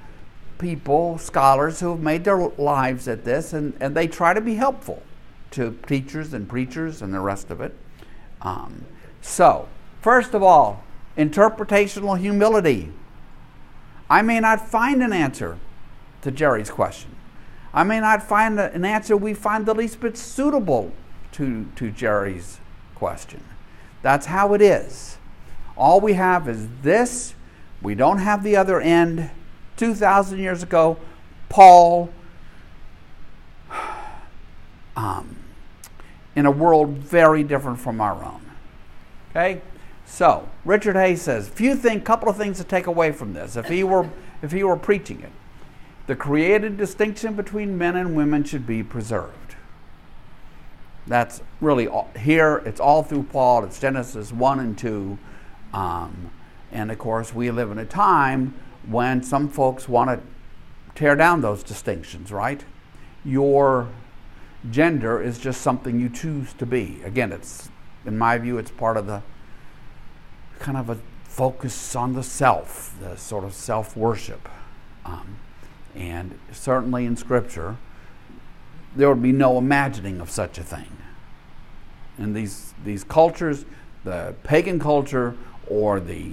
people, 0.58 1.18
scholars 1.18 1.80
who 1.80 1.90
have 1.90 2.00
made 2.00 2.24
their 2.24 2.38
lives 2.38 3.06
at 3.06 3.24
this, 3.24 3.52
and, 3.52 3.76
and 3.80 3.94
they 3.94 4.06
try 4.08 4.34
to 4.34 4.40
be 4.40 4.54
helpful 4.54 5.02
to 5.50 5.78
teachers 5.86 6.32
and 6.32 6.48
preachers 6.48 7.02
and 7.02 7.12
the 7.12 7.20
rest 7.20 7.50
of 7.50 7.60
it. 7.60 7.74
Um, 8.40 8.84
so, 9.20 9.68
first 10.00 10.32
of 10.34 10.42
all, 10.42 10.84
interpretational 11.16 12.18
humility. 12.18 12.92
I 14.08 14.22
may 14.22 14.40
not 14.40 14.66
find 14.68 15.02
an 15.02 15.12
answer 15.12 15.58
to 16.22 16.30
Jerry's 16.30 16.70
question. 16.70 17.14
I 17.74 17.82
may 17.82 18.00
not 18.00 18.22
find 18.22 18.58
an 18.58 18.84
answer 18.84 19.16
we 19.16 19.34
find 19.34 19.66
the 19.66 19.74
least 19.74 20.00
bit 20.00 20.16
suitable 20.16 20.92
to, 21.32 21.66
to 21.76 21.90
Jerry's 21.90 22.60
question. 22.98 23.42
That's 24.02 24.26
how 24.26 24.54
it 24.54 24.62
is. 24.62 25.16
All 25.76 26.00
we 26.00 26.14
have 26.14 26.48
is 26.48 26.68
this, 26.82 27.34
we 27.80 27.94
don't 27.94 28.18
have 28.18 28.42
the 28.42 28.56
other 28.56 28.80
end. 28.80 29.30
2,000 29.76 30.38
years 30.38 30.62
ago, 30.62 30.98
Paul, 31.48 32.10
um, 34.96 35.36
in 36.34 36.46
a 36.46 36.50
world 36.50 36.90
very 36.90 37.44
different 37.44 37.78
from 37.78 38.00
our 38.00 38.24
own. 38.24 38.42
Okay? 39.30 39.60
So, 40.04 40.48
Richard 40.64 40.96
Hays 40.96 41.22
says, 41.22 41.48
few 41.48 41.76
thing, 41.76 42.00
couple 42.00 42.28
of 42.28 42.36
things 42.36 42.58
to 42.58 42.64
take 42.64 42.86
away 42.86 43.12
from 43.12 43.34
this. 43.34 43.56
If 43.56 43.66
he 43.66 43.84
were 43.84 44.08
if 44.40 44.52
he 44.52 44.62
were 44.62 44.76
preaching 44.76 45.20
it, 45.20 45.32
the 46.06 46.14
created 46.14 46.76
distinction 46.76 47.34
between 47.34 47.76
men 47.76 47.96
and 47.96 48.16
women 48.16 48.44
should 48.44 48.66
be 48.66 48.82
preserved. 48.82 49.47
That's 51.08 51.42
really 51.60 51.88
all, 51.88 52.10
here. 52.18 52.62
It's 52.66 52.80
all 52.80 53.02
through 53.02 53.24
Paul. 53.24 53.64
It's 53.64 53.80
Genesis 53.80 54.32
one 54.32 54.60
and 54.60 54.76
two, 54.76 55.18
um, 55.72 56.30
and 56.70 56.90
of 56.90 56.98
course 56.98 57.34
we 57.34 57.50
live 57.50 57.70
in 57.70 57.78
a 57.78 57.86
time 57.86 58.54
when 58.86 59.22
some 59.22 59.48
folks 59.48 59.88
want 59.88 60.10
to 60.10 60.26
tear 60.94 61.16
down 61.16 61.40
those 61.40 61.62
distinctions. 61.62 62.30
Right? 62.30 62.64
Your 63.24 63.88
gender 64.70 65.20
is 65.22 65.38
just 65.38 65.60
something 65.60 65.98
you 65.98 66.08
choose 66.08 66.52
to 66.54 66.66
be. 66.66 67.00
Again, 67.04 67.32
it's 67.32 67.70
in 68.04 68.18
my 68.18 68.38
view, 68.38 68.58
it's 68.58 68.70
part 68.70 68.96
of 68.96 69.06
the 69.06 69.22
kind 70.58 70.76
of 70.76 70.90
a 70.90 70.98
focus 71.24 71.94
on 71.94 72.14
the 72.14 72.22
self, 72.22 72.94
the 73.00 73.16
sort 73.16 73.44
of 73.44 73.54
self 73.54 73.96
worship. 73.96 74.48
Um, 75.04 75.38
and 75.94 76.38
certainly 76.52 77.06
in 77.06 77.16
Scripture, 77.16 77.76
there 78.98 79.08
would 79.08 79.22
be 79.22 79.32
no 79.32 79.58
imagining 79.58 80.20
of 80.20 80.28
such 80.28 80.58
a 80.58 80.62
thing. 80.62 80.90
In 82.18 82.32
these, 82.32 82.74
these 82.84 83.04
cultures, 83.04 83.64
the 84.02 84.34
pagan 84.42 84.80
culture 84.80 85.36
or 85.68 86.00
the 86.00 86.32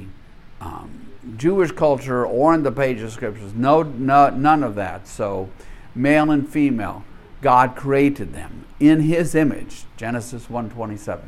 um, 0.60 1.12
Jewish 1.38 1.72
culture 1.72 2.26
or 2.26 2.56
in 2.56 2.64
the 2.64 2.72
pages 2.72 3.04
of 3.04 3.12
Scriptures, 3.14 3.54
no, 3.54 3.84
no, 3.84 4.32
none 4.32 4.64
of 4.64 4.74
that. 4.76 5.08
So, 5.08 5.50
male 5.94 6.32
and 6.32 6.50
female, 6.50 7.04
God 7.42 7.76
created 7.76 8.34
them 8.34 8.66
in 8.80 9.02
His 9.02 9.36
image. 9.36 9.84
Genesis 9.96 10.48
1:27. 10.48 11.20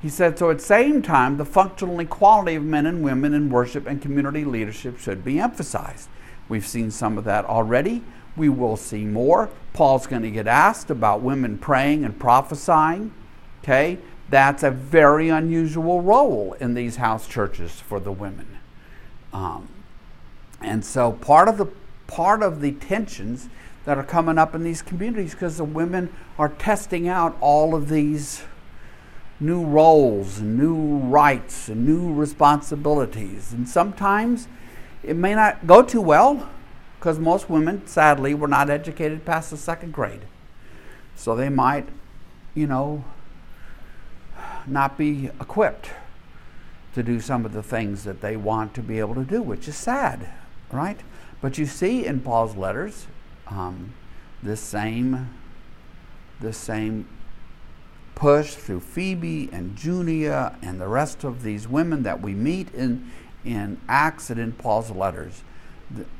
He 0.00 0.08
said, 0.08 0.38
so 0.38 0.50
at 0.50 0.58
the 0.58 0.64
same 0.64 1.00
time, 1.00 1.38
the 1.38 1.46
functional 1.46 1.98
equality 1.98 2.56
of 2.56 2.62
men 2.62 2.84
and 2.84 3.02
women 3.02 3.32
in 3.32 3.48
worship 3.48 3.86
and 3.86 4.02
community 4.02 4.44
leadership 4.44 4.98
should 4.98 5.24
be 5.24 5.40
emphasized. 5.40 6.10
We've 6.46 6.66
seen 6.66 6.90
some 6.90 7.16
of 7.16 7.24
that 7.24 7.46
already. 7.46 8.04
We 8.36 8.48
will 8.48 8.76
see 8.76 9.04
more. 9.04 9.50
Paul's 9.72 10.06
going 10.06 10.22
to 10.22 10.30
get 10.30 10.46
asked 10.46 10.90
about 10.90 11.22
women 11.22 11.58
praying 11.58 12.04
and 12.04 12.18
prophesying. 12.18 13.12
Okay? 13.62 13.98
That's 14.30 14.62
a 14.62 14.70
very 14.70 15.28
unusual 15.28 16.00
role 16.00 16.54
in 16.60 16.74
these 16.74 16.96
house 16.96 17.28
churches 17.28 17.72
for 17.72 18.00
the 18.00 18.12
women. 18.12 18.58
Um, 19.32 19.68
and 20.60 20.84
so 20.84 21.12
part 21.12 21.48
of 21.48 21.58
the 21.58 21.66
part 22.06 22.42
of 22.42 22.60
the 22.60 22.72
tensions 22.72 23.48
that 23.84 23.98
are 23.98 24.04
coming 24.04 24.38
up 24.38 24.54
in 24.54 24.62
these 24.62 24.82
communities 24.82 25.32
because 25.32 25.56
the 25.56 25.64
women 25.64 26.12
are 26.38 26.48
testing 26.48 27.08
out 27.08 27.36
all 27.40 27.74
of 27.74 27.88
these 27.88 28.42
new 29.40 29.64
roles 29.64 30.38
and 30.38 30.58
new 30.58 30.98
rights 30.98 31.68
and 31.68 31.84
new 31.86 32.12
responsibilities. 32.12 33.52
And 33.52 33.68
sometimes 33.68 34.48
it 35.02 35.16
may 35.16 35.34
not 35.34 35.66
go 35.66 35.82
too 35.82 36.00
well 36.00 36.48
because 37.04 37.18
most 37.18 37.50
women, 37.50 37.86
sadly, 37.86 38.32
were 38.32 38.48
not 38.48 38.70
educated 38.70 39.26
past 39.26 39.50
the 39.50 39.58
second 39.58 39.92
grade. 39.92 40.22
So 41.14 41.36
they 41.36 41.50
might, 41.50 41.86
you 42.54 42.66
know, 42.66 43.04
not 44.66 44.96
be 44.96 45.26
equipped 45.38 45.90
to 46.94 47.02
do 47.02 47.20
some 47.20 47.44
of 47.44 47.52
the 47.52 47.62
things 47.62 48.04
that 48.04 48.22
they 48.22 48.38
want 48.38 48.72
to 48.72 48.80
be 48.80 49.00
able 49.00 49.14
to 49.16 49.24
do, 49.24 49.42
which 49.42 49.68
is 49.68 49.76
sad, 49.76 50.30
right? 50.72 50.98
But 51.42 51.58
you 51.58 51.66
see 51.66 52.06
in 52.06 52.20
Paul's 52.20 52.56
letters 52.56 53.06
um, 53.48 53.92
this 54.42 54.60
same 54.60 55.28
this 56.40 56.56
same 56.56 57.06
push 58.14 58.54
through 58.54 58.80
Phoebe 58.80 59.50
and 59.52 59.76
Junia 59.76 60.56
and 60.62 60.80
the 60.80 60.88
rest 60.88 61.22
of 61.22 61.42
these 61.42 61.68
women 61.68 62.02
that 62.04 62.22
we 62.22 62.32
meet 62.32 62.72
in 62.72 63.10
in 63.44 63.78
Acts 63.90 64.30
and 64.30 64.40
in 64.40 64.52
Paul's 64.52 64.90
letters, 64.90 65.42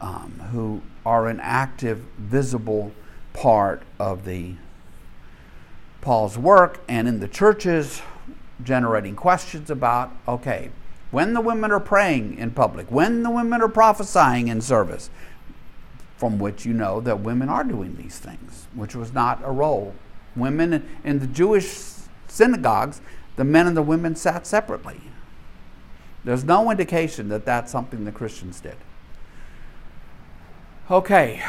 um, 0.01 0.49
who 0.53 0.83
are 1.05 1.29
an 1.29 1.41
active, 1.41 1.99
visible 2.19 2.93
part 3.33 3.83
of 3.99 4.25
the 4.25 4.55
Paul's 6.01 6.37
work 6.37 6.81
and 6.89 7.09
in 7.09 7.21
the 7.21 7.29
churches 7.29 8.03
generating 8.63 9.17
questions 9.17 9.71
about 9.71 10.11
okay, 10.29 10.71
when 11.11 11.33
the 11.35 11.41
women 11.41 11.71
are 11.71 11.81
praying 11.81 12.37
in 12.39 12.51
public, 12.51 12.91
when 12.91 13.23
the 13.23 13.31
women 13.31 13.63
are 13.63 13.69
prophesying 13.69 14.49
in 14.49 14.61
service, 14.61 15.11
from 16.17 16.39
which 16.39 16.65
you 16.65 16.73
know 16.73 17.01
that 17.01 17.21
women 17.21 17.49
are 17.49 17.65
doing 17.65 17.97
these 17.97 18.19
things, 18.19 18.67
which 18.75 18.95
was 18.95 19.13
not 19.13 19.41
a 19.45 19.51
role. 19.51 19.95
Women 20.37 20.89
in 21.05 21.19
the 21.21 21.27
Jewish 21.27 21.71
synagogues, 22.29 23.01
the 23.37 23.45
men 23.45 23.67
and 23.67 23.77
the 23.77 23.83
women 23.83 24.17
sat 24.17 24.47
separately. 24.47 25.01
There's 26.25 26.45
no 26.45 26.71
indication 26.71 27.29
that 27.29 27.45
that's 27.45 27.71
something 27.71 28.05
the 28.05 28.13
Christians 28.13 28.61
did. 28.61 28.77
Okay, 30.91 31.43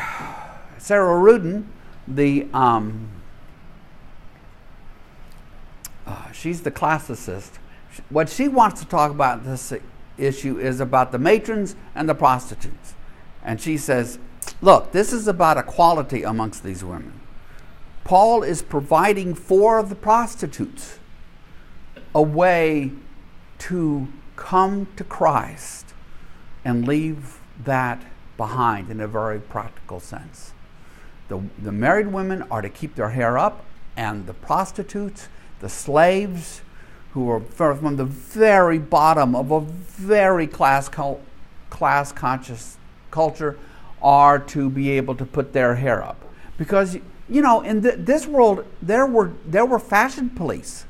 Sarah 0.77 1.19
Ruden, 1.19 1.65
the 2.07 2.47
um, 2.53 3.09
uh, 6.07 6.31
she's 6.31 6.61
the 6.61 6.71
classicist. 6.71 7.51
What 8.07 8.29
she 8.29 8.47
wants 8.47 8.79
to 8.79 8.87
talk 8.87 9.11
about 9.11 9.43
this 9.43 9.73
issue 10.17 10.57
is 10.57 10.79
about 10.79 11.11
the 11.11 11.19
matrons 11.19 11.75
and 11.93 12.07
the 12.07 12.15
prostitutes. 12.15 12.93
And 13.43 13.59
she 13.59 13.77
says, 13.77 14.19
look, 14.61 14.93
this 14.93 15.11
is 15.11 15.27
about 15.27 15.57
equality 15.57 16.23
amongst 16.23 16.63
these 16.63 16.81
women. 16.81 17.19
Paul 18.05 18.41
is 18.41 18.61
providing 18.61 19.35
for 19.35 19.83
the 19.83 19.95
prostitutes 19.95 20.97
a 22.13 22.21
way 22.21 22.93
to 23.57 24.07
come 24.37 24.87
to 24.95 25.03
Christ 25.03 25.93
and 26.63 26.87
leave 26.87 27.39
that 27.61 28.01
behind 28.37 28.89
in 28.89 28.99
a 28.99 29.07
very 29.07 29.39
practical 29.39 29.99
sense. 29.99 30.53
The, 31.27 31.41
the 31.61 31.71
married 31.71 32.07
women 32.07 32.43
are 32.43 32.61
to 32.61 32.69
keep 32.69 32.95
their 32.95 33.09
hair 33.09 33.37
up, 33.37 33.65
and 33.97 34.27
the 34.27 34.33
prostitutes 34.33 35.27
the 35.59 35.69
slaves 35.69 36.61
who 37.13 37.29
are 37.29 37.39
from 37.39 37.95
the 37.95 38.05
very 38.05 38.77
bottom 38.77 39.35
of 39.35 39.51
a 39.51 39.61
very 39.61 40.47
class, 40.47 40.89
class 41.69 42.11
conscious 42.11 42.77
culture 43.09 43.57
are 44.01 44.37
to 44.37 44.69
be 44.69 44.91
able 44.91 45.15
to 45.15 45.25
put 45.25 45.53
their 45.53 45.75
hair 45.75 46.03
up. 46.03 46.17
Because, 46.57 46.97
you 47.29 47.41
know, 47.41 47.61
in 47.61 47.81
th- 47.81 47.95
this 47.99 48.27
world, 48.27 48.65
there 48.81 49.05
were, 49.05 49.31
there 49.45 49.65
were 49.65 49.79
fashion 49.79 50.29
police. 50.29 50.85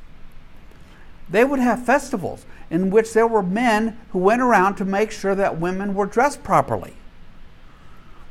They 1.29 1.45
would 1.45 1.59
have 1.59 1.85
festivals 1.85 2.45
in 2.69 2.89
which 2.89 3.13
there 3.13 3.27
were 3.27 3.43
men 3.43 3.97
who 4.09 4.19
went 4.19 4.41
around 4.41 4.75
to 4.75 4.85
make 4.85 5.11
sure 5.11 5.35
that 5.35 5.59
women 5.59 5.93
were 5.93 6.05
dressed 6.05 6.43
properly, 6.43 6.95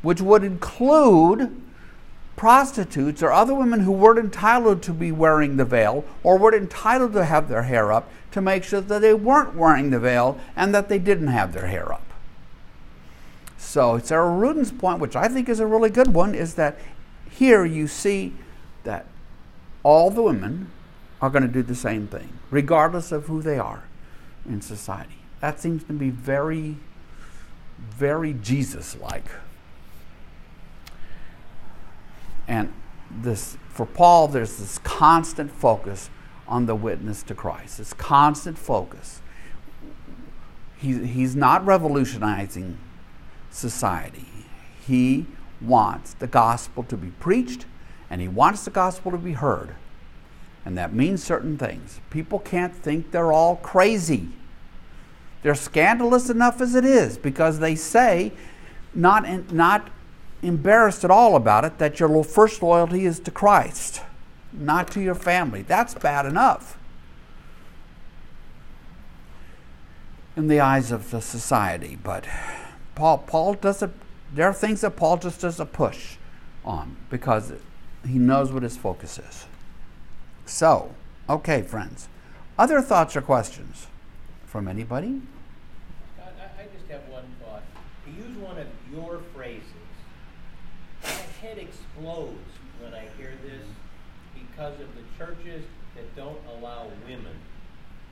which 0.04 0.20
would 0.20 0.44
include 0.44 1.62
prostitutes 2.36 3.22
or 3.22 3.32
other 3.32 3.54
women 3.54 3.80
who 3.80 3.92
weren't 3.92 4.18
entitled 4.18 4.82
to 4.82 4.92
be 4.92 5.10
wearing 5.10 5.56
the 5.56 5.64
veil 5.64 6.04
or 6.22 6.36
weren't 6.36 6.54
entitled 6.54 7.12
to 7.14 7.24
have 7.24 7.48
their 7.48 7.62
hair 7.62 7.90
up 7.90 8.10
to 8.30 8.40
make 8.40 8.64
sure 8.64 8.80
that 8.80 9.00
they 9.00 9.14
weren't 9.14 9.54
wearing 9.54 9.90
the 9.90 9.98
veil 9.98 10.38
and 10.54 10.74
that 10.74 10.88
they 10.88 10.98
didn't 10.98 11.28
have 11.28 11.52
their 11.52 11.68
hair 11.68 11.92
up. 11.92 12.02
So 13.56 13.98
Sarah 13.98 14.30
Ruden's 14.30 14.72
point, 14.72 15.00
which 15.00 15.16
I 15.16 15.28
think 15.28 15.48
is 15.48 15.58
a 15.58 15.66
really 15.66 15.90
good 15.90 16.12
one, 16.12 16.34
is 16.34 16.54
that 16.54 16.78
here 17.30 17.64
you 17.64 17.86
see 17.86 18.34
that 18.82 19.06
all 19.82 20.10
the 20.10 20.22
women 20.22 20.70
are 21.22 21.30
going 21.30 21.42
to 21.42 21.48
do 21.48 21.62
the 21.62 21.74
same 21.74 22.06
thing, 22.08 22.28
regardless 22.50 23.10
of 23.10 23.26
who 23.26 23.40
they 23.40 23.58
are 23.58 23.84
in 24.46 24.60
society. 24.60 25.16
That 25.40 25.60
seems 25.60 25.84
to 25.84 25.92
be 25.92 26.10
very, 26.10 26.76
very 27.78 28.34
Jesus 28.34 28.96
like. 29.00 29.30
And 32.46 32.72
this, 33.10 33.56
for 33.68 33.86
Paul, 33.86 34.28
there's 34.28 34.56
this 34.56 34.78
constant 34.78 35.50
focus 35.50 36.10
on 36.46 36.66
the 36.66 36.74
witness 36.74 37.22
to 37.24 37.34
Christ, 37.34 37.78
this 37.78 37.92
constant 37.92 38.58
focus. 38.58 39.20
He, 40.76 41.06
he's 41.06 41.34
not 41.34 41.64
revolutionizing 41.64 42.78
society. 43.50 44.26
He 44.86 45.26
wants 45.60 46.14
the 46.14 46.26
gospel 46.26 46.82
to 46.84 46.96
be 46.96 47.08
preached 47.08 47.66
and 48.10 48.20
he 48.20 48.28
wants 48.28 48.64
the 48.64 48.70
gospel 48.70 49.10
to 49.12 49.18
be 49.18 49.32
heard. 49.32 49.74
And 50.64 50.76
that 50.78 50.92
means 50.92 51.22
certain 51.22 51.58
things. 51.58 52.00
People 52.10 52.38
can't 52.38 52.74
think 52.74 53.10
they're 53.10 53.32
all 53.32 53.56
crazy. 53.56 54.28
They're 55.42 55.54
scandalous 55.54 56.30
enough 56.30 56.60
as 56.60 56.74
it 56.74 56.84
is 56.84 57.18
because 57.18 57.58
they 57.58 57.74
say, 57.74 58.32
not, 58.94 59.24
in, 59.26 59.46
not 59.50 59.90
embarrassed 60.46 61.04
at 61.04 61.10
all 61.10 61.36
about 61.36 61.64
it 61.64 61.78
that 61.78 61.98
your 61.98 62.22
first 62.24 62.62
loyalty 62.62 63.04
is 63.04 63.18
to 63.20 63.30
Christ, 63.30 64.02
not 64.52 64.90
to 64.92 65.00
your 65.00 65.14
family. 65.14 65.62
That's 65.62 65.94
bad 65.94 66.26
enough 66.26 66.78
in 70.36 70.48
the 70.48 70.60
eyes 70.60 70.90
of 70.90 71.10
the 71.10 71.20
society. 71.20 71.98
But 72.02 72.26
Paul, 72.94 73.18
Paul 73.18 73.54
doesn't, 73.54 73.94
there 74.32 74.48
are 74.48 74.54
things 74.54 74.80
that 74.82 74.96
Paul 74.96 75.16
just 75.18 75.40
doesn't 75.40 75.72
push 75.72 76.16
on 76.64 76.96
because 77.10 77.52
he 78.06 78.18
knows 78.18 78.52
what 78.52 78.62
his 78.62 78.76
focus 78.76 79.18
is. 79.18 79.46
So, 80.46 80.94
okay, 81.28 81.62
friends. 81.62 82.08
Other 82.58 82.80
thoughts 82.80 83.16
or 83.16 83.22
questions 83.22 83.86
from 84.44 84.68
anybody? 84.68 85.22
I, 86.18 86.62
I 86.62 86.66
just 86.76 86.88
have 86.90 87.02
one 87.08 87.24
thought. 87.42 87.62
To 88.04 88.10
use 88.10 88.36
one 88.38 88.58
of 88.58 88.68
your 88.92 89.20
phrases, 89.34 89.62
my 91.02 91.10
head 91.44 91.58
explodes 91.58 92.52
when 92.80 92.94
I 92.94 93.04
hear 93.18 93.32
this 93.44 93.66
because 94.34 94.80
of 94.80 94.88
the 94.94 95.04
churches 95.18 95.64
that 95.94 96.16
don't 96.16 96.38
allow 96.56 96.86
women 97.06 97.36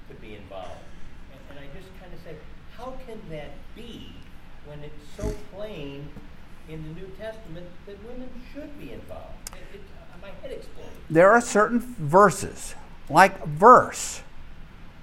to 0.08 0.14
be 0.16 0.34
involved. 0.34 0.84
And, 1.32 1.40
and 1.50 1.58
I 1.58 1.78
just 1.78 1.88
kind 1.98 2.12
of 2.12 2.20
say, 2.20 2.36
how 2.76 2.94
can 3.06 3.18
that 3.30 3.52
be 3.74 4.12
when 4.66 4.80
it's 4.80 5.02
so 5.16 5.34
plain 5.54 6.10
in 6.68 6.82
the 6.82 7.00
New 7.00 7.06
Testament 7.18 7.66
that 7.86 7.96
women 8.04 8.28
should 8.52 8.78
be 8.78 8.92
involved? 8.92 9.32
It, 9.52 9.76
it, 9.76 9.80
uh, 9.98 10.18
my 10.20 10.30
head 10.42 10.52
explodes. 10.52 10.90
There 11.08 11.32
are 11.32 11.40
certain 11.40 11.80
verses, 11.80 12.74
like 13.08 13.46
verse, 13.46 14.20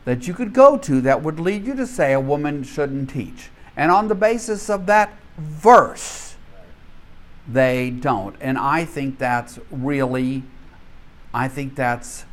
that 0.06 0.28
you 0.28 0.36
could 0.36 0.54
go 0.54 0.78
to 0.78 1.02
that 1.02 1.24
would 1.24 1.40
lead 1.40 1.66
you 1.66 1.76
to 1.76 1.88
say 1.88 2.14
a 2.14 2.20
woman 2.20 2.64
shouldn't 2.64 3.10
teach. 3.10 3.50
And 3.76 3.92
on 3.92 4.08
the 4.08 4.16
basis 4.16 4.70
of 4.70 4.86
that 4.86 5.18
verse, 5.38 6.29
they 7.52 7.90
don't. 7.90 8.36
And 8.40 8.58
I 8.58 8.86
think 8.86 9.18
that's 9.18 9.60
really, 9.72 10.44
I 11.34 11.48
think 11.48 11.76
that's, 11.76 12.26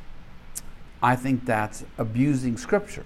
I 1.03 1.17
think 1.17 1.45
that's 1.45 1.85
abusing 1.99 2.57
Scripture. 2.57 3.05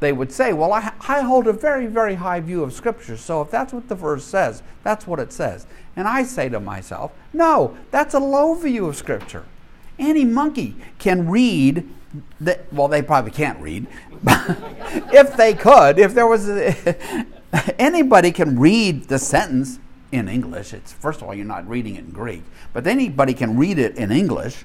They 0.00 0.12
would 0.12 0.32
say, 0.32 0.52
well, 0.52 0.72
I, 0.72 0.92
I 1.08 1.20
hold 1.20 1.46
a 1.46 1.52
very, 1.52 1.86
very 1.86 2.14
high 2.14 2.40
view 2.40 2.62
of 2.62 2.72
Scripture, 2.72 3.16
so 3.16 3.42
if 3.42 3.50
that's 3.50 3.72
what 3.72 3.88
the 3.88 3.94
verse 3.94 4.24
says, 4.24 4.62
that's 4.82 5.06
what 5.06 5.20
it 5.20 5.32
says. 5.32 5.66
And 5.94 6.08
I 6.08 6.22
say 6.22 6.48
to 6.48 6.58
myself, 6.58 7.12
no, 7.32 7.76
that's 7.90 8.14
a 8.14 8.18
low 8.18 8.54
view 8.54 8.86
of 8.86 8.96
Scripture. 8.96 9.44
Any 9.98 10.24
monkey 10.24 10.76
can 10.98 11.28
read 11.28 11.86
well, 12.72 12.88
they 12.88 13.02
probably 13.02 13.30
can't 13.30 13.60
read. 13.60 13.86
if 14.26 15.36
they 15.36 15.54
could, 15.54 15.98
if 15.98 16.14
there 16.14 16.26
was 16.26 16.48
a, 16.48 16.74
anybody 17.80 18.32
can 18.32 18.58
read 18.58 19.04
the 19.04 19.18
sentence 19.18 19.78
in 20.12 20.28
English. 20.28 20.72
It's 20.72 20.92
first 20.92 21.20
of 21.20 21.28
all, 21.28 21.34
you're 21.34 21.44
not 21.44 21.68
reading 21.68 21.96
it 21.96 22.00
in 22.00 22.10
Greek, 22.10 22.42
but 22.72 22.86
anybody 22.86 23.34
can 23.34 23.56
read 23.56 23.78
it 23.78 23.96
in 23.96 24.10
English. 24.10 24.64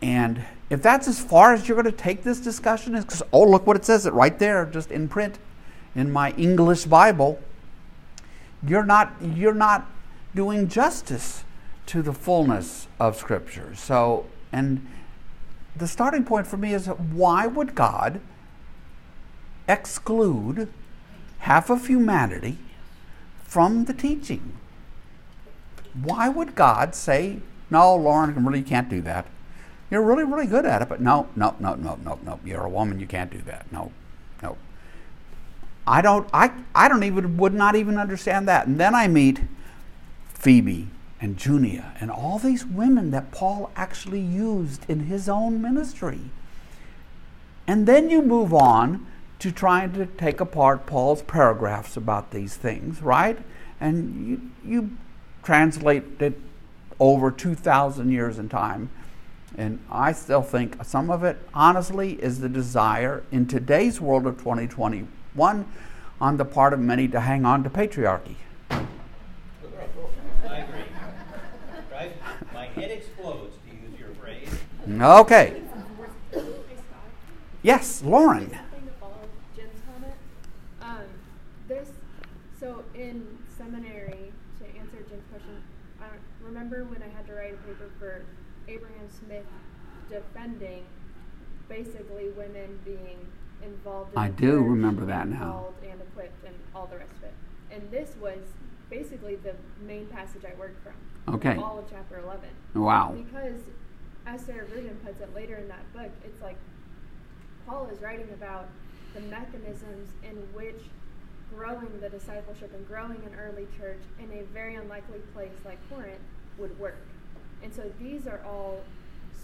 And 0.00 0.44
if 0.70 0.82
that's 0.82 1.08
as 1.08 1.18
far 1.18 1.54
as 1.54 1.66
you're 1.66 1.80
going 1.80 1.92
to 1.92 2.02
take 2.02 2.22
this 2.22 2.40
discussion, 2.40 2.94
is 2.94 3.22
oh, 3.32 3.44
look 3.44 3.66
what 3.66 3.76
it 3.76 3.84
says 3.84 4.06
it 4.06 4.12
right 4.12 4.38
there, 4.38 4.66
just 4.66 4.90
in 4.90 5.08
print, 5.08 5.38
in 5.94 6.10
my 6.10 6.32
English 6.32 6.84
Bible. 6.84 7.40
You're 8.66 8.84
not 8.84 9.14
you're 9.22 9.54
not 9.54 9.86
doing 10.34 10.68
justice 10.68 11.44
to 11.86 12.02
the 12.02 12.12
fullness 12.12 12.86
of 13.00 13.16
Scripture. 13.16 13.74
So, 13.74 14.26
and 14.52 14.86
the 15.74 15.86
starting 15.86 16.24
point 16.24 16.46
for 16.46 16.56
me 16.56 16.74
is 16.74 16.86
why 16.86 17.46
would 17.46 17.74
God 17.74 18.20
exclude 19.68 20.68
half 21.40 21.70
of 21.70 21.86
humanity 21.86 22.58
from 23.48 23.86
the 23.86 23.94
teaching. 23.94 24.52
Why 26.00 26.28
would 26.28 26.54
God 26.54 26.94
say, 26.94 27.40
No, 27.70 27.96
Lauren, 27.96 28.44
really, 28.44 28.60
you 28.60 28.64
can't 28.64 28.88
do 28.88 29.00
that? 29.02 29.26
You're 29.90 30.02
really, 30.02 30.24
really 30.24 30.46
good 30.46 30.66
at 30.66 30.82
it, 30.82 30.88
but 30.88 31.00
no, 31.00 31.28
no, 31.34 31.56
no, 31.58 31.74
no, 31.74 31.98
no, 32.04 32.18
no. 32.22 32.40
You're 32.44 32.66
a 32.66 32.68
woman, 32.68 33.00
you 33.00 33.06
can't 33.06 33.30
do 33.30 33.40
that. 33.46 33.72
No, 33.72 33.90
no. 34.42 34.58
I 35.86 36.02
don't 36.02 36.28
I 36.32 36.52
I 36.74 36.88
don't 36.88 37.02
even 37.02 37.38
would 37.38 37.54
not 37.54 37.74
even 37.74 37.96
understand 37.96 38.46
that. 38.48 38.66
And 38.66 38.78
then 38.78 38.94
I 38.94 39.08
meet 39.08 39.40
Phoebe 40.34 40.88
and 41.20 41.38
Junia 41.38 41.94
and 42.00 42.10
all 42.10 42.38
these 42.38 42.66
women 42.66 43.10
that 43.12 43.32
Paul 43.32 43.70
actually 43.74 44.20
used 44.20 44.88
in 44.88 45.06
his 45.06 45.28
own 45.28 45.62
ministry. 45.62 46.20
And 47.66 47.86
then 47.86 48.10
you 48.10 48.22
move 48.22 48.52
on 48.52 49.06
to 49.38 49.52
trying 49.52 49.92
to 49.92 50.06
take 50.06 50.40
apart 50.40 50.86
Paul's 50.86 51.22
paragraphs 51.22 51.96
about 51.96 52.30
these 52.30 52.56
things, 52.56 53.02
right? 53.02 53.38
And 53.80 54.26
you, 54.26 54.50
you 54.64 54.90
translate 55.42 56.20
it 56.20 56.40
over 56.98 57.30
2,000 57.30 58.10
years 58.10 58.38
in 58.38 58.48
time. 58.48 58.90
And 59.56 59.80
I 59.90 60.12
still 60.12 60.42
think 60.42 60.84
some 60.84 61.10
of 61.10 61.24
it, 61.24 61.38
honestly, 61.54 62.12
is 62.22 62.40
the 62.40 62.48
desire 62.48 63.22
in 63.30 63.46
today's 63.46 64.00
world 64.00 64.26
of 64.26 64.38
2021 64.38 65.66
on 66.20 66.36
the 66.36 66.44
part 66.44 66.72
of 66.72 66.80
many 66.80 67.08
to 67.08 67.20
hang 67.20 67.44
on 67.44 67.62
to 67.64 67.70
patriarchy. 67.70 68.36
I 68.70 70.58
agree. 70.58 70.80
Right? 71.92 72.12
My 72.52 72.66
head 72.66 72.90
explodes, 72.90 73.56
to 73.68 73.74
use 73.74 73.98
your 73.98 74.10
phrase. 74.14 74.48
Okay. 74.88 75.62
Yes, 77.62 78.02
Lauren. 78.02 78.50
Something 78.50 78.86
to 78.86 78.92
follow 79.00 79.28
Jen's 79.56 79.80
comment. 79.86 80.14
Um, 80.80 81.06
this, 81.66 81.88
so 82.60 82.84
in 82.94 83.26
seminary, 83.56 84.32
to 84.60 84.78
answer 84.78 84.98
Jen's 85.08 85.24
question, 85.30 85.62
I 86.00 86.06
remember 86.44 86.84
when 86.84 87.02
I 87.02 87.08
had 87.08 87.26
to 87.26 87.34
write 87.34 87.54
a 87.54 87.56
paper 87.66 87.90
for 87.98 88.22
Abraham 88.68 89.08
Smith 89.08 89.46
defending 90.48 90.84
basically 91.68 92.30
women 92.30 92.78
being 92.84 93.26
involved 93.62 94.12
in 94.12 94.18
I 94.18 94.28
do 94.28 94.60
remember 94.62 95.04
that 95.06 95.28
now. 95.28 95.66
and 95.82 96.00
equipped 96.00 96.44
and 96.44 96.54
all 96.74 96.86
the 96.86 96.96
rest 96.96 97.12
of 97.16 97.24
it. 97.24 97.34
And 97.70 97.90
this 97.90 98.14
was 98.20 98.38
basically 98.90 99.36
the 99.36 99.54
main 99.82 100.06
passage 100.06 100.42
I 100.44 100.58
worked 100.58 100.82
from. 100.82 101.34
Okay. 101.34 101.56
All 101.56 101.78
of 101.78 101.84
chapter 101.90 102.18
11. 102.18 102.48
Wow. 102.74 103.14
Because, 103.14 103.60
as 104.26 104.40
Sarah 104.42 104.66
Ruden 104.66 104.96
puts 105.04 105.20
it 105.20 105.34
later 105.34 105.56
in 105.56 105.68
that 105.68 105.92
book, 105.92 106.10
it's 106.24 106.40
like 106.40 106.56
Paul 107.66 107.88
is 107.92 108.00
writing 108.00 108.28
about 108.32 108.68
the 109.14 109.20
mechanisms 109.20 110.08
in 110.22 110.36
which 110.54 110.80
growing 111.54 112.00
the 112.00 112.08
discipleship 112.08 112.72
and 112.74 112.86
growing 112.86 113.22
an 113.26 113.34
early 113.38 113.66
church 113.78 114.00
in 114.18 114.30
a 114.32 114.42
very 114.54 114.76
unlikely 114.76 115.18
place 115.34 115.52
like 115.64 115.78
Corinth 115.90 116.20
would 116.58 116.78
work. 116.78 116.98
And 117.62 117.74
so 117.74 117.90
these 117.98 118.26
are 118.26 118.40
all 118.46 118.80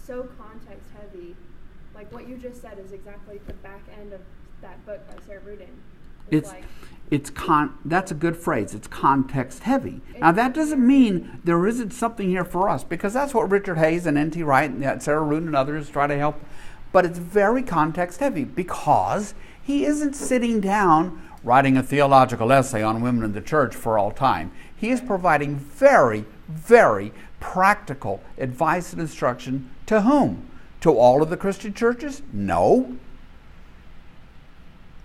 so 0.05 0.27
context 0.37 0.89
heavy. 0.99 1.35
Like 1.93 2.11
what 2.11 2.27
you 2.27 2.37
just 2.37 2.61
said 2.61 2.77
is 2.79 2.91
exactly 2.91 3.39
the 3.47 3.53
back 3.53 3.81
end 3.99 4.13
of 4.13 4.21
that 4.61 4.85
book 4.85 5.07
by 5.07 5.15
Sarah 5.25 5.41
Ruden. 5.41 5.67
It's 6.31 6.49
like, 6.49 6.63
it's 7.11 7.29
con 7.29 7.77
that's 7.85 8.11
a 8.11 8.15
good 8.15 8.35
phrase. 8.35 8.73
It's 8.73 8.87
context 8.87 9.63
heavy. 9.63 10.01
Now 10.19 10.31
that 10.31 10.53
doesn't 10.53 10.85
mean 10.85 11.39
there 11.43 11.65
isn't 11.67 11.91
something 11.91 12.29
here 12.29 12.45
for 12.45 12.67
us 12.67 12.83
because 12.83 13.13
that's 13.13 13.33
what 13.33 13.49
Richard 13.49 13.77
Hays 13.77 14.05
and 14.05 14.17
N.T. 14.17 14.41
Wright 14.43 14.69
and 14.69 14.83
uh, 14.83 14.99
Sarah 14.99 15.25
Ruden 15.25 15.47
and 15.47 15.55
others 15.55 15.89
try 15.89 16.07
to 16.07 16.17
help. 16.17 16.39
But 16.91 17.05
it's 17.05 17.19
very 17.19 17.61
context 17.61 18.19
heavy 18.19 18.43
because 18.43 19.33
he 19.61 19.85
isn't 19.85 20.15
sitting 20.15 20.61
down 20.61 21.21
writing 21.43 21.77
a 21.77 21.83
theological 21.83 22.51
essay 22.51 22.81
on 22.81 23.01
women 23.01 23.23
in 23.23 23.33
the 23.33 23.41
church 23.41 23.75
for 23.75 23.99
all 23.99 24.11
time. 24.11 24.51
He 24.75 24.89
is 24.89 24.99
providing 24.99 25.57
very, 25.57 26.25
very 26.47 27.13
practical 27.39 28.21
advice 28.37 28.91
and 28.91 29.01
instruction 29.01 29.69
to 29.87 30.01
whom? 30.01 30.49
To 30.81 30.91
all 30.91 31.21
of 31.21 31.29
the 31.29 31.37
Christian 31.37 31.73
churches? 31.73 32.21
No. 32.31 32.97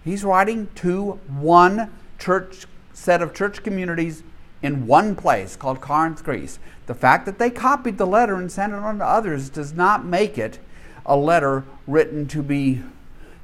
He's 0.04 0.24
writing 0.24 0.68
to 0.76 1.12
one 1.28 1.90
church 2.18 2.66
set 2.92 3.22
of 3.22 3.34
church 3.34 3.62
communities 3.62 4.22
in 4.62 4.86
one 4.86 5.16
place 5.16 5.56
called 5.56 5.80
Corinth, 5.80 6.22
Greece. 6.22 6.58
The 6.86 6.94
fact 6.94 7.26
that 7.26 7.38
they 7.38 7.50
copied 7.50 7.98
the 7.98 8.06
letter 8.06 8.34
and 8.34 8.50
sent 8.50 8.72
it 8.72 8.76
on 8.76 8.98
to 8.98 9.04
others 9.04 9.48
does 9.48 9.72
not 9.72 10.04
make 10.04 10.36
it 10.36 10.58
a 11.06 11.16
letter 11.16 11.64
written 11.86 12.26
to 12.28 12.42
be, 12.42 12.82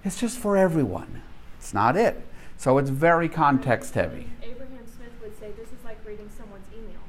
it's 0.04 0.20
just 0.20 0.38
for 0.38 0.56
everyone. 0.56 1.22
It's 1.58 1.72
not 1.72 1.96
it. 1.96 2.22
So 2.58 2.78
it's 2.78 2.90
very 2.90 3.28
context 3.28 3.94
heavy. 3.94 4.28
Abraham 4.42 4.86
Smith 4.86 5.12
would 5.22 5.38
say 5.38 5.50
this 5.52 5.68
is 5.68 5.84
like 5.84 5.98
reading 6.06 6.30
someone's 6.36 6.66
email. 6.72 7.00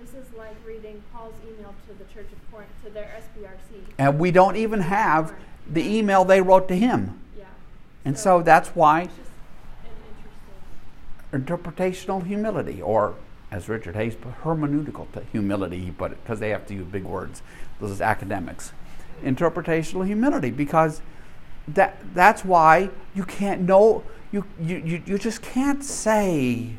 This 0.00 0.10
is 0.14 0.26
like 0.36 0.56
reading 0.66 1.02
Paul's 1.12 1.34
email 1.46 1.74
to 1.88 1.94
the 1.94 2.04
Church 2.12 2.30
of 2.32 2.50
Corinth, 2.50 2.70
to 2.84 2.90
their 2.90 3.10
SBRC. 3.18 3.85
And 3.98 4.18
we 4.18 4.30
don't 4.30 4.56
even 4.56 4.80
have 4.80 5.32
the 5.70 5.82
email 5.82 6.24
they 6.24 6.40
wrote 6.40 6.68
to 6.68 6.76
him. 6.76 7.18
Yeah. 7.36 7.44
And 8.04 8.18
so 8.18 8.42
that's 8.42 8.68
why 8.70 9.02
It's 9.02 9.16
just 9.16 9.30
an 11.32 11.40
interesting. 11.40 11.56
interpretational 11.56 12.26
humility, 12.26 12.82
or 12.82 13.14
as 13.50 13.68
Richard 13.68 13.94
Hays 13.96 14.14
put, 14.14 14.42
hermeneutical 14.42 15.06
humility, 15.32 15.78
he 15.78 15.90
put 15.90 16.12
it, 16.12 16.22
because 16.22 16.40
they 16.40 16.50
have 16.50 16.66
to 16.66 16.74
use 16.74 16.86
big 16.86 17.04
words, 17.04 17.42
those 17.80 18.00
are 18.00 18.04
academics. 18.04 18.72
Interpretational 19.24 20.06
humility, 20.06 20.50
because 20.50 21.00
that, 21.68 21.96
that's 22.14 22.44
why 22.44 22.90
you 23.14 23.24
can't 23.24 23.62
know, 23.62 24.04
you, 24.30 24.44
you, 24.60 24.76
you, 24.76 25.02
you 25.06 25.18
just 25.18 25.42
can't 25.42 25.82
say, 25.82 26.72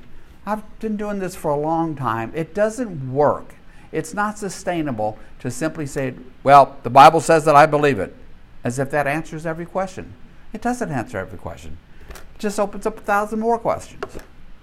I've 0.46 0.80
been 0.80 0.96
doing 0.98 1.20
this 1.20 1.36
for 1.36 1.52
a 1.52 1.58
long 1.58 1.96
time. 1.96 2.32
It 2.36 2.54
doesn't 2.54 3.12
work. 3.12 3.56
It's 3.92 4.14
not 4.14 4.38
sustainable 4.38 5.18
to 5.40 5.50
simply 5.50 5.86
say, 5.86 6.14
well, 6.44 6.78
the 6.84 6.90
Bible 6.90 7.22
says 7.22 7.46
that 7.46 7.56
I 7.56 7.66
believe 7.66 8.00
it, 8.00 8.16
as 8.64 8.80
if 8.80 8.92
that 8.92 9.08
answers 9.08 9.46
every 9.46 9.66
question. 9.66 10.14
It 10.54 10.62
doesn't 10.62 10.92
answer 10.92 11.18
every 11.18 11.38
question. 11.38 11.78
It 12.10 12.40
just 12.40 12.60
opens 12.60 12.86
up 12.86 12.98
a 12.98 13.02
thousand 13.02 13.40
more 13.40 13.58
questions. 13.58 14.18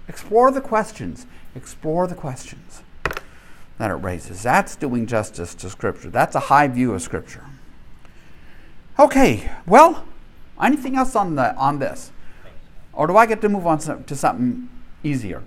Explore 0.07 0.51
the 0.51 0.61
questions. 0.61 1.25
Explore 1.55 2.07
the 2.07 2.15
questions 2.15 2.83
that 3.77 3.91
it 3.91 3.95
raises. 3.95 4.43
That's 4.43 4.75
doing 4.75 5.05
justice 5.05 5.55
to 5.55 5.69
Scripture. 5.69 6.09
That's 6.09 6.35
a 6.35 6.41
high 6.41 6.67
view 6.67 6.93
of 6.93 7.01
Scripture. 7.01 7.43
Okay, 8.97 9.51
well, 9.65 10.05
anything 10.61 10.95
else 10.95 11.15
on 11.15 11.35
the 11.35 11.53
on 11.55 11.79
this, 11.79 12.11
or 12.93 13.07
do 13.07 13.17
I 13.17 13.25
get 13.25 13.41
to 13.41 13.49
move 13.49 13.67
on 13.67 13.79
to 13.79 14.15
something 14.15 14.69
easier? 15.03 15.43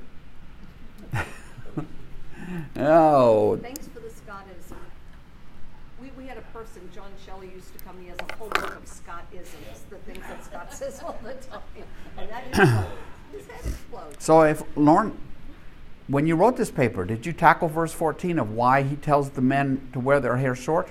Oh, 2.76 3.59
Thanks 3.62 3.88
for 3.88 4.01
the 4.01 4.09
Scottism. 4.11 4.72
Uh, 4.72 4.76
we, 6.01 6.11
we 6.16 6.26
had 6.26 6.38
a 6.38 6.42
person, 6.53 6.88
John 6.94 7.11
Shelley 7.24 7.51
used 7.55 7.76
to 7.76 7.84
come, 7.84 8.01
he 8.01 8.09
has 8.09 8.18
a 8.18 8.34
whole 8.36 8.49
book 8.49 8.76
of 8.76 8.86
Scottisms, 8.86 9.84
the 9.90 9.96
things 9.99 10.24
that 10.28 10.44
Scott 10.44 10.72
says 10.72 11.01
all 11.03 11.18
the 11.22 11.34
time. 11.34 11.61
And 12.16 12.28
that 12.30 12.86
explodes. 13.64 14.24
So 14.24 14.42
if 14.42 14.62
Lauren, 14.76 15.18
when 16.09 16.26
you 16.26 16.36
wrote 16.36 16.57
this 16.57 16.70
paper, 16.70 17.05
did 17.05 17.26
you 17.26 17.32
tackle 17.32 17.68
verse 17.68 17.92
14 17.92 18.38
of 18.38 18.53
why 18.53 18.82
he 18.82 18.96
tells 18.96 19.30
the 19.30 19.42
men 19.42 19.88
to 19.92 20.01
wear 20.01 20.20
their 20.20 20.36
hair 20.38 20.55
short? 20.55 20.88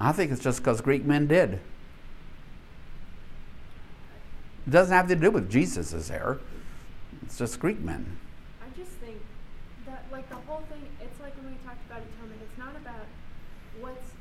I 0.00 0.12
think 0.12 0.30
it's 0.30 0.42
just 0.42 0.58
because 0.58 0.80
Greek 0.80 1.04
men 1.04 1.26
did. 1.26 1.60
It 4.66 4.70
doesn't 4.70 4.94
have 4.94 5.08
to 5.08 5.16
do 5.16 5.30
with 5.30 5.50
Jesus' 5.50 6.08
hair. 6.08 6.38
It's 7.22 7.38
just 7.38 7.60
Greek 7.60 7.80
men. 7.80 8.18
I 8.60 8.76
just 8.76 8.92
think 8.98 9.18
that 9.86 10.04
like 10.10 10.28
the 10.28 10.36
whole 10.46 10.64
thing 10.68 10.82
it's 11.00 11.20
like 11.20 11.36
when 11.36 11.52
we 11.52 11.58
talked 11.64 11.84
about 11.86 12.02
atonement, 12.02 12.40
it's 12.42 12.58
not 12.58 12.74
about 12.76 13.06
what's 13.80 14.12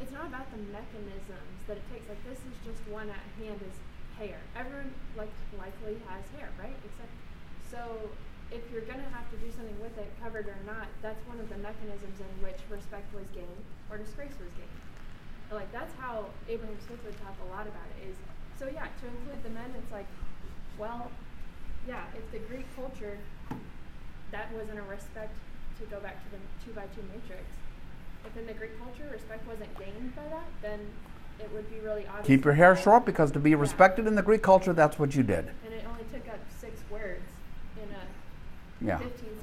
it's 0.00 0.10
not 0.10 0.26
about 0.26 0.50
the 0.50 0.58
mechanisms 0.72 1.58
that 1.68 1.76
it 1.76 1.86
takes. 1.92 2.08
Like 2.08 2.22
this 2.24 2.38
is 2.38 2.56
just 2.64 2.80
one 2.88 3.10
at 3.10 3.22
hand 3.38 3.60
is 3.62 3.76
hair. 4.18 4.38
Everyone 4.56 4.90
like 5.16 5.32
likely 5.58 6.00
has 6.08 6.24
hair, 6.38 6.48
right? 6.58 6.74
Except 6.84 7.12
so 7.70 8.10
if 8.50 8.62
you're 8.72 8.86
gonna 8.86 9.08
have 9.12 9.28
to 9.30 9.36
do 9.38 9.50
something 9.50 9.78
with 9.80 9.96
it, 9.98 10.08
covered 10.22 10.46
or 10.46 10.58
not, 10.66 10.88
that's 11.02 11.20
one 11.26 11.38
of 11.40 11.48
the 11.48 11.58
mechanisms 11.58 12.18
in 12.20 12.32
which 12.42 12.58
respect 12.70 13.12
was 13.14 13.26
gained 13.34 13.64
or 13.90 13.98
disgrace 13.98 14.34
was 14.40 14.52
gained. 14.56 14.80
And, 15.50 15.58
like 15.58 15.70
that's 15.72 15.94
how 16.00 16.32
Abraham 16.48 16.76
Smith 16.86 17.00
would 17.04 17.18
talk 17.20 17.34
a 17.44 17.48
lot 17.50 17.66
about 17.66 17.88
it 17.96 18.10
is 18.10 18.16
so 18.58 18.66
yeah, 18.66 18.86
to 19.00 19.04
include 19.06 19.42
the 19.42 19.50
men 19.50 19.72
it's 19.76 19.90
like, 19.92 20.06
well, 20.78 21.10
yeah, 21.88 22.04
if 22.16 22.24
the 22.32 22.38
Greek 22.46 22.66
culture 22.76 23.18
that 24.30 24.52
wasn't 24.52 24.78
a 24.78 24.82
respect 24.82 25.34
to 25.78 25.86
go 25.86 26.00
back 26.00 26.22
to 26.24 26.30
the 26.30 26.38
two 26.64 26.72
by 26.74 26.86
two 26.94 27.02
matrix. 27.12 27.44
If 28.26 28.36
in 28.36 28.46
the 28.46 28.54
Greek 28.54 28.78
culture 28.78 29.08
respect 29.12 29.46
wasn't 29.46 29.76
gained 29.78 30.14
by 30.16 30.22
that, 30.30 30.48
then 30.62 30.80
it 31.38 31.50
would 31.52 31.68
be 31.70 31.78
really 31.80 32.06
obvious. 32.06 32.26
Keep 32.26 32.44
your 32.44 32.54
hair 32.54 32.74
short 32.76 33.04
because 33.04 33.30
to 33.32 33.38
be 33.38 33.50
Yeah. 33.50 33.56
respected 33.58 34.06
in 34.06 34.14
the 34.14 34.22
Greek 34.22 34.42
culture, 34.42 34.72
that's 34.72 34.98
what 34.98 35.14
you 35.14 35.22
did. 35.22 35.50
And 35.64 35.74
it 35.74 35.84
only 35.86 36.04
took 36.12 36.26
up 36.28 36.40
six 36.58 36.80
words 36.90 37.22
in 37.76 37.88
a 37.94 38.86
Yeah. 38.86 38.98
15 38.98 39.10
sentence 39.10 39.22
paragraph. 39.22 39.33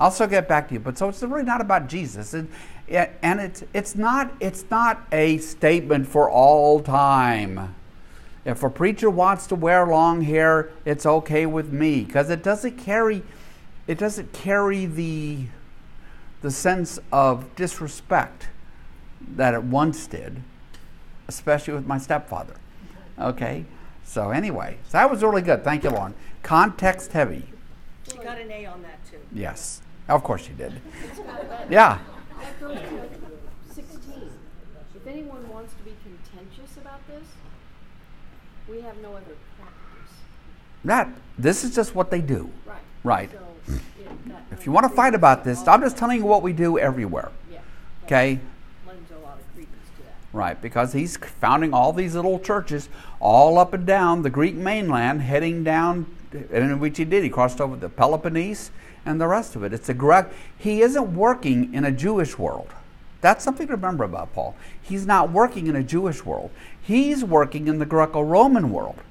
I'll 0.00 0.10
still 0.10 0.26
get 0.26 0.48
back 0.48 0.68
to 0.68 0.74
you, 0.74 0.80
but 0.80 0.96
so 0.96 1.10
it's 1.10 1.22
really 1.22 1.44
not 1.44 1.60
about 1.60 1.86
Jesus, 1.86 2.32
it, 2.32 2.46
it, 2.88 3.12
and 3.20 3.38
it's 3.38 3.62
it's 3.74 3.94
not 3.94 4.32
it's 4.40 4.64
not 4.70 5.06
a 5.12 5.36
statement 5.38 6.08
for 6.08 6.30
all 6.30 6.80
time. 6.80 7.74
If 8.46 8.62
a 8.62 8.70
preacher 8.70 9.10
wants 9.10 9.46
to 9.48 9.54
wear 9.54 9.86
long 9.86 10.22
hair, 10.22 10.70
it's 10.86 11.04
okay 11.04 11.44
with 11.44 11.70
me 11.70 12.04
because 12.04 12.30
it 12.30 12.42
doesn't 12.42 12.78
carry 12.78 13.22
it 13.86 13.98
doesn't 13.98 14.32
carry 14.32 14.86
the 14.86 15.44
the 16.40 16.50
sense 16.50 16.98
of 17.12 17.54
disrespect 17.54 18.48
that 19.36 19.52
it 19.52 19.62
once 19.62 20.06
did, 20.06 20.42
especially 21.28 21.74
with 21.74 21.86
my 21.86 21.98
stepfather. 21.98 22.54
Okay, 23.18 23.66
So 24.02 24.30
anyway, 24.30 24.78
so 24.86 24.92
that 24.92 25.10
was 25.10 25.22
really 25.22 25.42
good. 25.42 25.62
Thank 25.62 25.84
you, 25.84 25.90
Lauren. 25.90 26.14
Context 26.42 27.12
heavy. 27.12 27.44
She 28.10 28.16
got 28.16 28.40
an 28.40 28.50
A 28.50 28.64
on 28.64 28.82
that 28.82 28.98
too. 29.08 29.18
Yes, 29.32 29.82
of 30.10 30.22
course 30.22 30.42
she 30.42 30.52
did. 30.52 30.80
Yeah. 31.70 31.98
That 32.40 32.60
goes 32.60 32.76
to 32.76 33.74
sixteen. 33.74 34.30
If 34.94 35.06
anyone 35.06 35.48
wants 35.48 35.72
to 35.74 35.82
be 35.82 35.94
contentious 36.02 36.76
about 36.76 37.06
this, 37.06 37.26
we 38.68 38.80
have 38.82 38.96
no 38.98 39.10
other 39.10 39.36
practice. 39.58 40.14
That 40.84 41.08
this 41.38 41.64
is 41.64 41.74
just 41.74 41.94
what 41.94 42.10
they 42.10 42.20
do. 42.20 42.50
Right. 42.66 42.78
Right. 43.02 43.30
So, 43.30 43.38
hmm. 43.72 43.78
yeah, 44.28 44.36
If 44.50 44.66
you 44.66 44.72
want 44.72 44.88
to 44.88 44.94
fight 44.94 45.14
about 45.14 45.44
this, 45.44 45.66
I'm 45.66 45.80
just 45.80 45.96
telling 45.96 46.18
you 46.18 46.26
what 46.26 46.42
we 46.42 46.52
do 46.52 46.78
everywhere. 46.78 47.30
Yeah. 47.50 47.60
Okay? 48.04 48.40
Lends 48.86 49.10
a 49.10 49.18
lot 49.24 49.38
of 49.38 49.54
credence 49.54 49.88
to 49.96 50.02
that. 50.02 50.16
Right, 50.32 50.60
because 50.60 50.92
he's 50.92 51.16
founding 51.16 51.72
all 51.72 51.92
these 51.92 52.14
little 52.14 52.38
churches 52.38 52.88
all 53.20 53.58
up 53.58 53.72
and 53.72 53.86
down 53.86 54.22
the 54.22 54.30
Greek 54.30 54.54
mainland, 54.54 55.22
heading 55.22 55.64
down, 55.64 56.06
and 56.52 56.80
which 56.80 56.98
he 56.98 57.04
did. 57.04 57.22
He 57.24 57.30
crossed 57.30 57.60
over 57.60 57.76
the 57.76 57.88
Peloponnese 57.88 58.70
and 59.04 59.20
the 59.20 59.26
rest 59.26 59.56
of 59.56 59.62
it. 59.62 59.72
It's 59.72 59.88
a 59.88 59.94
Greek. 59.94 60.26
He 60.56 60.82
isn't 60.82 61.14
working 61.14 61.72
in 61.74 61.84
a 61.84 61.92
Jewish 61.92 62.38
world. 62.38 62.68
That's 63.20 63.44
something 63.44 63.66
to 63.66 63.74
remember 63.74 64.04
about 64.04 64.32
Paul. 64.32 64.54
He's 64.80 65.06
not 65.06 65.30
working 65.30 65.66
in 65.66 65.76
a 65.76 65.82
Jewish 65.82 66.24
world. 66.24 66.50
He's 66.80 67.22
working 67.22 67.68
in 67.68 67.78
the 67.78 67.86
Greco-Roman 67.86 68.72
world. 68.72 69.02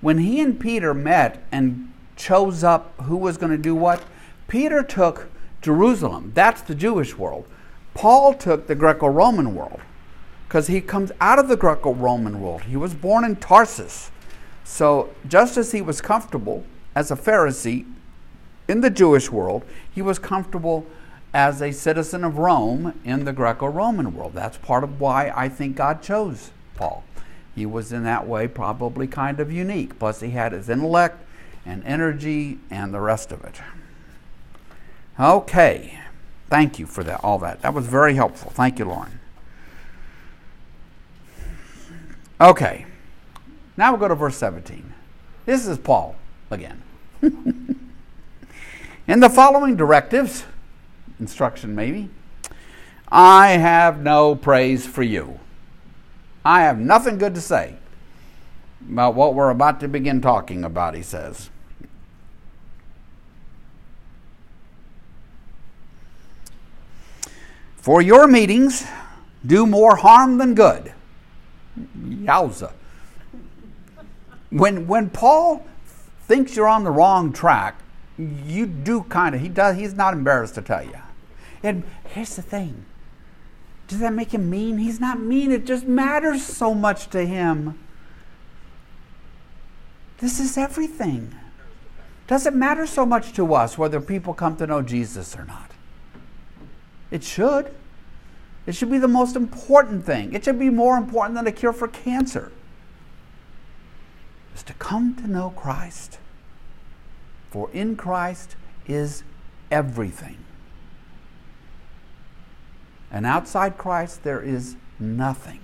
When 0.00 0.18
he 0.18 0.40
and 0.40 0.60
Peter 0.60 0.92
met 0.92 1.42
and 1.50 1.92
chose 2.16 2.62
up 2.62 2.94
who 3.02 3.16
was 3.16 3.38
going 3.38 3.52
to 3.52 3.58
do 3.58 3.74
what, 3.74 4.04
Peter 4.46 4.82
took 4.82 5.28
Jerusalem. 5.62 6.32
That's 6.34 6.60
the 6.60 6.74
Jewish 6.74 7.16
world. 7.16 7.46
Paul 7.94 8.34
took 8.34 8.66
the 8.66 8.74
Greco-Roman 8.74 9.54
world 9.54 9.80
because 10.46 10.66
he 10.66 10.80
comes 10.80 11.10
out 11.20 11.38
of 11.38 11.48
the 11.48 11.56
Greco 11.56 11.92
Roman 11.92 12.40
world. 12.40 12.62
He 12.62 12.76
was 12.76 12.94
born 12.94 13.24
in 13.24 13.36
Tarsus. 13.36 14.10
So, 14.64 15.10
just 15.26 15.56
as 15.56 15.72
he 15.72 15.80
was 15.80 16.00
comfortable 16.00 16.64
as 16.94 17.10
a 17.10 17.16
Pharisee 17.16 17.84
in 18.68 18.80
the 18.80 18.90
Jewish 18.90 19.30
world, 19.30 19.64
he 19.92 20.02
was 20.02 20.18
comfortable 20.18 20.86
as 21.32 21.60
a 21.60 21.72
citizen 21.72 22.24
of 22.24 22.38
Rome 22.38 22.98
in 23.04 23.24
the 23.24 23.32
Greco 23.32 23.66
Roman 23.66 24.14
world. 24.14 24.32
That's 24.34 24.56
part 24.56 24.82
of 24.84 25.00
why 25.00 25.32
I 25.34 25.48
think 25.48 25.76
God 25.76 26.02
chose 26.02 26.50
Paul. 26.74 27.04
He 27.54 27.66
was 27.66 27.92
in 27.92 28.04
that 28.04 28.26
way 28.26 28.48
probably 28.48 29.06
kind 29.06 29.40
of 29.40 29.52
unique. 29.52 29.98
Plus, 29.98 30.20
he 30.20 30.30
had 30.30 30.52
his 30.52 30.68
intellect 30.68 31.22
and 31.64 31.84
energy 31.84 32.58
and 32.70 32.92
the 32.92 33.00
rest 33.00 33.32
of 33.32 33.44
it. 33.44 33.60
Okay. 35.18 35.98
Thank 36.48 36.78
you 36.78 36.86
for 36.86 37.02
that, 37.04 37.20
all 37.24 37.38
that. 37.40 37.62
That 37.62 37.74
was 37.74 37.86
very 37.86 38.14
helpful. 38.14 38.50
Thank 38.50 38.78
you, 38.78 38.84
Lauren. 38.84 39.18
Okay. 42.40 42.86
Now 43.76 43.90
we'll 43.90 44.00
go 44.00 44.08
to 44.08 44.14
verse 44.14 44.36
17. 44.36 44.92
This 45.44 45.66
is 45.66 45.78
Paul 45.78 46.16
again. 46.50 46.82
In 49.08 49.20
the 49.20 49.30
following 49.30 49.76
directives, 49.76 50.44
instruction 51.20 51.76
maybe, 51.76 52.10
I 53.08 53.50
have 53.50 54.00
no 54.00 54.34
praise 54.34 54.84
for 54.84 55.04
you. 55.04 55.38
I 56.44 56.62
have 56.62 56.78
nothing 56.78 57.16
good 57.16 57.34
to 57.36 57.40
say 57.40 57.76
about 58.90 59.14
what 59.14 59.34
we're 59.34 59.50
about 59.50 59.78
to 59.80 59.88
begin 59.88 60.20
talking 60.20 60.64
about, 60.64 60.94
he 60.94 61.02
says. 61.02 61.50
For 67.76 68.02
your 68.02 68.26
meetings 68.26 68.84
do 69.46 69.66
more 69.66 69.94
harm 69.94 70.38
than 70.38 70.54
good. 70.56 70.92
Yowza. 71.96 72.72
When, 74.50 74.88
when 74.88 75.10
Paul 75.10 75.64
thinks 76.22 76.56
you're 76.56 76.66
on 76.66 76.82
the 76.82 76.90
wrong 76.90 77.32
track, 77.32 77.80
you 78.18 78.66
do 78.66 79.02
kind 79.04 79.34
of, 79.34 79.40
he 79.40 79.48
does, 79.48 79.76
he's 79.76 79.94
not 79.94 80.14
embarrassed 80.14 80.54
to 80.54 80.62
tell 80.62 80.82
you. 80.82 80.98
And 81.62 81.84
here's 82.04 82.36
the 82.36 82.42
thing 82.42 82.84
does 83.88 84.00
that 84.00 84.12
make 84.12 84.34
him 84.34 84.50
mean? 84.50 84.78
He's 84.78 84.98
not 84.98 85.20
mean, 85.20 85.52
it 85.52 85.64
just 85.64 85.86
matters 85.86 86.42
so 86.42 86.74
much 86.74 87.08
to 87.10 87.24
him. 87.24 87.78
This 90.18 90.40
is 90.40 90.56
everything. 90.56 91.34
Does 92.26 92.46
it 92.46 92.54
matter 92.54 92.86
so 92.86 93.06
much 93.06 93.32
to 93.34 93.54
us 93.54 93.78
whether 93.78 94.00
people 94.00 94.34
come 94.34 94.56
to 94.56 94.66
know 94.66 94.82
Jesus 94.82 95.36
or 95.36 95.44
not? 95.44 95.70
It 97.10 97.22
should. 97.22 97.72
It 98.66 98.74
should 98.74 98.90
be 98.90 98.98
the 98.98 99.06
most 99.06 99.36
important 99.36 100.04
thing. 100.04 100.32
It 100.32 100.44
should 100.44 100.58
be 100.58 100.70
more 100.70 100.96
important 100.96 101.36
than 101.36 101.46
a 101.46 101.52
cure 101.52 101.72
for 101.72 101.86
cancer. 101.86 102.50
Is 104.56 104.64
to 104.64 104.74
come 104.74 105.14
to 105.16 105.28
know 105.28 105.50
Christ. 105.50 106.18
For 107.56 107.70
in 107.72 107.96
Christ 107.96 108.54
is 108.86 109.22
everything. 109.70 110.36
And 113.10 113.24
outside 113.24 113.78
Christ, 113.78 114.24
there 114.24 114.42
is 114.42 114.76
nothing. 115.00 115.60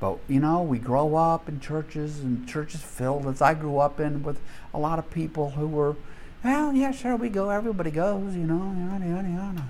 But 0.00 0.16
you 0.28 0.40
know, 0.40 0.62
we 0.62 0.78
grow 0.78 1.14
up 1.14 1.46
in 1.46 1.60
churches 1.60 2.20
and 2.20 2.48
churches 2.48 2.80
filled, 2.80 3.26
as 3.26 3.42
I 3.42 3.52
grew 3.52 3.76
up 3.76 4.00
in, 4.00 4.22
with 4.22 4.40
a 4.72 4.78
lot 4.78 4.98
of 4.98 5.10
people 5.10 5.50
who 5.50 5.66
were, 5.66 5.96
well, 6.42 6.72
yeah, 6.72 6.90
sure, 6.90 7.16
we 7.16 7.28
go, 7.28 7.50
everybody 7.50 7.90
goes, 7.90 8.34
you 8.34 8.44
know, 8.44 8.74
yada, 8.78 9.06
yada, 9.06 9.28
yada. 9.28 9.64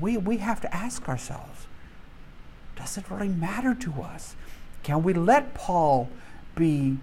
We, 0.00 0.16
we 0.16 0.38
have 0.38 0.62
to 0.62 0.74
ask 0.74 1.06
ourselves 1.10 1.66
does 2.74 2.96
it 2.96 3.10
really 3.10 3.28
matter 3.28 3.74
to 3.74 4.00
us? 4.00 4.34
Can 4.82 5.02
we 5.02 5.12
let 5.12 5.52
Paul 5.52 6.08
be 6.56 6.96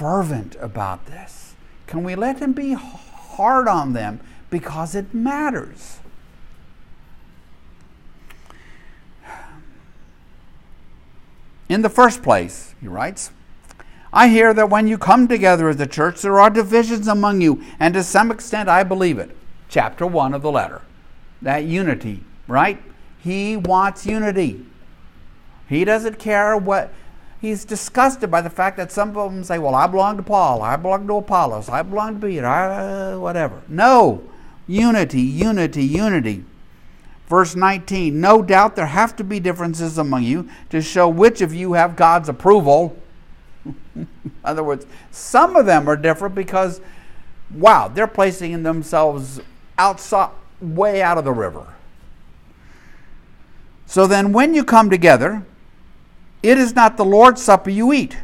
fervent 0.00 0.56
about 0.62 1.04
this? 1.04 1.52
Can 1.86 2.02
we 2.02 2.14
let 2.14 2.38
him 2.38 2.54
be 2.54 2.72
hard 2.72 3.68
on 3.68 3.92
them 3.92 4.18
because 4.48 4.94
it 4.94 5.12
matters? 5.12 5.98
In 11.68 11.82
the 11.82 11.90
first 11.90 12.22
place, 12.22 12.74
he 12.80 12.88
writes, 12.88 13.30
I 14.10 14.28
hear 14.28 14.54
that 14.54 14.70
when 14.70 14.88
you 14.88 14.96
come 14.96 15.28
together 15.28 15.68
as 15.68 15.78
a 15.78 15.86
church, 15.86 16.22
there 16.22 16.40
are 16.40 16.48
divisions 16.48 17.06
among 17.06 17.42
you, 17.42 17.62
and 17.78 17.92
to 17.92 18.02
some 18.02 18.30
extent 18.30 18.70
I 18.70 18.82
believe 18.82 19.18
it. 19.18 19.36
Chapter 19.68 20.06
1 20.06 20.32
of 20.32 20.40
the 20.40 20.50
letter. 20.50 20.80
That 21.42 21.64
unity, 21.64 22.24
right? 22.48 22.82
He 23.18 23.54
wants 23.58 24.06
unity. 24.06 24.64
He 25.68 25.84
doesn't 25.84 26.18
care 26.18 26.56
what. 26.56 26.90
He's 27.40 27.64
disgusted 27.64 28.30
by 28.30 28.42
the 28.42 28.50
fact 28.50 28.76
that 28.76 28.92
some 28.92 29.16
of 29.16 29.32
them 29.32 29.42
say, 29.44 29.58
Well, 29.58 29.74
I 29.74 29.86
belong 29.86 30.18
to 30.18 30.22
Paul, 30.22 30.62
I 30.62 30.76
belong 30.76 31.06
to 31.06 31.16
Apollos, 31.16 31.68
I 31.68 31.82
belong 31.82 32.20
to 32.20 32.26
Peter, 32.26 32.46
I, 32.46 33.12
uh, 33.12 33.18
whatever. 33.18 33.62
No. 33.66 34.22
Unity, 34.66 35.22
unity, 35.22 35.82
unity. 35.82 36.44
Verse 37.28 37.56
19 37.56 38.20
No 38.20 38.42
doubt 38.42 38.76
there 38.76 38.86
have 38.86 39.16
to 39.16 39.24
be 39.24 39.40
differences 39.40 39.96
among 39.96 40.24
you 40.24 40.50
to 40.68 40.82
show 40.82 41.08
which 41.08 41.40
of 41.40 41.54
you 41.54 41.72
have 41.72 41.96
God's 41.96 42.28
approval. 42.28 42.96
In 43.94 44.06
other 44.44 44.62
words, 44.62 44.86
some 45.10 45.56
of 45.56 45.64
them 45.64 45.88
are 45.88 45.96
different 45.96 46.34
because, 46.34 46.80
wow, 47.54 47.88
they're 47.88 48.06
placing 48.06 48.62
themselves 48.62 49.40
outside, 49.78 50.30
way 50.60 51.00
out 51.00 51.16
of 51.16 51.24
the 51.24 51.32
river. 51.32 51.66
So 53.86 54.06
then, 54.06 54.32
when 54.32 54.54
you 54.54 54.62
come 54.62 54.90
together, 54.90 55.44
it 56.42 56.58
is 56.58 56.74
not 56.74 56.96
the 56.96 57.04
Lord's 57.04 57.42
supper 57.42 57.70
you 57.70 57.92
eat. 57.92 58.16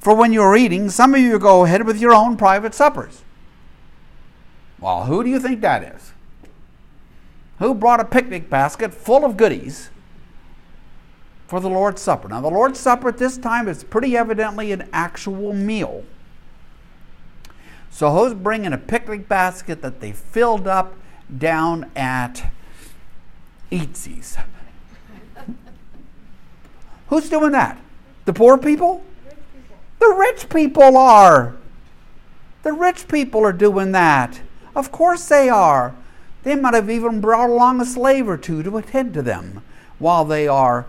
For 0.00 0.16
when 0.16 0.32
you 0.32 0.42
are 0.42 0.56
eating, 0.56 0.90
some 0.90 1.14
of 1.14 1.20
you 1.20 1.38
go 1.38 1.64
ahead 1.64 1.86
with 1.86 2.00
your 2.00 2.12
own 2.12 2.36
private 2.36 2.74
suppers. 2.74 3.22
Well, 4.80 5.04
who 5.04 5.22
do 5.22 5.30
you 5.30 5.38
think 5.38 5.60
that 5.60 5.84
is? 5.94 6.12
Who 7.60 7.72
brought 7.72 8.00
a 8.00 8.04
picnic 8.04 8.50
basket 8.50 8.92
full 8.92 9.24
of 9.24 9.36
goodies 9.36 9.90
for 11.46 11.60
the 11.60 11.70
Lord's 11.70 12.02
Supper? 12.02 12.26
Now, 12.28 12.40
the 12.40 12.48
Lord's 12.48 12.80
Supper 12.80 13.10
at 13.10 13.18
this 13.18 13.38
time 13.38 13.68
is 13.68 13.84
pretty 13.84 14.16
evidently 14.16 14.72
an 14.72 14.88
actual 14.92 15.52
meal. 15.52 16.02
So, 17.88 18.10
who's 18.10 18.34
bringing 18.34 18.72
a 18.72 18.78
picnic 18.78 19.28
basket 19.28 19.82
that 19.82 20.00
they 20.00 20.10
filled 20.10 20.66
up 20.66 20.96
down 21.38 21.92
at 21.94 22.50
Eatzi's? 23.70 24.36
Who's 27.12 27.28
doing 27.28 27.52
that? 27.52 27.78
The 28.24 28.32
poor 28.32 28.56
people? 28.56 29.04
The 29.98 30.16
rich 30.18 30.48
people 30.48 30.96
are. 30.96 31.54
The 32.62 32.72
rich 32.72 33.06
people 33.06 33.44
are 33.44 33.52
doing 33.52 33.92
that. 33.92 34.40
Of 34.74 34.90
course 34.90 35.28
they 35.28 35.50
are. 35.50 35.94
They 36.42 36.54
might 36.54 36.72
have 36.72 36.88
even 36.88 37.20
brought 37.20 37.50
along 37.50 37.82
a 37.82 37.84
slave 37.84 38.26
or 38.30 38.38
two 38.38 38.62
to 38.62 38.78
attend 38.78 39.12
to 39.12 39.20
them 39.20 39.62
while 39.98 40.24
they 40.24 40.48
are 40.48 40.86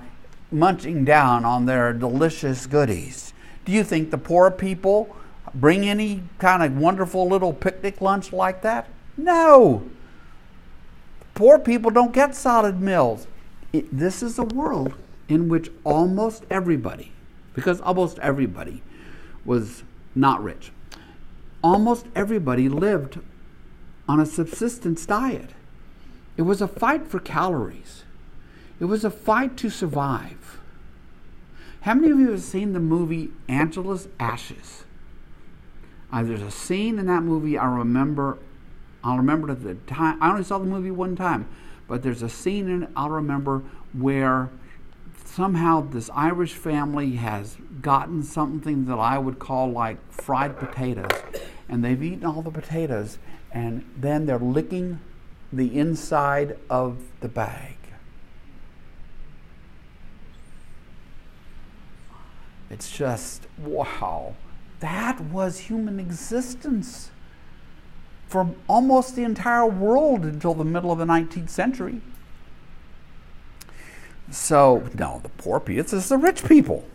munching 0.50 1.04
down 1.04 1.44
on 1.44 1.66
their 1.66 1.92
delicious 1.92 2.68
goodies. 2.68 3.34
Do 3.66 3.74
you 3.74 3.84
think 3.84 4.10
the 4.10 4.18
poor 4.18 4.50
people 4.50 5.14
bring 5.54 5.84
any 5.84 6.24
kind 6.40 6.64
of 6.64 6.78
wonderful 6.78 7.28
little 7.28 7.52
picnic 7.52 8.00
lunch 8.00 8.32
like 8.32 8.62
that? 8.62 8.88
No. 9.18 9.84
Poor 11.36 11.60
people 11.60 11.92
don't 11.92 12.14
get 12.14 12.34
solid 12.34 12.80
meals. 12.80 13.28
It, 13.74 13.90
this 13.92 14.24
is 14.24 14.40
a 14.40 14.44
world 14.44 14.94
in 15.28 15.50
which 15.50 15.70
almost 15.84 16.46
everybody, 16.50 17.12
because 17.54 17.82
almost 17.82 18.20
everybody 18.20 18.82
was 19.46 19.84
not 20.16 20.44
rich, 20.44 20.72
almost 21.64 22.06
everybody 22.16 22.70
lived 22.70 23.20
on 24.08 24.20
a 24.20 24.26
subsistence 24.26 25.06
diet. 25.06 25.52
It 26.36 26.44
was 26.44 26.62
a 26.62 26.68
fight 26.68 27.08
for 27.08 27.20
calories. 27.20 28.04
It 28.80 28.86
was 28.86 29.06
a 29.06 29.12
fight 29.12 29.56
to 29.58 29.70
survive. 29.70 30.60
How 31.82 31.94
many 31.94 32.12
of 32.12 32.20
you 32.20 32.32
have 32.32 32.42
seen 32.42 32.74
the 32.74 32.80
movie 32.80 33.30
Angela's 33.48 34.08
Ashes? 34.20 34.84
Uh, 36.12 36.24
there's 36.24 36.42
a 36.42 36.52
scene 36.52 37.00
in 37.00 37.08
that 37.08 37.24
movie 37.24 37.58
I 37.58 37.66
remember. 37.66 38.38
I'll 39.04 39.18
remember 39.18 39.54
the 39.54 39.76
time. 39.76 40.22
I 40.22 40.30
only 40.30 40.44
saw 40.44 40.60
the 40.60 40.66
movie 40.66 40.92
one 40.92 41.16
time, 41.16 41.48
but 41.88 42.04
there's 42.04 42.22
a 42.22 42.30
scene 42.30 42.70
in 42.70 42.84
it 42.84 42.90
I'll 42.96 43.10
remember 43.10 43.64
where 43.94 44.50
somehow 45.36 45.82
this 45.82 46.12
Irish 46.14 46.54
family 46.54 47.14
has 47.14 47.58
gotten 47.82 48.22
something 48.22 48.86
that 48.86 49.00
I 49.00 49.18
would 49.18 49.40
call 49.40 49.72
like 49.72 49.98
fried 50.12 50.58
potatoes, 50.60 51.24
and 51.68 51.84
they've 51.84 52.02
eaten 52.04 52.26
all 52.26 52.44
the 52.44 52.52
potatoes, 52.52 53.18
and 53.52 53.84
then 53.98 54.28
they're 54.28 54.38
licking 54.38 55.00
the 55.52 55.78
inside 55.78 56.58
of 56.70 56.98
the 57.22 57.28
bag. 57.28 57.78
It's 62.70 62.92
just, 62.92 63.48
wow. 63.58 64.36
That 64.82 65.20
was 65.20 65.60
human 65.60 66.00
existence 66.00 67.10
for 68.28 68.54
almost 68.68 69.16
the 69.16 69.24
entire 69.24 69.66
world 69.66 70.26
until 70.26 70.54
the 70.54 70.66
middle 70.66 70.92
of 70.92 71.00
the 71.00 71.06
19th 71.06 71.50
century. 71.50 72.02
So, 74.32 74.90
no, 74.98 75.20
the 75.22 75.30
poor 75.30 75.60
people, 75.60 75.82
it's 75.82 76.10
the 76.10 76.18
rich 76.18 76.44
people. 76.46 76.86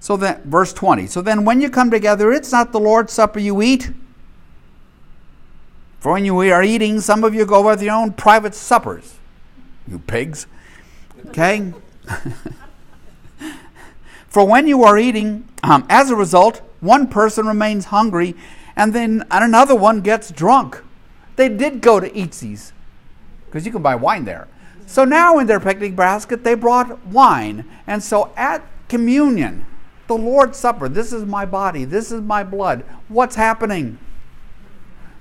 So 0.00 0.16
that, 0.16 0.44
verse 0.44 0.72
20. 0.72 1.06
So 1.06 1.20
then, 1.22 1.44
when 1.44 1.60
you 1.60 1.70
come 1.70 1.90
together, 1.90 2.32
it's 2.32 2.52
not 2.52 2.72
the 2.72 2.80
Lord's 2.80 3.12
Supper 3.12 3.38
you 3.38 3.62
eat. 3.62 3.90
For 6.00 6.12
when 6.12 6.24
you 6.24 6.38
are 6.38 6.62
eating, 6.62 7.00
some 7.00 7.24
of 7.24 7.34
you 7.34 7.44
go 7.44 7.66
with 7.66 7.82
your 7.82 7.94
own 7.94 8.12
private 8.12 8.54
suppers. 8.54 9.16
You 9.88 9.98
pigs. 9.98 10.46
Okay? 11.28 11.72
For 14.28 14.44
when 14.44 14.66
you 14.66 14.84
are 14.84 14.98
eating, 14.98 15.48
um, 15.62 15.86
as 15.88 16.10
a 16.10 16.16
result, 16.16 16.60
one 16.80 17.08
person 17.08 17.46
remains 17.46 17.86
hungry 17.86 18.36
and 18.76 18.92
then 18.92 19.26
another 19.30 19.74
one 19.74 20.00
gets 20.00 20.30
drunk. 20.30 20.80
They 21.36 21.48
did 21.48 21.80
go 21.80 21.98
to 21.98 22.08
Eatzi's 22.10 22.72
because 23.46 23.66
you 23.66 23.72
can 23.72 23.82
buy 23.82 23.96
wine 23.96 24.24
there. 24.24 24.46
So 24.88 25.04
now 25.04 25.38
in 25.38 25.46
their 25.46 25.60
picnic 25.60 25.94
basket, 25.94 26.44
they 26.44 26.54
brought 26.54 27.06
wine. 27.08 27.66
And 27.86 28.02
so 28.02 28.32
at 28.38 28.66
communion, 28.88 29.66
the 30.06 30.16
Lord's 30.16 30.56
Supper, 30.56 30.88
this 30.88 31.12
is 31.12 31.26
my 31.26 31.44
body, 31.44 31.84
this 31.84 32.10
is 32.10 32.22
my 32.22 32.42
blood. 32.42 32.86
What's 33.08 33.36
happening? 33.36 33.98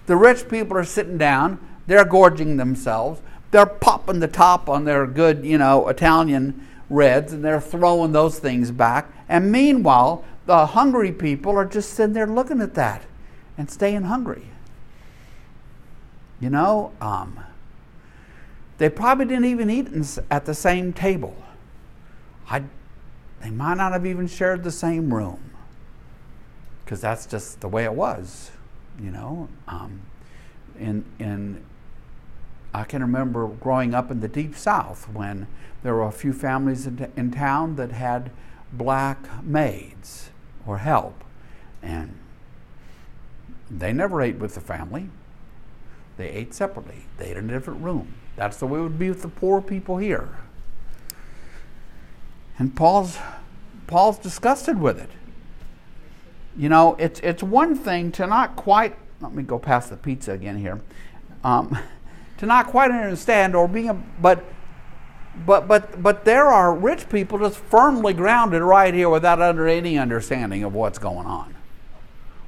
The 0.06 0.16
rich 0.16 0.48
people 0.48 0.78
are 0.78 0.86
sitting 0.86 1.18
down, 1.18 1.60
they're 1.86 2.06
gorging 2.06 2.56
themselves, 2.56 3.22
they're 3.52 3.66
popping 3.66 4.22
the 4.22 4.30
top 4.30 4.70
on 4.70 4.86
their 4.86 5.06
good, 5.06 5.44
you 5.44 5.58
know, 5.58 5.90
Italian 5.90 6.66
reds, 6.90 7.34
and 7.34 7.44
they're 7.44 7.60
throwing 7.60 8.14
those 8.14 8.40
things 8.40 8.72
back. 8.72 9.12
And 9.28 9.52
meanwhile, 9.52 10.24
the 10.46 10.68
hungry 10.68 11.12
people 11.12 11.58
are 11.58 11.66
just 11.66 11.90
sitting 11.94 12.14
there 12.14 12.26
looking 12.26 12.62
at 12.62 12.74
that 12.76 13.04
and 13.58 13.70
staying 13.70 14.04
hungry. 14.04 14.46
You 16.40 16.52
know, 16.52 16.94
um, 17.02 17.44
they 18.78 18.90
probably 18.90 19.26
didn't 19.26 19.46
even 19.46 19.70
eat 19.70 19.88
at 20.30 20.46
the 20.46 20.54
same 20.54 20.94
table. 20.94 21.36
I, 22.50 22.64
they 23.42 23.50
might 23.50 23.78
not 23.78 23.92
have 23.92 24.06
even 24.06 24.28
shared 24.28 24.64
the 24.64 24.72
same 24.72 25.14
room 25.14 25.52
because 26.84 27.02
that's 27.02 27.26
just 27.26 27.60
the 27.60 27.68
way 27.68 27.84
it 27.84 27.94
was, 27.94 28.52
you 29.00 29.12
know. 29.12 29.50
Um, 29.68 30.02
in, 30.80 31.04
in, 31.20 31.64
I 32.74 32.84
can 32.84 33.02
remember 33.02 33.48
growing 33.48 33.94
up 33.94 34.12
in 34.12 34.22
the 34.22 34.28
deep 34.28 34.56
south 34.56 35.10
when 35.10 35.48
there 35.84 35.96
were 35.96 36.06
a 36.06 36.12
few 36.12 36.32
families 36.32 36.88
in, 36.88 37.12
in 37.18 37.32
town 37.32 37.76
that 37.76 37.92
had 37.92 38.32
black 38.72 39.44
maids 39.44 40.30
or 40.66 40.78
help, 40.78 41.24
and 41.82 42.18
they 43.70 43.92
never 43.92 44.22
ate 44.22 44.38
with 44.38 44.56
the 44.56 44.62
family. 44.62 45.10
They 46.18 46.30
ate 46.30 46.54
separately. 46.54 47.06
They 47.18 47.32
ate 47.32 47.38
in 47.38 47.50
a 47.50 47.54
different 47.54 47.82
room. 47.82 48.14
That's 48.38 48.58
the 48.58 48.66
way 48.66 48.80
it 48.80 48.84
would 48.84 49.00
be 49.00 49.10
with 49.10 49.22
the 49.22 49.28
poor 49.28 49.62
people 49.62 49.98
here. 49.98 50.30
And 52.58 52.74
Paul's 52.76 53.18
Paul's 53.88 54.18
disgusted 54.18 54.80
with 54.80 55.00
it. 55.00 55.10
You 56.58 56.70
know, 56.70 56.96
it's 56.98 57.20
it's 57.20 57.44
one 57.44 57.76
thing 57.76 58.14
to 58.14 58.26
not 58.26 58.56
quite 58.56 58.96
let 59.20 59.34
me 59.34 59.44
go 59.44 59.60
past 59.60 59.90
the 59.90 59.98
pizza 59.98 60.32
again 60.32 60.58
here. 60.58 60.80
Um, 61.44 61.78
to 62.38 62.46
not 62.46 62.68
quite 62.68 62.92
understand 62.92 63.56
or 63.56 63.68
being 63.68 63.90
a 63.90 63.94
but 63.94 64.46
but 65.46 65.68
but 65.68 66.02
but 66.02 66.24
there 66.24 66.46
are 66.48 66.74
rich 66.74 67.10
people 67.10 67.38
just 67.40 67.58
firmly 67.58 68.14
grounded 68.14 68.62
right 68.62 68.94
here 68.94 69.10
without 69.10 69.42
under 69.42 69.68
any 69.68 69.98
understanding 69.98 70.64
of 70.64 70.74
what's 70.74 71.00
going 71.00 71.28
on 71.28 71.58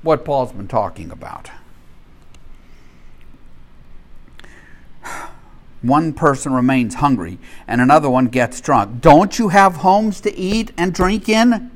what 0.01 0.23
Paul's 0.23 0.51
been 0.51 0.67
talking 0.67 1.11
about. 1.11 1.51
One 5.81 6.13
person 6.13 6.53
remains 6.53 6.95
hungry 6.95 7.39
and 7.67 7.79
another 7.79 8.09
one 8.09 8.25
gets 8.25 8.59
drunk. 8.59 9.01
Don't 9.01 9.39
you 9.39 9.49
have 9.49 9.77
homes 9.77 10.19
to 10.21 10.35
eat 10.35 10.71
and 10.77 10.93
drink 10.93 11.29
in? 11.29 11.71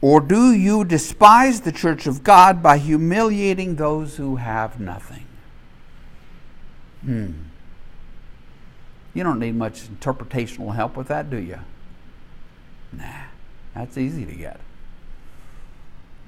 Or 0.00 0.20
do 0.20 0.52
you 0.52 0.84
despise 0.84 1.60
the 1.60 1.72
church 1.72 2.06
of 2.06 2.24
God 2.24 2.62
by 2.62 2.78
humiliating 2.78 3.76
those 3.76 4.16
who 4.16 4.36
have 4.36 4.80
nothing? 4.80 5.26
Hmm. 7.02 7.32
You 9.12 9.24
don't 9.24 9.38
need 9.38 9.56
much 9.56 9.82
interpretational 9.88 10.74
help 10.74 10.96
with 10.96 11.08
that, 11.08 11.30
do 11.30 11.36
you? 11.36 11.58
Nah, 12.92 13.24
that's 13.74 13.98
easy 13.98 14.24
to 14.24 14.34
get. 14.34 14.60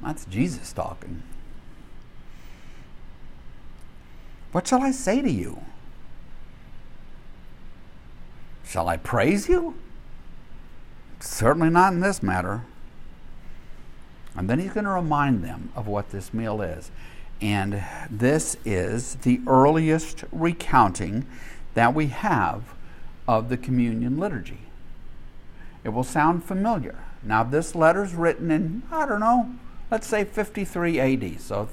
That's 0.03 0.25
Jesus 0.27 0.73
talking. 0.73 1.23
What 4.53 4.67
shall 4.67 4.83
I 4.83 4.91
say 4.91 5.23
to 5.23 5.31
you? 5.31 5.63
Shall 8.73 8.89
I 8.89 8.97
praise 8.97 9.51
you? 9.51 9.75
Certainly 11.21 11.69
not 11.69 11.93
in 11.93 12.01
this 12.01 12.23
matter. 12.23 12.63
And 14.35 14.49
then 14.49 14.61
he's 14.61 14.73
going 14.73 14.87
to 14.87 14.91
remind 14.91 15.45
them 15.45 15.71
of 15.77 15.87
what 15.87 16.09
this 16.09 16.33
meal 16.33 16.63
is. 16.63 16.91
And 17.43 17.85
this 18.09 18.57
is 18.65 19.17
the 19.17 19.43
earliest 19.47 20.25
recounting 20.33 21.27
that 21.75 21.95
we 21.95 22.07
have 22.07 22.73
of 23.29 23.51
the 23.51 23.59
communion 23.59 24.17
liturgy. 24.17 24.61
It 25.85 25.91
will 25.91 26.03
sound 26.03 26.43
familiar. 26.43 26.99
Now, 27.23 27.43
this 27.43 27.75
letter 27.75 28.03
is 28.03 28.15
written 28.15 28.51
in, 28.51 28.85
I 28.91 29.05
don't 29.05 29.21
know, 29.21 29.55
let's 29.91 30.07
say 30.07 30.25
53 30.25 30.99
AD. 30.99 31.41
So 31.43 31.69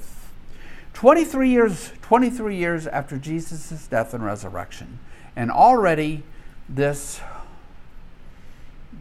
23 0.92 1.48
years 1.48 1.92
23 2.02 2.56
years 2.56 2.86
after 2.86 3.16
Jesus' 3.16 3.86
death 3.86 4.12
and 4.12 4.22
resurrection. 4.22 4.98
And 5.34 5.50
already 5.50 6.24
this 6.70 7.20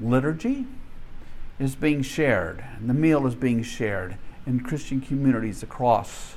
liturgy 0.01 0.65
is 1.59 1.75
being 1.75 2.01
shared, 2.01 2.63
and 2.77 2.89
the 2.89 2.93
meal 2.93 3.27
is 3.27 3.35
being 3.35 3.61
shared 3.61 4.17
in 4.47 4.61
Christian 4.61 4.99
communities 4.99 5.61
across 5.61 6.35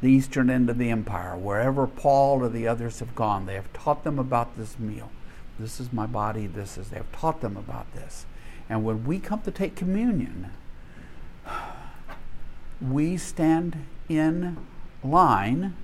the 0.00 0.08
eastern 0.08 0.48
end 0.48 0.70
of 0.70 0.78
the 0.78 0.90
empire. 0.90 1.36
Wherever 1.36 1.86
Paul 1.86 2.42
or 2.42 2.48
the 2.48 2.68
others 2.68 3.00
have 3.00 3.14
gone, 3.14 3.46
they 3.46 3.54
have 3.54 3.72
taught 3.72 4.04
them 4.04 4.18
about 4.18 4.56
this 4.56 4.78
meal. 4.78 5.10
This 5.58 5.80
is 5.80 5.92
my 5.92 6.06
body, 6.06 6.46
this 6.46 6.78
is, 6.78 6.90
they 6.90 6.96
have 6.96 7.10
taught 7.12 7.40
them 7.40 7.56
about 7.56 7.92
this. 7.94 8.26
And 8.68 8.84
when 8.84 9.04
we 9.04 9.18
come 9.18 9.40
to 9.42 9.50
take 9.50 9.76
communion, 9.76 10.50
we 12.80 13.16
stand 13.16 13.86
in 14.08 14.56
line 15.02 15.74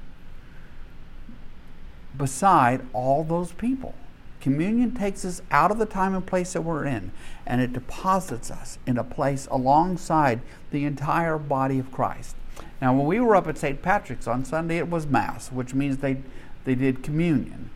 beside 2.21 2.87
all 2.93 3.25
those 3.25 3.51
people. 3.53 3.95
Communion 4.41 4.95
takes 4.95 5.25
us 5.25 5.41
out 5.51 5.71
of 5.71 5.79
the 5.79 5.87
time 5.87 6.15
and 6.15 6.25
place 6.25 6.53
that 6.53 6.61
we're 6.61 6.85
in, 6.85 7.13
and 7.47 7.63
it 7.63 7.73
deposits 7.73 8.51
us 8.51 8.79
in 8.87 8.99
a 8.99 9.05
place 9.05 9.49
alongside 9.51 10.41
the 10.71 10.85
entire 10.85 11.39
body 11.39 11.79
of 11.79 11.91
Christ. 11.91 12.37
Now, 12.81 12.95
when 12.95 13.07
we 13.07 13.21
were 13.21 13.35
up 13.35 13.49
at 13.49 13.57
St. 13.57 13.81
Patrick's 13.81 14.27
on 14.27 14.45
Sunday, 14.45 14.77
it 14.77 14.91
was 14.91 15.07
Mass, 15.07 15.51
which 15.51 15.73
means 15.73 15.99
they, 15.99 16.19
they 16.65 16.75
did 16.75 17.03
communion. 17.03 17.71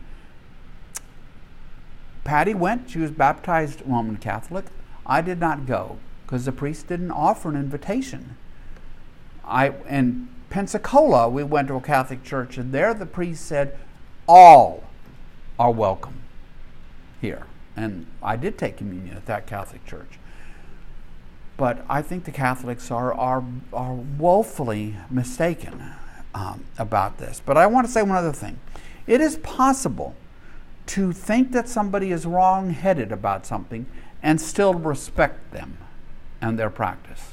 Patty 2.23 2.53
went, 2.53 2.89
she 2.89 2.99
was 2.99 3.11
baptized 3.11 3.81
Roman 3.85 4.17
Catholic. 4.17 4.65
I 5.05 5.21
did 5.21 5.39
not 5.39 5.65
go 5.65 5.97
because 6.25 6.45
the 6.45 6.51
priest 6.51 6.87
didn't 6.87 7.11
offer 7.11 7.49
an 7.49 7.55
invitation. 7.55 8.37
I 9.43 9.73
in 9.87 10.27
Pensacola, 10.49 11.29
we 11.29 11.43
went 11.43 11.67
to 11.67 11.75
a 11.75 11.81
Catholic 11.81 12.23
church, 12.23 12.57
and 12.57 12.71
there 12.71 12.93
the 12.93 13.05
priest 13.05 13.45
said, 13.45 13.77
"All 14.27 14.83
are 15.57 15.71
welcome." 15.71 16.21
here. 17.25 17.45
And 17.75 18.05
I 18.21 18.35
did 18.35 18.57
take 18.57 18.77
communion 18.77 19.17
at 19.17 19.25
that 19.25 19.47
Catholic 19.47 19.85
church. 19.85 20.19
But 21.57 21.85
I 21.89 22.01
think 22.01 22.25
the 22.25 22.31
Catholics 22.31 22.91
are, 22.91 23.13
are, 23.13 23.43
are 23.73 23.93
woefully 23.93 24.95
mistaken 25.09 25.83
um, 26.33 26.65
about 26.77 27.17
this. 27.17 27.41
But 27.45 27.57
I 27.57 27.65
want 27.65 27.87
to 27.87 27.91
say 27.91 28.01
one 28.03 28.17
other 28.17 28.33
thing. 28.33 28.59
It 29.07 29.21
is 29.21 29.37
possible 29.37 30.15
to 30.87 31.11
think 31.11 31.51
that 31.51 31.67
somebody 31.67 32.11
is 32.11 32.25
wrong 32.25 32.69
headed 32.71 33.11
about 33.11 33.45
something 33.45 33.85
and 34.21 34.39
still 34.39 34.73
respect 34.73 35.51
them 35.51 35.77
and 36.41 36.59
their 36.59 36.69
practice. 36.69 37.31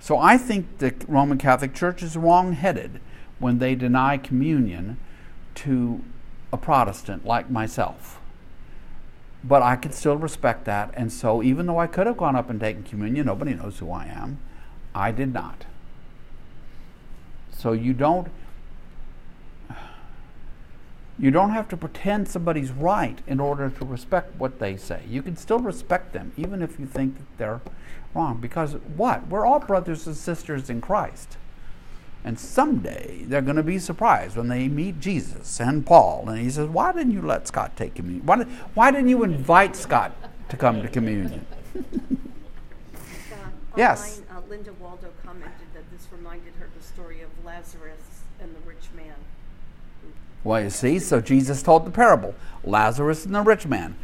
So 0.00 0.18
I 0.18 0.36
think 0.36 0.78
the 0.78 0.94
Roman 1.08 1.38
Catholic 1.38 1.74
Church 1.74 2.02
is 2.02 2.16
wrong 2.16 2.52
headed 2.52 3.00
when 3.38 3.58
they 3.58 3.74
deny 3.74 4.18
communion 4.18 4.98
to 5.56 6.02
a 6.52 6.56
Protestant 6.56 7.24
like 7.24 7.50
myself. 7.50 8.20
But 9.42 9.62
I 9.62 9.76
can 9.76 9.92
still 9.92 10.16
respect 10.16 10.64
that, 10.64 10.90
and 10.94 11.12
so 11.12 11.42
even 11.42 11.66
though 11.66 11.78
I 11.78 11.86
could 11.86 12.06
have 12.06 12.16
gone 12.16 12.36
up 12.36 12.50
and 12.50 12.58
taken 12.58 12.82
communion, 12.82 13.26
nobody 13.26 13.54
knows 13.54 13.78
who 13.78 13.90
I 13.90 14.06
am, 14.06 14.38
I 14.94 15.12
did 15.12 15.32
not. 15.32 15.66
So 17.52 17.72
you 17.72 17.92
don't 17.92 18.28
you 21.18 21.30
don't 21.30 21.50
have 21.50 21.68
to 21.68 21.76
pretend 21.76 22.28
somebody's 22.28 22.70
right 22.70 23.18
in 23.26 23.40
order 23.40 23.70
to 23.70 23.84
respect 23.86 24.38
what 24.38 24.58
they 24.58 24.76
say. 24.76 25.00
You 25.08 25.22
can 25.22 25.34
still 25.36 25.58
respect 25.58 26.12
them, 26.12 26.32
even 26.36 26.60
if 26.60 26.78
you 26.78 26.84
think 26.84 27.16
that 27.16 27.38
they're 27.38 27.60
wrong. 28.14 28.38
Because 28.38 28.74
what? 28.74 29.26
We're 29.28 29.46
all 29.46 29.60
brothers 29.60 30.06
and 30.06 30.14
sisters 30.14 30.68
in 30.68 30.82
Christ. 30.82 31.38
And 32.26 32.40
someday 32.40 33.22
they're 33.24 33.40
going 33.40 33.56
to 33.56 33.62
be 33.62 33.78
surprised 33.78 34.36
when 34.36 34.48
they 34.48 34.66
meet 34.66 34.98
Jesus 34.98 35.60
and 35.60 35.86
Paul. 35.86 36.28
And 36.28 36.40
he 36.40 36.50
says, 36.50 36.68
Why 36.68 36.92
didn't 36.92 37.12
you 37.12 37.22
let 37.22 37.46
Scott 37.46 37.76
take 37.76 37.94
communion? 37.94 38.26
Why, 38.26 38.38
did, 38.38 38.48
why 38.74 38.90
didn't 38.90 39.08
you 39.08 39.22
invite 39.22 39.76
Scott 39.76 40.12
to 40.48 40.56
come 40.56 40.82
to 40.82 40.88
communion? 40.88 41.46
Uh, 41.76 41.82
Yes. 43.76 44.22
Online, 44.30 44.44
uh, 44.44 44.48
Linda 44.48 44.72
Waldo 44.80 45.08
commented 45.22 45.66
that 45.74 45.90
this 45.92 46.08
reminded 46.10 46.54
her 46.58 46.64
of 46.64 46.74
the 46.74 46.82
story 46.82 47.20
of 47.20 47.28
Lazarus 47.44 48.22
and 48.40 48.54
the 48.56 48.66
rich 48.66 48.86
man. 48.96 49.14
Well, 50.42 50.62
you 50.62 50.70
see, 50.70 50.98
so 50.98 51.20
Jesus 51.20 51.62
told 51.62 51.84
the 51.84 51.90
parable 51.90 52.34
Lazarus 52.64 53.26
and 53.26 53.34
the 53.34 53.42
rich 53.42 53.66
man. 53.66 53.94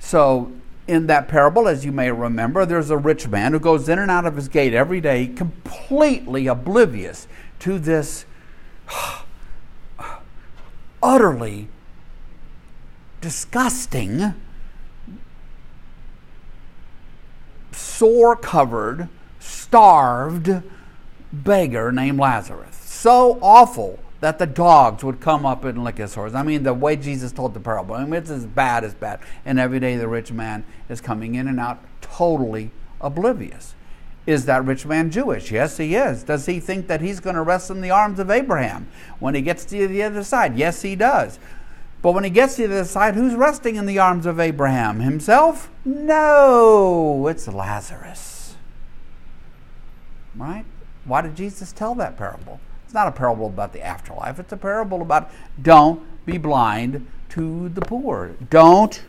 So, 0.00 0.50
in 0.86 1.08
that 1.08 1.28
parable, 1.28 1.68
as 1.68 1.84
you 1.84 1.92
may 1.92 2.10
remember, 2.10 2.64
there's 2.64 2.88
a 2.88 2.96
rich 2.96 3.28
man 3.28 3.52
who 3.52 3.60
goes 3.60 3.88
in 3.90 3.98
and 3.98 4.10
out 4.10 4.24
of 4.24 4.34
his 4.34 4.48
gate 4.48 4.72
every 4.72 5.02
day, 5.02 5.26
completely 5.26 6.46
oblivious 6.46 7.28
to 7.60 7.78
this 7.78 8.24
utterly 11.02 11.68
disgusting, 13.20 14.34
sore 17.72 18.36
covered, 18.36 19.08
starved 19.38 20.62
beggar 21.32 21.92
named 21.92 22.18
Lazarus. 22.18 22.76
So 22.76 23.38
awful 23.42 23.98
that 24.20 24.38
the 24.38 24.46
dogs 24.46 25.04
would 25.04 25.20
come 25.20 25.46
up 25.46 25.64
and 25.64 25.84
lick 25.84 25.98
his 25.98 26.12
sores. 26.12 26.34
I 26.34 26.42
mean, 26.42 26.64
the 26.64 26.74
way 26.74 26.96
Jesus 26.96 27.30
told 27.30 27.54
the 27.54 27.60
parable, 27.60 27.94
I 27.94 28.04
mean, 28.04 28.14
it's 28.14 28.30
as 28.30 28.46
bad 28.46 28.82
as 28.82 28.94
bad. 28.94 29.20
And 29.44 29.58
every 29.60 29.78
day 29.78 29.96
the 29.96 30.08
rich 30.08 30.32
man 30.32 30.64
is 30.88 31.00
coming 31.00 31.36
in 31.36 31.46
and 31.46 31.60
out 31.60 31.82
totally 32.00 32.70
oblivious. 33.00 33.74
Is 34.28 34.44
that 34.44 34.66
rich 34.66 34.84
man 34.84 35.10
Jewish? 35.10 35.50
Yes, 35.50 35.78
he 35.78 35.94
is. 35.94 36.22
Does 36.22 36.44
he 36.44 36.60
think 36.60 36.86
that 36.88 37.00
he's 37.00 37.18
going 37.18 37.36
to 37.36 37.40
rest 37.40 37.70
in 37.70 37.80
the 37.80 37.90
arms 37.90 38.18
of 38.18 38.30
Abraham 38.30 38.86
when 39.20 39.34
he 39.34 39.40
gets 39.40 39.64
to 39.64 39.88
the 39.88 40.02
other 40.02 40.22
side? 40.22 40.54
Yes, 40.54 40.82
he 40.82 40.94
does. 40.94 41.38
But 42.02 42.12
when 42.12 42.24
he 42.24 42.30
gets 42.30 42.56
to 42.56 42.68
the 42.68 42.74
other 42.74 42.84
side, 42.84 43.14
who's 43.14 43.34
resting 43.34 43.76
in 43.76 43.86
the 43.86 43.98
arms 43.98 44.26
of 44.26 44.38
Abraham? 44.38 45.00
Himself? 45.00 45.70
No, 45.82 47.26
it's 47.26 47.48
Lazarus. 47.48 48.56
Right? 50.36 50.66
Why 51.06 51.22
did 51.22 51.34
Jesus 51.34 51.72
tell 51.72 51.94
that 51.94 52.18
parable? 52.18 52.60
It's 52.84 52.92
not 52.92 53.08
a 53.08 53.12
parable 53.12 53.46
about 53.46 53.72
the 53.72 53.80
afterlife, 53.80 54.38
it's 54.38 54.52
a 54.52 54.58
parable 54.58 55.00
about 55.00 55.30
don't 55.62 56.02
be 56.26 56.36
blind 56.36 57.06
to 57.30 57.70
the 57.70 57.80
poor. 57.80 58.32
Don't 58.50 59.02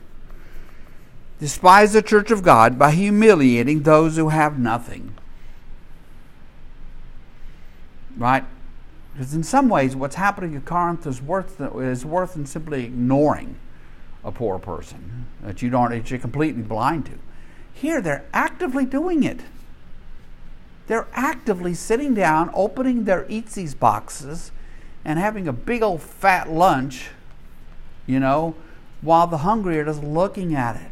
despise 1.40 1.94
the 1.94 2.02
church 2.02 2.32
of 2.32 2.44
God 2.44 2.78
by 2.78 2.92
humiliating 2.92 3.84
those 3.84 4.18
who 4.18 4.30
have 4.30 4.60
nothing. 4.60 5.16
Right? 8.18 8.44
Because 9.14 9.34
in 9.34 9.44
some 9.44 9.70
ways, 9.70 9.96
what's 9.96 10.16
happening 10.16 10.54
in 10.54 10.62
Corinth 10.62 11.06
is 11.08 11.22
worth 11.22 11.60
is 11.60 12.06
worth 12.06 12.36
in 12.36 12.46
simply 12.46 12.86
ignoring 12.86 13.58
a 14.24 14.32
poor 14.32 14.60
person 14.60 15.26
that 15.42 15.62
you 15.62 15.70
don't 15.70 15.92
that 15.92 16.10
you're 16.10 16.20
completely 16.20 16.62
blind 16.62 17.06
to. 17.08 17.14
Here, 17.74 18.02
they're 18.02 18.26
actively 18.34 18.86
doing 18.86 19.24
it. 19.24 19.40
They're 20.88 21.08
actively 21.14 21.74
sitting 21.74 22.14
down, 22.14 22.50
opening 22.54 23.06
their 23.06 23.24
Eatzi's 23.26 23.76
boxes, 23.76 24.52
and 25.06 25.20
having 25.20 25.48
a 25.48 25.54
big 25.54 25.82
old 25.82 26.02
fat 26.02 26.50
lunch, 26.50 27.10
you 28.06 28.20
know, 28.20 28.56
while 29.02 29.28
the 29.28 29.40
hungry 29.40 29.80
are 29.80 29.86
just 29.86 30.04
looking 30.04 30.56
at 30.56 30.76
it. 30.76 30.89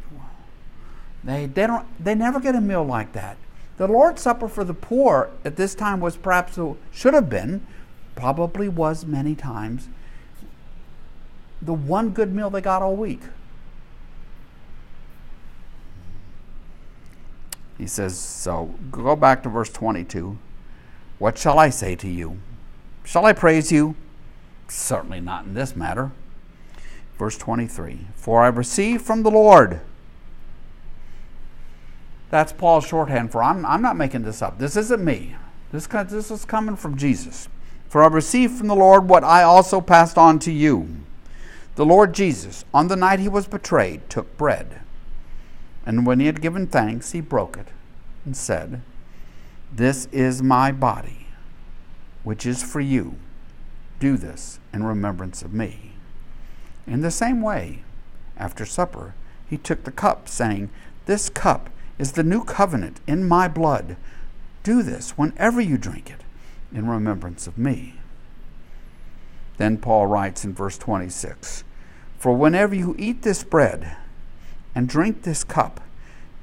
They, 1.27 1.45
they, 1.45 1.67
don't, 1.67 1.85
they 2.01 2.15
never 2.15 2.39
get 2.39 2.55
a 2.55 2.61
meal 2.61 2.85
like 2.85 3.11
that. 3.11 3.35
The 3.75 3.85
Lord's 3.85 4.21
Supper 4.21 4.47
for 4.47 4.63
the 4.63 4.73
poor 4.73 5.29
at 5.43 5.57
this 5.57 5.75
time 5.75 5.99
was 5.99 6.15
perhaps, 6.15 6.57
should 6.93 7.13
have 7.13 7.29
been, 7.29 7.67
probably 8.15 8.69
was 8.69 9.05
many 9.05 9.35
times, 9.35 9.89
the 11.61 11.73
one 11.73 12.11
good 12.11 12.33
meal 12.33 12.49
they 12.49 12.61
got 12.61 12.81
all 12.81 12.95
week. 12.95 13.19
He 17.77 17.87
says, 17.87 18.17
so 18.17 18.73
go 18.89 19.17
back 19.17 19.43
to 19.43 19.49
verse 19.49 19.69
22. 19.69 20.37
What 21.19 21.37
shall 21.37 21.59
I 21.59 21.69
say 21.69 21.97
to 21.97 22.07
you? 22.07 22.37
Shall 23.03 23.25
I 23.25 23.33
praise 23.33 23.69
you? 23.69 23.95
Certainly 24.69 25.19
not 25.19 25.43
in 25.43 25.55
this 25.55 25.75
matter. 25.75 26.13
Verse 27.19 27.37
23 27.37 28.07
For 28.15 28.43
I 28.43 28.47
received 28.47 29.05
from 29.05 29.23
the 29.23 29.31
Lord. 29.31 29.81
That's 32.29 32.51
Paul's 32.51 32.85
shorthand 32.85 33.31
for 33.31 33.41
I'm, 33.41 33.65
I'm 33.65 33.81
not 33.81 33.95
making 33.95 34.23
this 34.23 34.41
up. 34.41 34.59
This 34.59 34.75
isn't 34.75 35.03
me. 35.03 35.35
This, 35.71 35.87
this 35.87 36.31
is 36.31 36.45
coming 36.45 36.75
from 36.75 36.97
Jesus. 36.97 37.49
For 37.87 38.03
I 38.03 38.07
received 38.07 38.57
from 38.57 38.67
the 38.67 38.75
Lord 38.75 39.07
what 39.07 39.23
I 39.23 39.43
also 39.43 39.79
passed 39.79 40.17
on 40.17 40.39
to 40.39 40.51
you. 40.51 40.87
The 41.75 41.85
Lord 41.85 42.13
Jesus, 42.13 42.65
on 42.73 42.87
the 42.87 42.95
night 42.95 43.19
he 43.19 43.29
was 43.29 43.47
betrayed, 43.47 44.09
took 44.09 44.37
bread. 44.37 44.81
And 45.85 46.05
when 46.05 46.19
he 46.19 46.25
had 46.25 46.41
given 46.41 46.67
thanks, 46.67 47.11
he 47.11 47.21
broke 47.21 47.55
it 47.55 47.67
and 48.25 48.35
said, 48.35 48.81
This 49.71 50.07
is 50.11 50.43
my 50.43 50.71
body, 50.71 51.27
which 52.23 52.45
is 52.45 52.61
for 52.61 52.81
you. 52.81 53.15
Do 53.99 54.17
this 54.17 54.59
in 54.73 54.83
remembrance 54.83 55.41
of 55.43 55.53
me. 55.53 55.93
In 56.85 57.01
the 57.01 57.11
same 57.11 57.41
way, 57.41 57.83
after 58.37 58.65
supper, 58.65 59.13
he 59.49 59.57
took 59.57 59.83
the 59.83 59.91
cup, 59.91 60.27
saying, 60.27 60.69
This 61.05 61.29
cup 61.29 61.69
is 61.97 62.13
the 62.13 62.23
new 62.23 62.43
covenant 62.43 62.99
in 63.07 63.27
my 63.27 63.47
blood. 63.47 63.97
Do 64.63 64.83
this 64.83 65.11
whenever 65.11 65.61
you 65.61 65.77
drink 65.77 66.09
it 66.09 66.21
in 66.73 66.87
remembrance 66.87 67.47
of 67.47 67.57
me. 67.57 67.95
Then 69.57 69.77
Paul 69.77 70.07
writes 70.07 70.45
in 70.45 70.53
verse 70.53 70.77
26 70.77 71.63
For 72.17 72.33
whenever 72.33 72.75
you 72.75 72.95
eat 72.97 73.23
this 73.23 73.43
bread 73.43 73.97
and 74.75 74.87
drink 74.87 75.23
this 75.23 75.43
cup, 75.43 75.81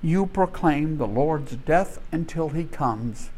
you 0.02 0.26
proclaim 0.26 0.98
the 0.98 1.06
Lord's 1.06 1.56
death 1.56 1.98
until 2.12 2.50
he 2.50 2.64
comes. 2.64 3.30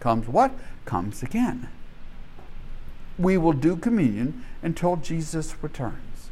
Comes 0.00 0.28
what? 0.28 0.52
Comes 0.84 1.22
again. 1.22 1.68
We 3.18 3.36
will 3.36 3.52
do 3.52 3.76
communion 3.76 4.44
until 4.62 4.96
Jesus 4.96 5.54
returns. 5.62 6.30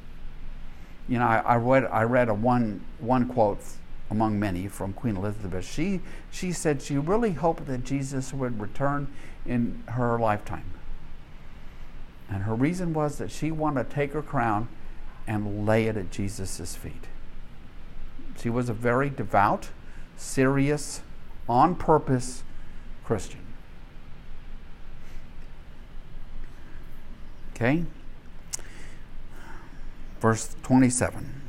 You 1.09 1.19
know, 1.19 1.27
I, 1.27 1.39
I 1.39 1.57
read 1.57 1.85
I 1.87 2.03
read 2.05 2.29
a 2.29 2.35
one 2.35 2.85
one 3.01 3.29
quote 3.29 3.63
among 4.13 4.39
many 4.39 4.69
from 4.69 4.93
Queen 4.93 5.17
Elizabeth. 5.17 5.65
She 5.65 6.01
she 6.31 6.53
said 6.53 6.83
she 6.83 6.99
really 6.99 7.33
hoped 7.33 7.67
that 7.67 7.83
Jesus 7.83 8.33
would 8.33 8.61
return 8.61 9.09
in 9.47 9.83
her 9.89 10.19
lifetime. 10.19 10.71
And 12.31 12.43
her 12.45 12.55
reason 12.55 12.93
was 12.93 13.17
that 13.19 13.31
she 13.31 13.51
wanted 13.51 13.89
to 13.89 13.95
take 13.95 14.13
her 14.13 14.23
crown 14.23 14.69
and 15.27 15.67
lay 15.67 15.87
it 15.87 15.97
at 15.97 16.11
Jesus' 16.11 16.77
feet. 16.77 17.07
She 18.39 18.51
was 18.51 18.69
a 18.69 18.75
very 18.75 19.09
devout, 19.09 19.71
serious, 20.17 21.01
on 21.49 21.75
purpose 21.75 22.43
Christian. 23.05 23.41
Okay? 27.55 27.85
Verse 30.21 30.55
27. 30.63 31.42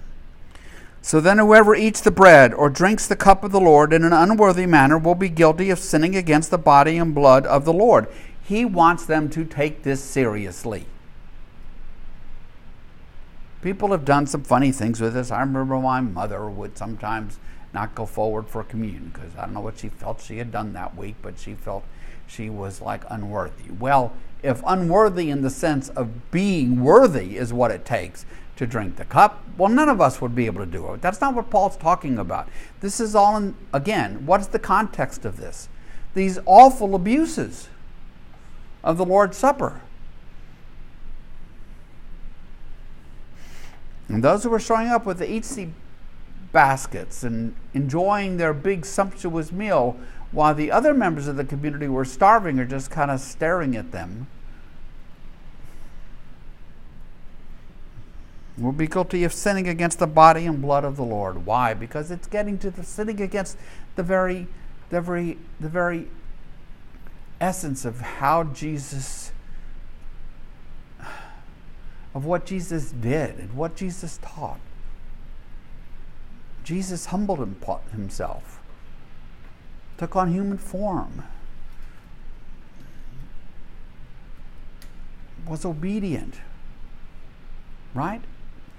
So 1.04 1.20
then, 1.20 1.38
whoever 1.38 1.76
eats 1.76 2.00
the 2.00 2.12
bread 2.12 2.54
or 2.54 2.70
drinks 2.70 3.08
the 3.08 3.18
cup 3.18 3.44
of 3.44 3.52
the 3.52 3.60
Lord 3.60 3.92
in 3.92 4.06
an 4.06 4.14
unworthy 4.14 4.66
manner 4.66 4.98
will 4.98 5.16
be 5.16 5.28
guilty 5.28 5.70
of 5.70 5.78
sinning 5.78 6.16
against 6.16 6.50
the 6.50 6.58
body 6.58 6.96
and 6.96 7.14
blood 7.14 7.46
of 7.46 7.66
the 7.66 7.74
Lord. 7.74 8.08
He 8.42 8.64
wants 8.64 9.06
them 9.06 9.30
to 9.32 9.44
take 9.44 9.84
this 9.84 10.02
seriously. 10.02 10.86
People 13.62 13.92
have 13.92 14.06
done 14.06 14.26
some 14.28 14.44
funny 14.44 14.72
things 14.72 15.02
with 15.02 15.14
this. 15.14 15.30
I 15.30 15.42
remember 15.42 15.76
my 15.76 16.00
mother 16.00 16.50
would 16.50 16.78
sometimes 16.78 17.38
not 17.74 17.96
go 17.96 18.06
forward 18.06 18.48
for 18.48 18.64
communion 18.64 19.12
because 19.14 19.36
I 19.38 19.42
don't 19.42 19.56
know 19.56 19.60
what 19.60 19.80
she 19.80 19.90
felt 19.90 20.22
she 20.22 20.38
had 20.38 20.54
done 20.54 20.72
that 20.72 20.96
week, 20.96 21.16
but 21.22 21.38
she 21.38 21.54
felt 21.54 21.84
she 22.28 22.50
was 22.50 22.80
like 22.80 23.04
unworthy. 23.10 23.72
Well, 23.78 24.14
if 24.42 24.64
unworthy 24.66 25.30
in 25.30 25.42
the 25.42 25.50
sense 25.50 25.90
of 25.90 26.32
being 26.32 26.82
worthy 26.82 27.38
is 27.38 27.52
what 27.52 27.72
it 27.72 27.84
takes 27.84 28.26
to 28.56 28.68
drink 28.68 28.98
the 28.98 29.06
cup, 29.06 29.44
well, 29.58 29.70
none 29.70 29.90
of 29.90 30.00
us 30.00 30.22
would 30.22 30.36
be 30.36 30.46
able 30.46 30.64
to 30.64 30.72
do 30.72 30.94
it. 30.94 31.02
That's 31.02 31.20
not 31.20 31.34
what 31.34 31.50
Paul's 31.50 31.78
talking 31.78 32.18
about. 32.18 32.48
This 32.82 33.00
is 33.00 33.16
all 33.16 33.36
in, 33.38 33.56
again, 33.74 34.26
what's 34.26 34.48
the 34.48 34.60
context 34.60 35.26
of 35.26 35.38
this? 35.38 35.70
These 36.14 36.40
awful 36.46 36.94
abuses 36.94 37.70
of 38.84 38.98
the 38.98 39.06
Lord's 39.06 39.38
Supper. 39.38 39.82
And 44.08 44.24
those 44.24 44.44
who 44.44 44.50
were 44.50 44.60
showing 44.60 44.90
up 44.90 45.06
with 45.06 45.18
the 45.18 45.26
Eatzi 45.26 45.72
baskets 46.52 47.24
and 47.24 47.56
enjoying 47.74 48.38
their 48.38 48.54
big 48.54 48.86
sumptuous 48.86 49.52
meal 49.52 49.98
while 50.32 50.54
the 50.54 50.72
other 50.72 50.94
members 50.94 51.28
of 51.28 51.36
the 51.36 51.46
community 51.46 51.88
were 51.88 52.06
starving 52.06 52.60
or 52.60 52.66
just 52.66 52.92
kind 52.92 53.10
of 53.10 53.20
staring 53.20 53.76
at 53.76 53.92
them 53.92 54.28
will 58.58 58.72
be 58.72 58.88
guilty 58.88 59.24
of 59.24 59.34
sinning 59.34 59.68
against 59.68 60.00
the 60.00 60.08
body 60.08 60.46
and 60.46 60.62
blood 60.62 60.84
of 60.84 60.96
the 60.96 61.04
Lord. 61.04 61.46
Why? 61.46 61.74
Because 61.74 62.12
it's 62.12 62.28
getting 62.28 62.58
to 62.60 62.70
the 62.70 62.84
sinning 62.84 63.22
against 63.22 63.58
the 63.96 64.04
very, 64.04 64.48
the 64.90 65.02
very, 65.02 65.38
the 65.60 65.70
very 65.70 66.08
essence 67.42 67.84
of 67.84 68.00
how 68.00 68.44
Jesus, 68.44 69.32
of 72.14 72.26
what 72.26 72.46
Jesus 72.46 72.92
did 72.92 73.38
and 73.40 73.54
what 73.54 73.76
Jesus 73.76 74.20
taught. 74.22 74.60
Jesus 76.64 77.08
humbled 77.08 77.40
himself, 77.92 78.60
took 79.98 80.16
on 80.16 80.32
human 80.32 80.58
form, 80.58 81.24
was 85.46 85.66
obedient, 85.66 86.36
right? 87.94 88.22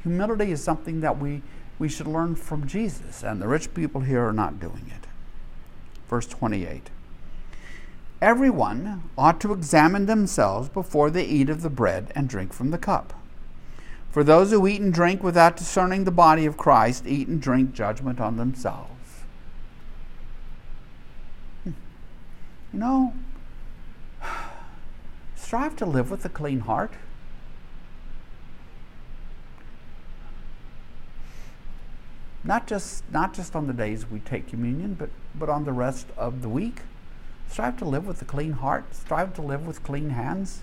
Humility 0.04 0.52
is 0.52 0.62
something 0.62 1.00
that 1.00 1.18
we, 1.18 1.42
we 1.78 1.88
should 1.88 2.06
learn 2.06 2.36
from 2.36 2.66
Jesus, 2.66 3.22
and 3.22 3.40
the 3.40 3.48
rich 3.48 3.72
people 3.74 4.02
here 4.02 4.22
are 4.22 4.34
not 4.34 4.60
doing 4.60 4.92
it. 4.94 5.08
Verse 6.08 6.26
28 6.26 6.90
Everyone 8.20 9.10
ought 9.18 9.40
to 9.40 9.52
examine 9.52 10.06
themselves 10.06 10.68
before 10.68 11.10
they 11.10 11.24
eat 11.24 11.48
of 11.48 11.62
the 11.62 11.70
bread 11.70 12.12
and 12.14 12.28
drink 12.28 12.52
from 12.52 12.70
the 12.70 12.78
cup. 12.78 13.14
For 14.10 14.22
those 14.22 14.50
who 14.50 14.66
eat 14.66 14.80
and 14.80 14.92
drink 14.92 15.22
without 15.22 15.56
discerning 15.56 16.04
the 16.04 16.10
body 16.10 16.46
of 16.46 16.56
Christ 16.56 17.06
eat 17.06 17.26
and 17.26 17.40
drink 17.40 17.72
judgment 17.72 18.20
on 18.20 18.36
themselves. 18.36 18.90
Hmm. 21.64 21.72
You 22.72 22.78
know, 22.78 23.14
strive 25.34 25.76
to 25.76 25.86
live 25.86 26.10
with 26.10 26.24
a 26.26 26.28
clean 26.28 26.60
heart. 26.60 26.92
Not 32.44 32.66
just 32.66 33.02
not 33.10 33.32
just 33.34 33.56
on 33.56 33.66
the 33.66 33.72
days 33.72 34.10
we 34.10 34.20
take 34.20 34.46
communion, 34.46 34.94
but 34.94 35.10
but 35.34 35.48
on 35.48 35.64
the 35.64 35.72
rest 35.72 36.06
of 36.16 36.42
the 36.42 36.48
week. 36.48 36.82
Strive 37.48 37.78
to 37.78 37.84
live 37.84 38.06
with 38.06 38.20
a 38.22 38.24
clean 38.24 38.52
heart. 38.52 38.94
Strive 38.94 39.34
to 39.34 39.42
live 39.42 39.66
with 39.66 39.82
clean 39.82 40.10
hands. 40.10 40.62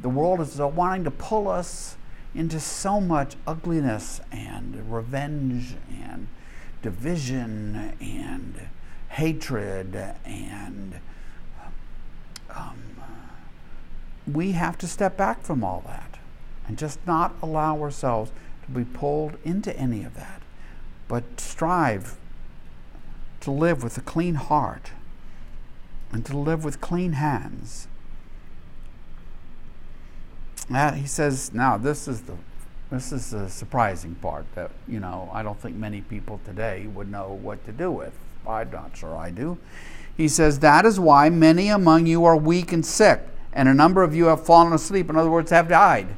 The 0.00 0.08
world 0.08 0.40
is 0.40 0.56
wanting 0.56 1.04
to 1.04 1.10
pull 1.10 1.48
us 1.48 1.96
into 2.34 2.58
so 2.58 3.00
much 3.00 3.36
ugliness 3.46 4.20
and 4.32 4.90
revenge 4.90 5.76
and 5.90 6.26
division 6.82 7.94
and 8.00 8.68
hatred 9.10 10.14
and 10.24 10.98
um, 12.50 12.76
we 14.30 14.52
have 14.52 14.76
to 14.78 14.88
step 14.88 15.16
back 15.16 15.42
from 15.42 15.62
all 15.62 15.82
that 15.86 16.18
and 16.66 16.76
just 16.76 16.98
not 17.06 17.34
allow 17.40 17.80
ourselves 17.80 18.32
to 18.64 18.70
be 18.70 18.84
pulled 18.84 19.36
into 19.44 19.74
any 19.78 20.02
of 20.02 20.14
that 20.14 20.42
but 21.08 21.24
strive 21.38 22.16
to 23.40 23.50
live 23.50 23.82
with 23.82 23.98
a 23.98 24.00
clean 24.00 24.36
heart 24.36 24.92
and 26.12 26.24
to 26.26 26.36
live 26.36 26.64
with 26.64 26.80
clean 26.80 27.12
hands. 27.12 27.88
Uh, 30.72 30.92
he 30.92 31.06
says, 31.06 31.52
now 31.52 31.76
this 31.76 32.08
is 32.08 32.22
the 32.22 32.36
this 32.90 33.12
is 33.12 33.30
the 33.30 33.48
surprising 33.48 34.14
part 34.16 34.44
that 34.54 34.70
you 34.86 35.00
know 35.00 35.28
I 35.32 35.42
don't 35.42 35.58
think 35.58 35.74
many 35.74 36.00
people 36.02 36.40
today 36.44 36.86
would 36.86 37.10
know 37.10 37.38
what 37.42 37.64
to 37.66 37.72
do 37.72 37.90
with. 37.90 38.12
I'm 38.46 38.70
not 38.70 38.96
sure 38.96 39.16
I 39.16 39.30
do. 39.30 39.58
He 40.16 40.28
says 40.28 40.60
that 40.60 40.86
is 40.86 41.00
why 41.00 41.28
many 41.28 41.68
among 41.68 42.06
you 42.06 42.24
are 42.24 42.36
weak 42.36 42.72
and 42.72 42.86
sick, 42.86 43.20
and 43.52 43.68
a 43.68 43.74
number 43.74 44.02
of 44.02 44.14
you 44.14 44.26
have 44.26 44.46
fallen 44.46 44.72
asleep. 44.72 45.10
In 45.10 45.16
other 45.16 45.30
words, 45.30 45.50
have 45.50 45.68
died. 45.68 46.08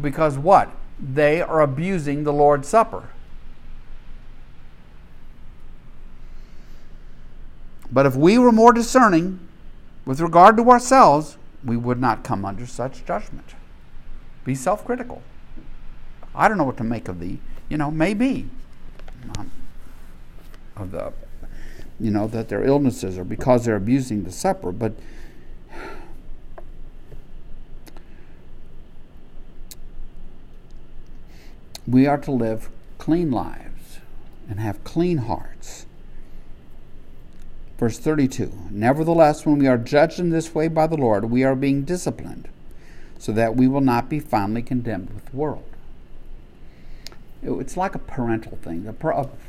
Because 0.00 0.36
what? 0.36 0.70
They 1.00 1.40
are 1.40 1.60
abusing 1.60 2.24
the 2.24 2.32
Lord's 2.32 2.68
Supper. 2.68 3.08
But 7.92 8.06
if 8.06 8.14
we 8.14 8.38
were 8.38 8.52
more 8.52 8.72
discerning 8.72 9.40
with 10.04 10.20
regard 10.20 10.56
to 10.58 10.70
ourselves, 10.70 11.36
we 11.64 11.76
would 11.76 12.00
not 12.00 12.22
come 12.22 12.44
under 12.44 12.66
such 12.66 13.04
judgment. 13.04 13.54
Be 14.44 14.54
self 14.54 14.84
critical. 14.84 15.22
I 16.34 16.48
don't 16.48 16.58
know 16.58 16.64
what 16.64 16.76
to 16.76 16.84
make 16.84 17.08
of 17.08 17.18
the, 17.18 17.38
you 17.68 17.76
know, 17.76 17.90
maybe 17.90 18.48
um, 19.36 19.50
of 20.76 20.92
the, 20.92 21.12
you 21.98 22.10
know, 22.10 22.28
that 22.28 22.48
their 22.48 22.64
illnesses 22.64 23.18
are 23.18 23.24
because 23.24 23.64
they're 23.64 23.76
abusing 23.76 24.22
the 24.22 24.32
supper, 24.32 24.70
but 24.70 24.92
we 31.90 32.06
are 32.06 32.18
to 32.18 32.30
live 32.30 32.70
clean 32.98 33.30
lives 33.30 33.98
and 34.48 34.60
have 34.60 34.84
clean 34.84 35.18
hearts. 35.18 35.86
Verse 37.78 37.98
32 37.98 38.52
Nevertheless, 38.70 39.44
when 39.44 39.58
we 39.58 39.66
are 39.66 39.78
judged 39.78 40.20
in 40.20 40.30
this 40.30 40.54
way 40.54 40.68
by 40.68 40.86
the 40.86 40.96
Lord, 40.96 41.26
we 41.26 41.42
are 41.42 41.56
being 41.56 41.82
disciplined, 41.82 42.48
so 43.18 43.32
that 43.32 43.56
we 43.56 43.66
will 43.66 43.80
not 43.80 44.08
be 44.08 44.20
finally 44.20 44.62
condemned 44.62 45.10
with 45.10 45.26
the 45.26 45.36
world. 45.36 45.64
It's 47.42 47.76
like 47.76 47.94
a 47.94 47.98
parental 47.98 48.58
thing. 48.58 48.86
A 48.86 48.92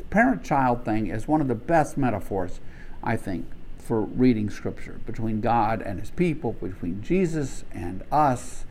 parent 0.09 0.43
child 0.43 0.85
thing 0.85 1.07
is 1.07 1.27
one 1.27 1.41
of 1.41 1.49
the 1.49 1.55
best 1.55 1.97
metaphors, 1.97 2.61
I 3.03 3.17
think, 3.17 3.47
for 3.77 4.01
reading 4.01 4.49
Scripture 4.49 5.01
between 5.05 5.41
God 5.41 5.81
and 5.81 5.99
His 5.99 6.11
people, 6.11 6.53
between 6.53 7.03
Jesus 7.03 7.65
and 7.73 8.03
us 8.11 8.63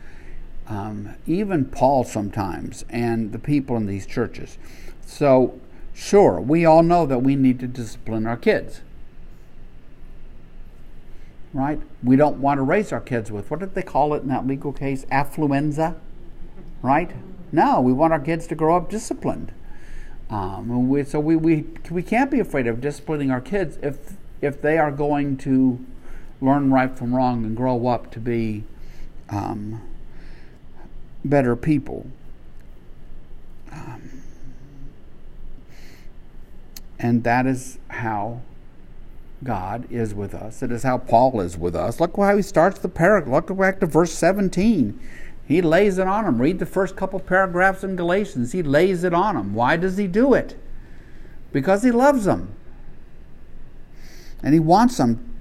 um, 0.71 1.17
even 1.27 1.65
Paul 1.65 2.05
sometimes, 2.05 2.85
and 2.89 3.33
the 3.33 3.41
people 3.41 3.77
in 3.77 3.87
these 3.87 4.07
churches. 4.07 4.57
So, 5.05 5.59
sure, 5.93 6.41
we 6.41 6.65
all 6.65 6.85
know 6.85 7.07
that 7.07 7.19
we 7.19 7.35
need 7.35 7.59
to 7.59 7.67
discipline 7.67 8.25
our 8.25 8.37
kids. 8.37 8.81
Right? 11.53 11.81
We 12.05 12.15
don't 12.15 12.41
want 12.41 12.59
to 12.59 12.63
raise 12.63 12.93
our 12.93 13.01
kids 13.01 13.33
with, 13.33 13.51
what 13.51 13.59
did 13.59 13.75
they 13.75 13.83
call 13.83 14.15
it 14.15 14.23
in 14.23 14.29
that 14.29 14.47
legal 14.47 14.73
case? 14.73 15.05
Affluenza? 15.07 15.97
Right? 16.83 17.11
No, 17.51 17.81
we 17.81 17.93
want 17.93 18.13
our 18.13 18.21
kids 18.21 18.47
to 18.47 18.55
grow 18.55 18.77
up 18.77 18.89
disciplined. 18.89 19.53
Um, 20.31 20.89
we, 20.89 21.03
so 21.03 21.19
we, 21.19 21.35
we, 21.35 21.65
we 21.91 22.05
can't 22.05 22.31
be 22.31 22.39
afraid 22.39 22.69
of 22.69 22.81
disciplining 22.81 23.33
our 23.33 23.41
kids 23.41 23.77
if, 23.83 24.13
if 24.41 24.63
they 24.63 24.79
are 24.79 24.93
going 24.93 25.37
to 25.39 25.85
learn 26.41 26.71
right 26.71 26.97
from 26.97 27.13
wrong 27.13 27.45
and 27.45 27.57
grow 27.57 27.89
up 27.89 28.13
to 28.13 28.21
be 28.21 28.63
um, 29.31 29.83
better 31.25 31.57
people. 31.57 32.07
Um, 33.73 34.23
and 36.99 37.25
that 37.25 37.47
is 37.47 37.79
how 37.89 38.43
God 39.43 39.87
is 39.91 40.15
with 40.15 40.35
us. 40.35 40.63
It 40.63 40.71
is 40.71 40.83
how 40.83 40.99
Paul 40.99 41.41
is 41.41 41.57
with 41.57 41.75
us. 41.75 42.01
Look 42.01 42.17
how 42.17 42.37
he 42.37 42.43
starts 42.43 42.79
the 42.79 42.89
paragraph. 42.89 43.49
Look 43.49 43.59
back 43.59 43.81
to 43.81 43.87
verse 43.87 44.13
17. 44.13 44.99
He 45.47 45.63
lays 45.63 45.99
it 45.99 46.07
on 46.07 46.25
them. 46.25 46.41
Read 46.41 46.59
the 46.59 46.67
first 46.67 46.95
couple 46.97 47.19
paragraphs 47.19 47.83
in 47.83 47.97
Galatians. 47.97 48.53
He 48.53 48.63
lays 48.63 49.03
it 49.03 49.15
on 49.15 49.35
them. 49.35 49.55
Why 49.55 49.77
does 49.77 49.97
he 49.97 50.07
do 50.07 50.35
it? 50.35 50.57
Because 51.53 51.83
he 51.83 51.91
loves 51.91 52.25
them. 52.25 52.55
And 54.43 54.55
he 54.55 54.61
wants 54.61 54.97
them 54.97 55.41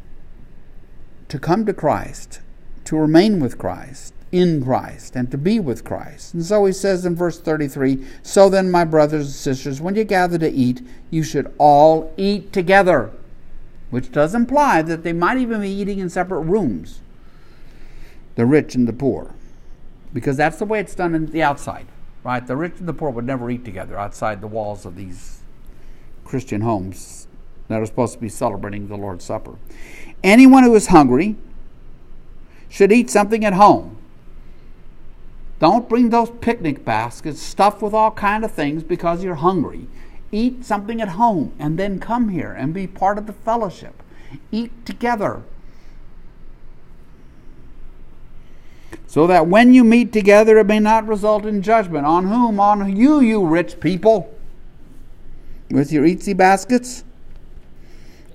to 1.27 1.37
come 1.37 1.65
to 1.65 1.73
Christ, 1.73 2.41
to 2.85 2.97
remain 2.97 3.39
with 3.39 3.57
Christ, 3.57 4.13
in 4.31 4.63
Christ 4.63 5.15
and 5.15 5.31
to 5.31 5.37
be 5.37 5.59
with 5.59 5.83
Christ. 5.83 6.33
And 6.33 6.45
so 6.45 6.65
he 6.65 6.73
says 6.73 7.05
in 7.05 7.15
verse 7.15 7.39
33 7.39 8.05
So 8.23 8.49
then, 8.49 8.69
my 8.71 8.85
brothers 8.85 9.25
and 9.25 9.33
sisters, 9.35 9.81
when 9.81 9.95
you 9.95 10.03
gather 10.03 10.37
to 10.37 10.49
eat, 10.49 10.81
you 11.09 11.23
should 11.23 11.53
all 11.57 12.13
eat 12.17 12.53
together, 12.53 13.11
which 13.89 14.11
does 14.11 14.35
imply 14.35 14.81
that 14.83 15.03
they 15.03 15.13
might 15.13 15.37
even 15.37 15.61
be 15.61 15.69
eating 15.69 15.99
in 15.99 16.09
separate 16.09 16.41
rooms, 16.41 17.01
the 18.35 18.45
rich 18.45 18.75
and 18.75 18.87
the 18.87 18.93
poor. 18.93 19.33
because 20.13 20.37
that's 20.37 20.57
the 20.57 20.65
way 20.65 20.79
it's 20.79 20.95
done 20.95 21.13
in 21.13 21.27
the 21.27 21.43
outside, 21.43 21.85
right? 22.23 22.45
The 22.45 22.55
rich 22.55 22.73
and 22.79 22.87
the 22.87 22.93
poor 22.93 23.11
would 23.11 23.25
never 23.25 23.49
eat 23.51 23.63
together 23.63 23.97
outside 23.97 24.41
the 24.41 24.47
walls 24.47 24.85
of 24.85 24.95
these 24.95 25.41
Christian 26.25 26.61
homes 26.61 27.27
that 27.67 27.79
are 27.79 27.85
supposed 27.85 28.13
to 28.13 28.19
be 28.19 28.29
celebrating 28.29 28.87
the 28.87 28.97
Lord's 28.97 29.23
Supper. 29.23 29.55
Anyone 30.23 30.63
who 30.63 30.73
is 30.75 30.87
hungry 30.87 31.35
should 32.67 32.91
eat 32.91 33.09
something 33.09 33.45
at 33.45 33.53
home. 33.53 33.98
Don't 35.59 35.89
bring 35.89 36.09
those 36.09 36.31
picnic 36.41 36.85
baskets 36.85 37.41
stuffed 37.41 37.81
with 37.81 37.93
all 37.93 38.11
kind 38.11 38.45
of 38.45 38.51
things 38.51 38.81
because 38.81 39.23
you're 39.23 39.35
hungry. 39.35 39.87
Eat 40.31 40.63
something 40.63 41.01
at 41.01 41.09
home 41.09 41.53
and 41.59 41.77
then 41.77 41.99
come 41.99 42.29
here 42.29 42.53
and 42.53 42.73
be 42.73 42.87
part 42.87 43.17
of 43.17 43.27
the 43.27 43.33
fellowship. 43.33 44.01
Eat 44.51 44.85
together. 44.85 45.43
So 49.07 49.27
that 49.27 49.47
when 49.47 49.73
you 49.73 49.83
meet 49.83 50.13
together, 50.13 50.59
it 50.59 50.67
may 50.67 50.79
not 50.79 51.07
result 51.07 51.45
in 51.45 51.61
judgment. 51.61 52.05
On 52.05 52.27
whom? 52.27 52.59
On 52.59 52.95
you, 52.95 53.19
you 53.19 53.45
rich 53.45 53.79
people, 53.79 54.33
with 55.71 55.91
your 55.91 56.05
Eatzi 56.05 56.37
baskets. 56.37 57.03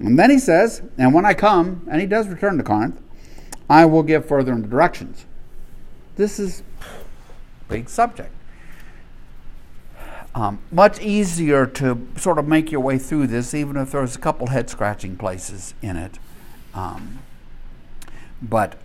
And 0.01 0.19
then 0.19 0.31
he 0.31 0.39
says, 0.39 0.83
And 0.99 1.15
when 1.15 1.25
I 1.25 1.33
come, 1.33 1.87
and 1.89 2.01
he 2.01 2.07
does 2.07 2.27
return 2.27 2.57
to 2.59 2.65
Corinth, 2.65 3.01
I 3.71 3.85
will 3.85 4.03
give 4.03 4.27
further 4.27 4.55
directions. 4.55 5.27
This 6.17 6.39
is 6.39 6.63
big 7.69 7.89
subject. 7.89 8.33
Um, 10.35 10.59
much 10.73 11.01
easier 11.01 11.65
to 11.67 12.09
sort 12.17 12.39
of 12.39 12.49
make 12.49 12.73
your 12.73 12.81
way 12.81 12.99
through 12.99 13.29
this, 13.29 13.55
even 13.55 13.77
if 13.77 13.93
there's 13.93 14.17
a 14.17 14.19
couple 14.19 14.49
head 14.49 14.69
scratching 14.69 15.17
places 15.17 15.75
in 15.81 15.97
it. 15.97 16.19
Um, 16.75 17.21
but 18.43 18.77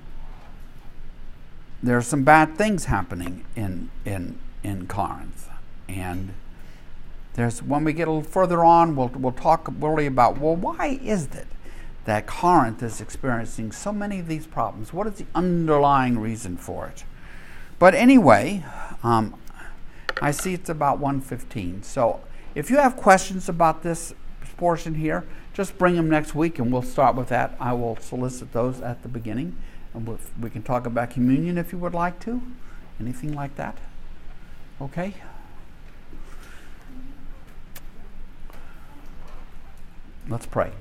there 1.82 1.98
are 1.98 2.04
some 2.04 2.24
bad 2.24 2.56
things 2.56 2.86
happening 2.86 3.46
in 3.56 3.90
in 4.06 4.38
in 4.64 4.86
Corinth, 4.86 5.50
and 5.88 6.34
there's 7.34 7.64
when 7.64 7.84
we 7.84 7.94
get 7.94 8.08
a 8.08 8.12
little 8.12 8.30
further 8.30 8.64
on, 8.64 8.96
we'll 8.96 9.08
we'll 9.08 9.32
talk 9.32 9.74
really 9.80 10.06
about 10.06 10.38
well, 10.40 10.56
why 10.56 11.00
is 11.02 11.26
it 11.28 11.48
that 12.06 12.28
Corinth 12.28 12.84
is 12.84 13.02
experiencing 13.02 13.72
so 13.72 13.92
many 13.92 14.20
of 14.20 14.28
these 14.28 14.46
problems? 14.46 14.94
What 14.94 15.08
is 15.08 15.14
the 15.14 15.26
underlying 15.34 16.20
reason 16.20 16.58
for 16.58 16.88
it? 16.88 17.04
But 17.80 17.96
anyway, 17.96 18.66
um, 19.04 19.36
I 20.22 20.32
see 20.32 20.54
it's 20.54 20.70
about 20.70 21.00
115. 21.00 21.84
So 21.84 22.20
if 22.54 22.70
you 22.70 22.78
have 22.78 22.98
questions 22.98 23.48
about 23.48 23.84
this 23.84 24.14
portion 24.58 24.96
here, 24.96 25.26
just 25.54 25.78
bring 25.78 25.96
them 25.96 26.10
next 26.10 26.36
week 26.36 26.60
and 26.60 26.72
we'll 26.72 26.82
start 26.82 27.16
with 27.16 27.30
that. 27.30 27.56
I 27.60 27.74
will 27.74 27.96
solicit 27.98 28.52
those 28.52 28.82
at 28.82 29.02
the 29.02 29.08
beginning. 29.08 29.56
And 29.94 30.06
we'll, 30.06 30.20
we 30.40 30.50
can 30.50 30.62
talk 30.62 30.86
about 30.86 31.10
communion 31.10 31.58
if 31.58 31.72
you 31.72 31.80
would 31.80 31.94
like 31.94 32.20
to. 32.22 32.42
Anything 33.00 33.34
like 33.34 33.56
that? 33.56 33.78
Okay? 34.82 35.14
Let's 40.28 40.46
pray. 40.46 40.74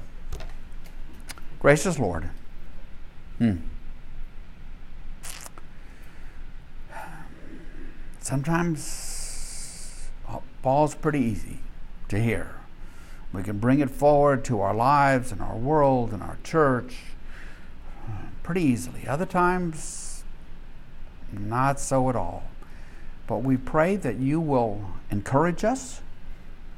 Gracious 1.61 1.99
Lord. 1.99 2.29
Hmm. 3.39 3.57
Sometimes 8.29 10.11
uh, 10.29 10.39
Paul's 10.63 10.95
pretty 10.95 11.21
easy 11.21 11.61
to 12.09 12.21
hear. 12.21 12.57
We 13.33 13.43
can 13.43 13.59
bring 13.59 13.81
it 13.81 13.89
forward 13.89 14.45
to 14.47 14.61
our 14.61 14.75
lives 14.75 15.33
and 15.33 15.41
our 15.41 15.57
world 15.57 16.13
and 16.13 16.23
our 16.23 16.37
church 16.45 16.97
uh, 18.07 18.27
pretty 18.43 18.61
easily. 18.61 19.07
Other 19.09 19.25
times, 19.25 20.25
not 21.33 21.81
so 21.81 22.11
at 22.11 22.17
all. 22.17 22.45
But 23.27 23.39
we 23.39 23.57
pray 23.57 23.97
that 23.97 24.17
you 24.17 24.41
will 24.41 24.83
encourage 25.11 25.65
us 25.65 26.03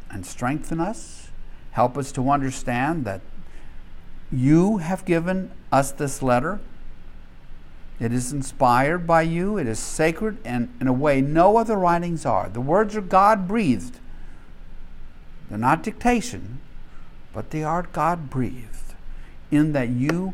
and 0.09 0.25
strengthen 0.25 0.79
us, 0.79 1.31
help 1.73 1.99
us 1.99 2.13
to 2.13 2.31
understand 2.31 3.05
that 3.07 3.23
you 4.31 4.79
have 4.79 5.05
given 5.05 5.51
us 5.73 5.91
this 5.91 6.23
letter 6.23 6.61
it 8.01 8.15
is 8.15 8.33
inspired 8.33 9.07
by 9.07 9.23
you, 9.23 9.59
it 9.59 9.67
is 9.67 9.79
sacred, 9.79 10.39
and 10.43 10.75
in 10.81 10.89
a 10.89 10.93
way 10.93 11.21
no 11.21 11.59
other 11.59 11.77
writings 11.77 12.25
are. 12.25 12.49
The 12.49 12.61
words 12.61 12.97
are 12.97 13.03
God 13.03 13.47
breathed. 13.47 13.99
They're 15.49 15.59
not 15.59 15.83
dictation, 15.83 16.61
but 17.35 17.51
they 17.51 17.63
are 17.63 17.83
God 17.93 18.31
breathed, 18.31 18.95
in 19.51 19.73
that 19.75 19.91
you, 19.91 20.33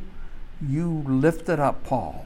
you 0.64 1.02
lifted 1.08 1.58
up 1.58 1.82
Paul. 1.82 2.24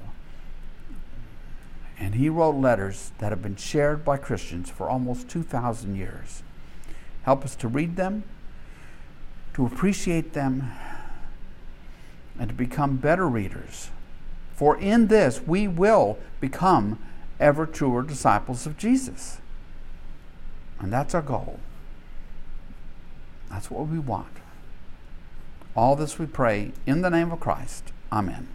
And 1.99 2.17
he 2.17 2.29
wrote 2.29 2.57
letters 2.57 3.13
that 3.19 3.33
have 3.33 3.43
been 3.43 3.57
shared 3.57 4.05
by 4.05 4.19
Christians 4.19 4.69
for 4.69 4.91
almost 4.91 5.31
2,000 5.31 5.97
years. 5.97 6.43
Help 7.23 7.45
us 7.45 7.57
to 7.57 7.69
read 7.69 7.97
them, 7.97 8.25
to 9.55 9.65
appreciate 9.65 10.35
them, 10.35 10.71
and 12.39 12.51
to 12.51 12.55
become 12.55 12.97
better 12.97 13.27
readers 13.27 13.89
for 14.61 14.77
in 14.77 15.07
this 15.07 15.41
we 15.41 15.67
will 15.67 16.19
become 16.39 16.99
ever 17.41 17.65
truer 17.65 18.03
disciples 18.03 18.67
of 18.67 18.77
Jesus. 18.77 19.39
And 20.79 20.93
that's 20.93 21.15
our 21.15 21.23
goal. 21.23 21.61
That's 23.49 23.71
what 23.71 23.89
we 23.89 23.99
want. 23.99 24.37
All 25.75 25.97
this 25.97 26.19
we 26.19 26.27
pray 26.27 26.73
in 26.85 27.01
the 27.01 27.09
name 27.09 27.33
of 27.33 27.41
Christ. 27.41 27.85
Amen. 28.13 28.49